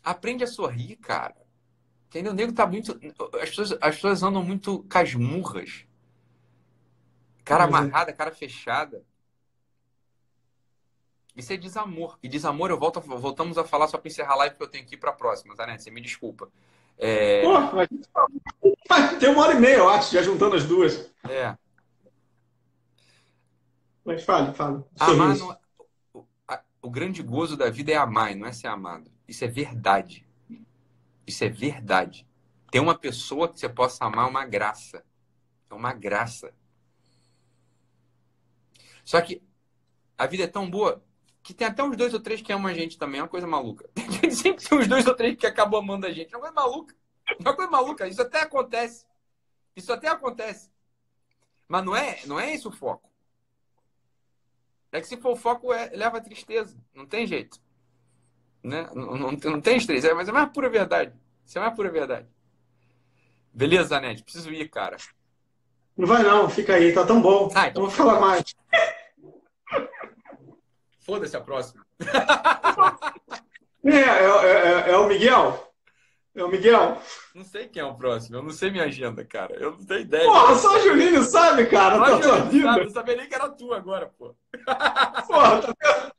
Aprende 0.02 0.44
a 0.44 0.46
sorrir, 0.46 0.96
cara. 0.96 1.36
Entendeu? 2.08 2.32
O 2.32 2.34
nego 2.34 2.52
tá 2.52 2.66
muito. 2.66 2.98
As 3.40 3.50
pessoas, 3.50 3.72
as 3.80 3.94
pessoas 3.96 4.22
andam 4.22 4.42
muito 4.42 4.82
casmurras. 4.84 5.84
Cara 7.44 7.64
é. 7.64 7.66
amarrada, 7.66 8.12
cara 8.12 8.30
fechada. 8.30 9.02
Isso 11.36 11.52
é 11.52 11.56
desamor. 11.56 12.18
E 12.22 12.28
desamor, 12.28 12.70
eu 12.70 12.78
volto, 12.78 13.00
voltamos 13.00 13.56
a 13.56 13.64
falar 13.64 13.86
só 13.86 13.96
para 13.96 14.08
encerrar 14.08 14.32
a 14.32 14.36
live, 14.36 14.54
porque 14.56 14.64
eu 14.64 14.70
tenho 14.70 14.86
que 14.86 14.96
ir 14.96 14.98
para 14.98 15.10
a 15.10 15.14
próxima, 15.14 15.54
tá, 15.54 15.66
né? 15.66 15.78
Você 15.78 15.90
me 15.90 16.00
desculpa. 16.00 16.50
É, 16.98 17.42
Pô, 17.42 17.60
mas... 17.76 17.88
tem 19.20 19.30
uma 19.30 19.44
hora 19.44 19.54
e 19.54 19.60
meia, 19.60 19.76
eu 19.76 19.88
acho, 19.88 20.12
já 20.12 20.20
juntando 20.20 20.56
as 20.56 20.64
duas. 20.64 21.08
é, 21.28 21.56
Mas 24.04 24.24
fale, 24.24 24.52
fale. 24.52 24.82
amar 24.98 25.36
não 25.36 25.52
é- 25.52 25.58
o, 26.82 26.90
grande 26.90 27.22
gozo 27.22 27.56
da 27.56 27.70
vida 27.70 27.92
é 27.92 27.96
amar, 27.96 28.34
não 28.34 28.46
é 28.46 28.52
ser 28.52 28.66
amado. 28.66 29.10
Isso 29.28 29.44
é 29.44 29.48
verdade. 29.48 30.26
Isso 31.26 31.44
é 31.44 31.48
verdade. 31.50 32.26
Ter 32.70 32.80
uma 32.80 32.98
pessoa 32.98 33.52
que 33.52 33.60
você 33.60 33.68
possa 33.68 34.06
amar 34.06 34.26
é 34.26 34.30
uma 34.30 34.46
graça. 34.46 35.04
É 35.70 35.74
uma 35.74 35.92
graça. 35.92 36.54
Só 39.04 39.20
que 39.20 39.42
a 40.16 40.26
vida 40.26 40.44
é 40.44 40.48
tão 40.48 40.68
boa 40.68 41.04
que 41.42 41.52
tem 41.52 41.66
até 41.66 41.82
uns 41.82 41.96
dois 41.96 42.12
ou 42.14 42.20
três 42.20 42.40
que 42.40 42.52
amam 42.52 42.70
a 42.70 42.74
gente 42.74 42.98
também. 42.98 43.20
É 43.20 43.22
uma 43.22 43.28
coisa 43.28 43.46
maluca. 43.46 43.88
Sempre 44.32 44.66
tem 44.66 44.78
uns 44.78 44.88
dois 44.88 45.06
ou 45.06 45.14
três 45.14 45.36
que 45.36 45.46
acabam 45.46 45.80
amando 45.80 46.06
a 46.06 46.12
gente. 46.12 46.34
É 46.34 46.36
uma 46.36 46.42
coisa 46.42 46.54
maluca. 46.54 46.96
É 47.26 47.36
uma 47.38 47.54
coisa 47.54 47.70
maluca. 47.70 48.08
Isso 48.08 48.22
até 48.22 48.40
acontece. 48.40 49.06
Isso 49.76 49.92
até 49.92 50.08
acontece. 50.08 50.70
Mas 51.68 51.84
não 51.84 51.94
é, 51.94 52.20
não 52.26 52.40
é 52.40 52.54
esse 52.54 52.66
o 52.66 52.72
foco. 52.72 53.08
É 54.90 55.00
que 55.00 55.06
se 55.06 55.18
for 55.18 55.32
o 55.32 55.36
foco, 55.36 55.72
é, 55.72 55.90
leva 55.90 56.16
a 56.16 56.20
tristeza. 56.20 56.78
Não 56.94 57.06
tem 57.06 57.26
jeito. 57.26 57.60
Né? 58.62 58.88
Não, 58.94 59.16
não, 59.16 59.32
não 59.32 59.60
tem 59.60 59.74
tristeza. 59.74 60.14
Mas 60.14 60.28
é 60.28 60.32
mais 60.32 60.48
pura 60.50 60.68
verdade. 60.68 61.12
Isso 61.44 61.58
é 61.58 61.60
mais 61.60 61.74
pura 61.74 61.90
verdade. 61.90 62.26
Beleza, 63.52 63.88
Zanetti? 63.88 64.22
Preciso 64.22 64.52
ir, 64.52 64.68
cara. 64.68 64.96
Não 65.96 66.06
vai 66.06 66.22
não, 66.22 66.48
fica 66.48 66.74
aí, 66.74 66.92
tá 66.92 67.04
tão 67.04 67.20
bom. 67.20 67.50
Ah, 67.54 67.66
então 67.68 67.82
Não 67.82 67.90
vou 67.90 67.98
falar 67.98 68.20
mais. 68.20 68.44
Foda-se 71.00 71.36
a 71.36 71.40
próxima. 71.40 71.84
É, 73.84 73.90
é, 73.90 74.88
é- 74.88 74.90
é 74.92 74.96
o 74.96 75.08
Miguel? 75.08 75.64
É 76.34 76.44
o 76.44 76.48
Miguel? 76.48 77.00
Não 77.34 77.42
sei 77.42 77.66
quem 77.66 77.82
é 77.82 77.84
o 77.84 77.96
próximo. 77.96 78.36
Eu 78.36 78.42
não 78.42 78.50
sei 78.50 78.70
minha 78.70 78.84
agenda, 78.84 79.24
cara. 79.24 79.54
Eu 79.56 79.72
não 79.72 79.84
tenho 79.84 80.00
ideia. 80.02 80.24
Porra, 80.24 80.54
só 80.54 80.76
o 80.76 80.80
Juninho 80.80 81.22
sabe, 81.24 81.66
cara, 81.66 81.96
sua 82.22 82.38
eu 82.38 82.46
vida. 82.46 82.66
sabe, 82.68 82.84
eu 82.84 82.90
sabia 82.90 83.16
nem 83.16 83.28
que 83.28 83.34
era 83.34 83.48
tu 83.48 83.72
agora, 83.72 84.12
pô. 84.16 84.36
Porra, 85.26 85.62
tá 85.62 85.74
vendo? 85.82 86.12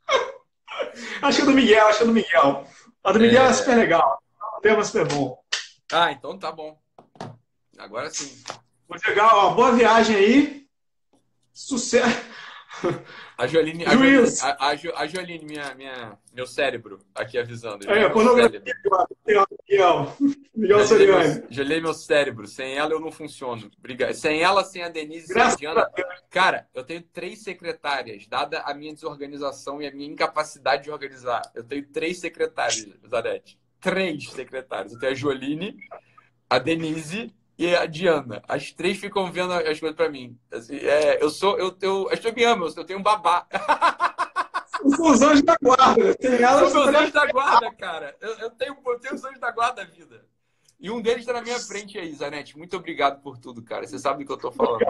Acho 1.22 1.36
que 1.38 1.42
é 1.42 1.46
do 1.46 1.52
Miguel, 1.52 1.86
acho 1.88 1.98
que 1.98 2.04
é 2.04 2.06
do 2.06 2.12
Miguel. 2.12 2.66
A 3.04 3.12
do 3.12 3.20
Miguel 3.20 3.44
é, 3.44 3.48
É. 3.48 3.52
super 3.52 3.76
legal. 3.76 4.22
O 4.58 4.60
tema 4.60 4.80
é 4.80 4.84
super 4.84 5.06
bom. 5.08 5.38
Ah, 5.92 6.12
então 6.12 6.38
tá 6.38 6.52
bom. 6.52 6.78
Agora 7.78 8.10
sim. 8.10 8.42
Muito 8.88 9.06
legal, 9.08 9.30
ó, 9.32 9.50
boa 9.54 9.72
viagem 9.72 10.16
aí. 10.16 10.66
Sucesso. 11.52 12.20
A 13.36 13.46
Joline, 13.46 13.84
a 13.84 13.90
Juiz. 13.90 14.38
Joline, 14.40 14.56
a, 14.60 14.68
a 14.68 14.74
Jo- 14.76 14.92
a 14.94 15.06
minha, 15.44 15.74
minha, 15.74 16.18
meu 16.32 16.46
cérebro, 16.46 17.00
aqui 17.14 17.36
avisando. 17.36 17.90
É, 17.90 18.08
pornografia. 18.08 18.62
Miguel. 19.68 20.16
Miguel 20.54 20.84
Jolei 20.86 21.06
Soriani. 21.06 21.42
meu, 21.80 21.94
cérebro. 21.94 22.46
Sem 22.46 22.76
ela 22.76 22.92
eu 22.92 23.00
não 23.00 23.10
funciono. 23.10 23.70
Obrigado. 23.78 24.12
Sem 24.14 24.40
ela, 24.42 24.64
sem 24.64 24.82
a 24.82 24.88
Denise, 24.88 25.26
sem 25.26 25.36
a 25.36 25.38
Graças 25.40 25.58
Diana. 25.58 25.80
a 25.82 25.88
Deus. 25.88 26.08
Cara, 26.30 26.68
eu 26.74 26.84
tenho 26.84 27.02
três 27.02 27.42
secretárias, 27.42 28.26
dada 28.26 28.60
a 28.60 28.72
minha 28.74 28.94
desorganização 28.94 29.82
e 29.82 29.86
a 29.86 29.90
minha 29.92 30.08
incapacidade 30.08 30.84
de 30.84 30.90
organizar. 30.90 31.42
Eu 31.54 31.64
tenho 31.64 31.84
três 31.86 32.18
secretárias, 32.20 32.86
Zanete. 33.08 33.58
Três 33.80 34.30
secretárias. 34.30 34.92
Eu 34.92 34.98
tenho 34.98 35.12
a 35.12 35.14
Joline, 35.14 35.76
a 36.48 36.58
Denise 36.58 37.34
e 37.60 37.76
a 37.76 37.84
Diana. 37.84 38.42
As 38.48 38.72
três 38.72 38.96
ficam 38.96 39.30
vendo 39.30 39.52
as 39.52 39.78
coisas 39.78 39.94
pra 39.94 40.08
mim. 40.08 40.34
Assim, 40.50 40.76
é, 40.76 41.22
eu 41.22 41.28
sou, 41.28 41.58
eu, 41.58 41.76
eu, 41.82 42.08
as 42.08 42.16
pessoas 42.16 42.34
me 42.34 42.44
amam, 42.44 42.72
eu 42.74 42.84
tenho 42.84 42.98
um 42.98 43.02
babá. 43.02 43.46
Os 44.82 45.20
anjos 45.20 45.42
da 45.42 45.58
guarda. 45.62 46.14
Tem 46.14 46.42
ela, 46.42 46.64
você 46.64 46.78
anjos 46.78 47.12
da 47.12 47.26
guarda, 47.26 47.70
cara. 47.74 48.16
Eu, 48.18 48.30
eu 48.38 48.50
tenho, 48.50 48.74
eu 48.86 48.98
tenho 48.98 49.14
os 49.14 49.22
anjos 49.22 49.38
da 49.38 49.50
guarda 49.50 49.84
da 49.84 49.90
vida. 49.90 50.24
E 50.80 50.90
um 50.90 51.02
deles 51.02 51.20
está 51.20 51.34
na 51.34 51.42
minha 51.42 51.60
frente 51.60 51.98
aí, 51.98 52.10
Zanete. 52.14 52.56
Muito 52.56 52.74
obrigado 52.78 53.20
por 53.20 53.36
tudo, 53.36 53.62
cara. 53.62 53.86
Você 53.86 53.98
sabe 53.98 54.24
do 54.24 54.26
que 54.26 54.32
eu 54.32 54.38
tô 54.38 54.50
falando. 54.50 54.80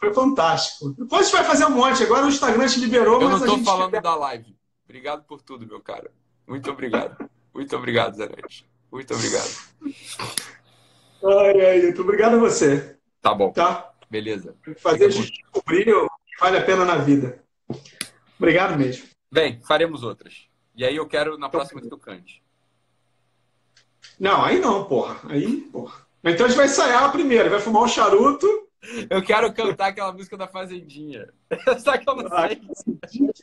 Foi 0.00 0.14
fantástico. 0.14 0.94
Depois 0.98 1.20
a 1.20 1.24
gente 1.24 1.32
vai 1.32 1.44
fazer 1.44 1.66
um 1.66 1.70
monte. 1.72 2.02
Agora 2.02 2.24
o 2.24 2.30
Instagram 2.30 2.66
te 2.68 2.80
liberou, 2.80 3.20
Eu 3.20 3.28
mas 3.28 3.40
não 3.40 3.46
a 3.46 3.50
tô 3.50 3.56
gente... 3.56 3.66
falando 3.66 4.00
da 4.00 4.14
live. 4.14 4.56
Obrigado 4.84 5.24
por 5.24 5.42
tudo, 5.42 5.66
meu 5.66 5.82
cara. 5.82 6.10
Muito 6.48 6.70
obrigado. 6.70 7.28
Muito 7.52 7.76
obrigado, 7.76 8.16
Zanete. 8.16 8.66
Muito 8.90 9.12
obrigado. 9.12 10.56
Ai, 11.24 11.60
ai, 11.66 11.82
muito 11.82 12.02
obrigado 12.02 12.36
a 12.36 12.38
você, 12.38 12.96
Tá 13.20 13.34
bom. 13.34 13.52
tá? 13.52 13.92
Beleza. 14.10 14.56
Fazer 14.78 15.06
a 15.06 15.10
gente 15.10 15.30
descobrir 15.32 15.92
o 15.94 16.08
que 16.08 16.40
vale 16.40 16.58
a 16.58 16.62
pena 16.64 16.84
na 16.84 16.96
vida. 16.96 17.42
Obrigado 18.38 18.76
mesmo. 18.78 19.06
Bem, 19.30 19.60
faremos 19.62 20.02
outras. 20.02 20.48
E 20.74 20.84
aí 20.84 20.96
eu 20.96 21.06
quero 21.06 21.36
na 21.38 21.48
próxima 21.48 21.80
que 21.80 21.88
tu 21.88 21.98
cante. 21.98 22.42
Não, 24.18 24.44
aí 24.44 24.58
não, 24.58 24.84
porra. 24.84 25.20
Aí, 25.28 25.58
porra. 25.72 26.06
Então 26.24 26.46
a 26.46 26.48
gente 26.48 26.56
vai 26.56 26.66
ensaiar 26.66 27.12
primeiro, 27.12 27.48
vai 27.50 27.60
fumar 27.60 27.82
um 27.82 27.88
charuto. 27.88 28.46
Eu 29.10 29.22
quero 29.22 29.52
cantar 29.52 29.88
aquela 29.88 30.12
música 30.12 30.36
da 30.36 30.48
Fazendinha. 30.48 31.28
Só 31.84 31.98
que 31.98 32.08
eu 32.08 32.16
não 32.16 32.28
sei. 32.28 32.56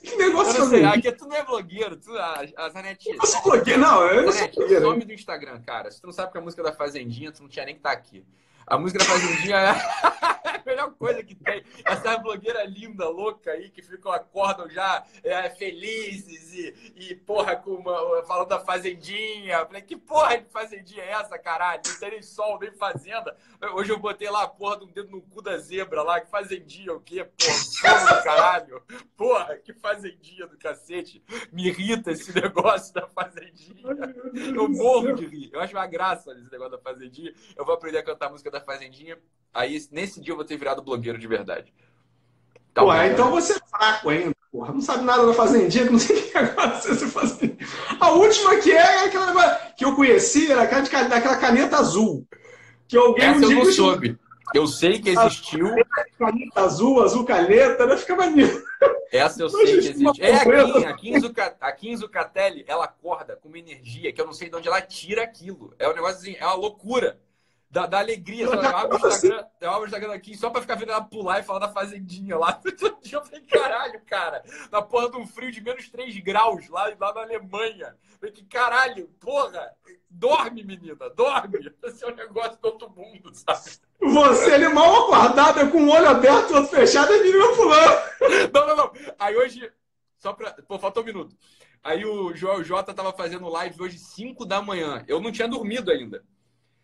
Que 0.03 0.09
Eu 0.13 0.17
negócio 0.17 0.51
sei. 0.53 0.61
fazer? 0.61 0.85
Aqui 0.85 1.11
tu 1.11 1.27
não 1.27 1.35
é 1.35 1.43
blogueiro. 1.43 1.95
Tu, 1.95 2.11
a, 2.17 2.69
Zanetti. 2.69 3.09
Eu 3.09 3.25
sou 3.25 3.41
blogueiro. 3.43 3.79
Não, 3.79 4.03
eu 4.07 4.25
não 4.25 4.31
sou 4.31 4.47
blogueiro. 4.49 4.85
some 4.85 5.05
do 5.05 5.13
Instagram, 5.13 5.61
cara. 5.61 5.91
Se 5.91 6.01
tu 6.01 6.05
não 6.05 6.13
sabe 6.13 6.31
que 6.31 6.37
a 6.37 6.41
música 6.41 6.63
da 6.63 6.73
Fazendinha, 6.73 7.31
tu 7.31 7.43
não 7.43 7.49
tinha 7.49 7.65
nem 7.65 7.75
que 7.75 7.79
estar 7.79 7.91
aqui. 7.91 8.25
A 8.65 8.77
música 8.77 8.99
da 8.99 9.05
Fazendinha 9.05 9.57
é. 9.57 9.73
melhor 10.77 10.91
coisa 10.93 11.23
que 11.23 11.33
tem. 11.33 11.63
Essa 11.83 12.17
blogueira 12.17 12.63
linda, 12.65 13.09
louca 13.09 13.51
aí, 13.51 13.69
que 13.69 13.81
ficam, 13.81 14.11
acordam 14.11 14.69
já 14.69 15.03
é, 15.23 15.49
felizes 15.49 16.53
e, 16.53 16.93
e, 16.95 17.15
porra, 17.15 17.55
com 17.55 17.71
uma, 17.71 18.23
falando 18.23 18.49
da 18.49 18.59
fazendinha. 18.59 19.65
Falei, 19.65 19.81
que 19.81 19.97
porra 19.97 20.37
de 20.37 20.49
fazendinha 20.49 21.01
é 21.01 21.11
essa, 21.13 21.37
caralho? 21.39 21.81
Não 21.85 21.99
tem 21.99 22.11
nem 22.11 22.21
sol, 22.21 22.59
nem 22.59 22.71
fazenda. 22.71 23.35
Hoje 23.73 23.91
eu 23.91 23.99
botei 23.99 24.29
lá 24.29 24.43
a 24.43 24.47
porra 24.47 24.77
de 24.77 24.85
um 24.85 24.91
dedo 24.91 25.09
no 25.09 25.21
cu 25.21 25.41
da 25.41 25.57
zebra 25.57 26.03
lá. 26.03 26.21
Que 26.21 26.29
fazendinha 26.29 26.93
o 26.93 27.01
quê? 27.01 27.25
Porra, 27.81 28.21
caralho. 28.21 28.83
Porra, 29.15 29.57
que 29.57 29.73
fazendinha 29.73 30.45
do 30.47 30.57
cacete. 30.57 31.23
Me 31.51 31.67
irrita 31.67 32.11
esse 32.11 32.33
negócio 32.39 32.93
da 32.93 33.07
fazendinha. 33.07 33.83
Eu 34.55 34.69
morro 34.69 35.13
de 35.13 35.25
rir. 35.25 35.49
Eu 35.51 35.59
acho 35.59 35.73
uma 35.73 35.87
graça 35.87 36.31
esse 36.33 36.51
negócio 36.51 36.71
da 36.71 36.79
fazendinha. 36.79 37.33
Eu 37.55 37.65
vou 37.65 37.73
aprender 37.73 37.97
a 37.97 38.03
cantar 38.03 38.27
a 38.27 38.29
música 38.29 38.51
da 38.51 38.61
fazendinha. 38.61 39.17
Aí, 39.53 39.75
nesse 39.91 40.21
dia, 40.21 40.33
eu 40.33 40.35
vou 40.35 40.45
ter 40.45 40.55
virado 40.57 40.66
blogueiro 40.75 41.17
de 41.17 41.27
verdade. 41.27 41.73
Tá 42.73 42.83
Pô, 42.83 42.93
então 42.93 43.31
você 43.31 43.53
é 43.53 43.59
fraco 43.69 44.09
ainda, 44.09 44.35
porra. 44.51 44.71
Não 44.71 44.81
sabe 44.81 45.03
nada 45.03 45.25
da 45.25 45.33
fazendinha, 45.33 45.85
que 45.85 45.91
não 45.91 45.99
sei 45.99 46.15
o 46.17 46.31
que 46.31 46.37
agora 46.37 46.75
você 46.79 47.07
fazendinha. 47.07 47.57
A 47.99 48.11
última 48.11 48.57
que 48.57 48.71
é 48.71 49.05
aquela 49.05 49.55
que 49.75 49.83
eu 49.83 49.95
conheci 49.95 50.51
era 50.51 50.61
aquela, 50.61 50.81
de, 50.81 50.89
daquela 50.89 51.37
caneta 51.37 51.77
azul. 51.77 52.27
Que 52.87 52.95
alguém 52.95 53.25
Essa 53.25 53.45
eu 53.45 53.51
não 53.51 53.65
soube. 53.65 54.17
Eu 54.53 54.65
sei 54.67 54.99
que 54.99 55.09
existiu. 55.09 55.67
Caneta 56.17 56.61
azul, 56.61 57.03
azul 57.03 57.25
caneta, 57.25 57.85
né? 57.85 57.97
Fica 57.97 58.15
maneiro. 58.15 58.63
Essa 59.11 59.41
eu 59.41 59.49
sei 59.49 59.65
que 59.65 59.71
existe. 59.71 60.21
É 60.21 60.35
a 60.35 60.45
Kim, 60.45 60.85
a 60.85 60.93
Kim, 60.93 61.19
Zuca, 61.19 61.57
a 61.59 61.71
Kim 61.71 61.95
Zucatelli, 61.95 62.63
ela 62.67 62.85
acorda 62.85 63.35
com 63.35 63.49
uma 63.49 63.57
energia 63.57 64.11
que 64.13 64.21
eu 64.21 64.25
não 64.25 64.33
sei 64.33 64.49
de 64.49 64.55
onde 64.55 64.67
ela 64.67 64.81
tira 64.81 65.23
aquilo. 65.23 65.73
É 65.79 65.89
um 65.89 65.93
negócio 65.93 66.17
assim, 66.17 66.35
é 66.39 66.45
uma 66.45 66.55
loucura. 66.55 67.19
Da, 67.69 67.99
alegria. 67.99 68.45
Eu 68.45 68.59
abro, 68.61 68.97
o 69.03 69.07
Instagram, 69.07 69.45
eu 69.59 69.69
abro 69.69 69.81
o 69.81 69.85
Instagram 69.85 70.13
aqui 70.13 70.37
só 70.37 70.49
pra 70.49 70.61
ficar 70.61 70.75
vendo 70.75 70.91
ela 70.91 71.03
pular 71.03 71.39
e 71.39 71.43
falar 71.43 71.59
da 71.59 71.69
fazendinha 71.69 72.37
lá. 72.37 72.61
Eu 73.11 73.23
falei, 73.23 73.41
caralho, 73.41 74.01
cara. 74.05 74.43
Na 74.69 74.81
porra 74.81 75.09
de 75.09 75.17
um 75.17 75.25
frio 75.25 75.51
de 75.51 75.61
menos 75.61 75.89
3 75.89 76.17
graus 76.19 76.67
lá, 76.69 76.93
lá 76.99 77.13
na 77.13 77.21
Alemanha. 77.21 77.95
Eu 78.11 78.17
falei, 78.19 78.33
que 78.33 78.43
caralho, 78.45 79.07
porra. 79.19 79.71
Dorme, 80.09 80.63
menina, 80.63 81.09
dorme. 81.15 81.73
Esse 81.83 82.03
é 82.03 82.07
um 82.07 82.15
negócio 82.15 82.51
de 82.51 82.57
todo 82.57 82.89
mundo, 82.89 83.31
sabe? 83.33 83.79
Você, 84.01 84.53
ele 84.53 84.69
mal 84.69 85.05
acordado, 85.05 85.71
com 85.71 85.83
o 85.83 85.89
olho 85.89 86.09
aberto, 86.09 86.53
outro 86.53 86.69
fechado, 86.69 87.13
e 87.13 87.23
menina 87.23 87.55
pulando. 87.55 88.51
Não, 88.53 88.67
não, 88.67 88.75
não. 88.75 88.93
Aí 89.19 89.35
hoje, 89.35 89.71
só 90.17 90.33
pra. 90.33 90.51
Pô, 90.67 90.77
faltou 90.77 91.03
um 91.03 91.05
minuto. 91.05 91.35
Aí 91.83 92.05
o 92.05 92.35
Joel 92.35 92.63
J 92.63 92.93
tava 92.93 93.13
fazendo 93.13 93.47
live 93.47 93.81
hoje 93.81 93.97
5 93.97 94.45
da 94.45 94.61
manhã. 94.61 95.03
Eu 95.07 95.21
não 95.21 95.31
tinha 95.31 95.47
dormido 95.47 95.91
ainda. 95.91 96.23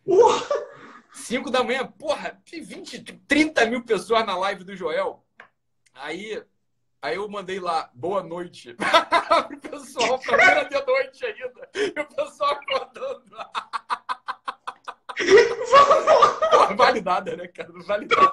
Porra! 0.06 0.63
5 1.14 1.52
da 1.52 1.64
manhã, 1.64 1.86
porra, 1.86 2.42
20, 2.52 3.04
30 3.28 3.66
mil 3.68 3.84
pessoas 3.84 4.26
na 4.26 4.36
live 4.36 4.64
do 4.64 4.76
Joel. 4.76 5.24
Aí, 5.94 6.44
aí 7.02 7.16
eu 7.16 7.30
mandei 7.30 7.60
lá, 7.60 7.90
boa 7.94 8.24
noite. 8.24 8.76
o 9.52 9.70
pessoal, 9.70 10.20
pra 10.20 10.44
era 10.44 10.64
de 10.64 10.86
noite 10.86 11.26
ainda. 11.26 11.70
E 11.76 12.00
o 12.00 12.06
pessoal 12.06 12.52
acordando. 12.52 13.24
Não 16.70 16.76
vale 16.76 17.02
nada, 17.02 17.38
né, 17.38 17.48
cara? 17.48 17.72
Não 17.72 17.84
vale 17.84 18.08
nada. 18.08 18.32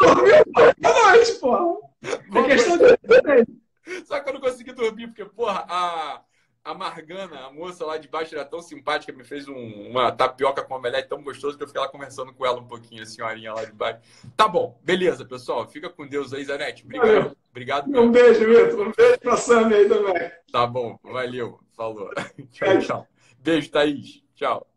Boa 0.79 1.13
noite, 1.13 1.35
porra. 1.35 1.77
É 2.03 2.43
questão 2.45 2.79
de... 2.79 4.07
Só 4.07 4.21
que 4.21 4.29
eu 4.29 4.35
não 4.35 4.41
consegui 4.41 4.73
dormir, 4.73 5.09
porque, 5.09 5.25
porra, 5.27 5.67
a 5.69 6.23
a 6.65 6.75
Margana, 6.75 7.47
a 7.47 7.53
moça 7.53 7.85
lá 7.85 7.97
de 7.97 8.09
baixo, 8.09 8.35
era 8.35 8.45
tão 8.45 8.61
simpática, 8.61 9.13
me 9.13 9.25
fez 9.25 9.49
um, 9.49 9.89
uma 9.89 10.13
tapioca 10.13 10.63
com 10.63 10.75
omelete 10.75 11.09
tão 11.09 11.23
gostoso 11.23 11.57
que 11.57 11.63
eu 11.63 11.67
fiquei 11.67 11.81
lá 11.81 11.89
conversando 11.89 12.33
com 12.33 12.45
ela 12.45 12.61
um 12.61 12.67
pouquinho, 12.67 13.03
a 13.03 13.07
senhorinha 13.07 13.53
lá 13.53 13.65
de 13.65 13.73
baixo. 13.73 14.01
Tá 14.37 14.47
bom, 14.47 14.79
beleza, 14.83 15.25
pessoal. 15.25 15.67
Fica 15.67 15.89
com 15.89 16.07
Deus 16.07 16.33
aí, 16.33 16.45
Zanete. 16.45 16.85
Obrigado. 16.85 17.07
Valeu. 17.07 17.37
Obrigado. 17.51 18.01
Um 18.01 18.11
beijo, 18.11 18.47
Vitor. 18.47 18.89
Um 18.89 18.93
beijo 18.93 19.19
pra 19.21 19.37
Sammy 19.37 19.75
aí 19.75 19.89
também. 19.89 20.31
Tá 20.53 20.67
bom, 20.67 20.99
valeu. 21.03 21.59
Falou. 21.77 22.11
tchau, 22.53 22.79
tchau. 22.81 23.07
Beijo, 23.39 23.71
Thaís. 23.71 24.23
Tchau. 24.35 24.70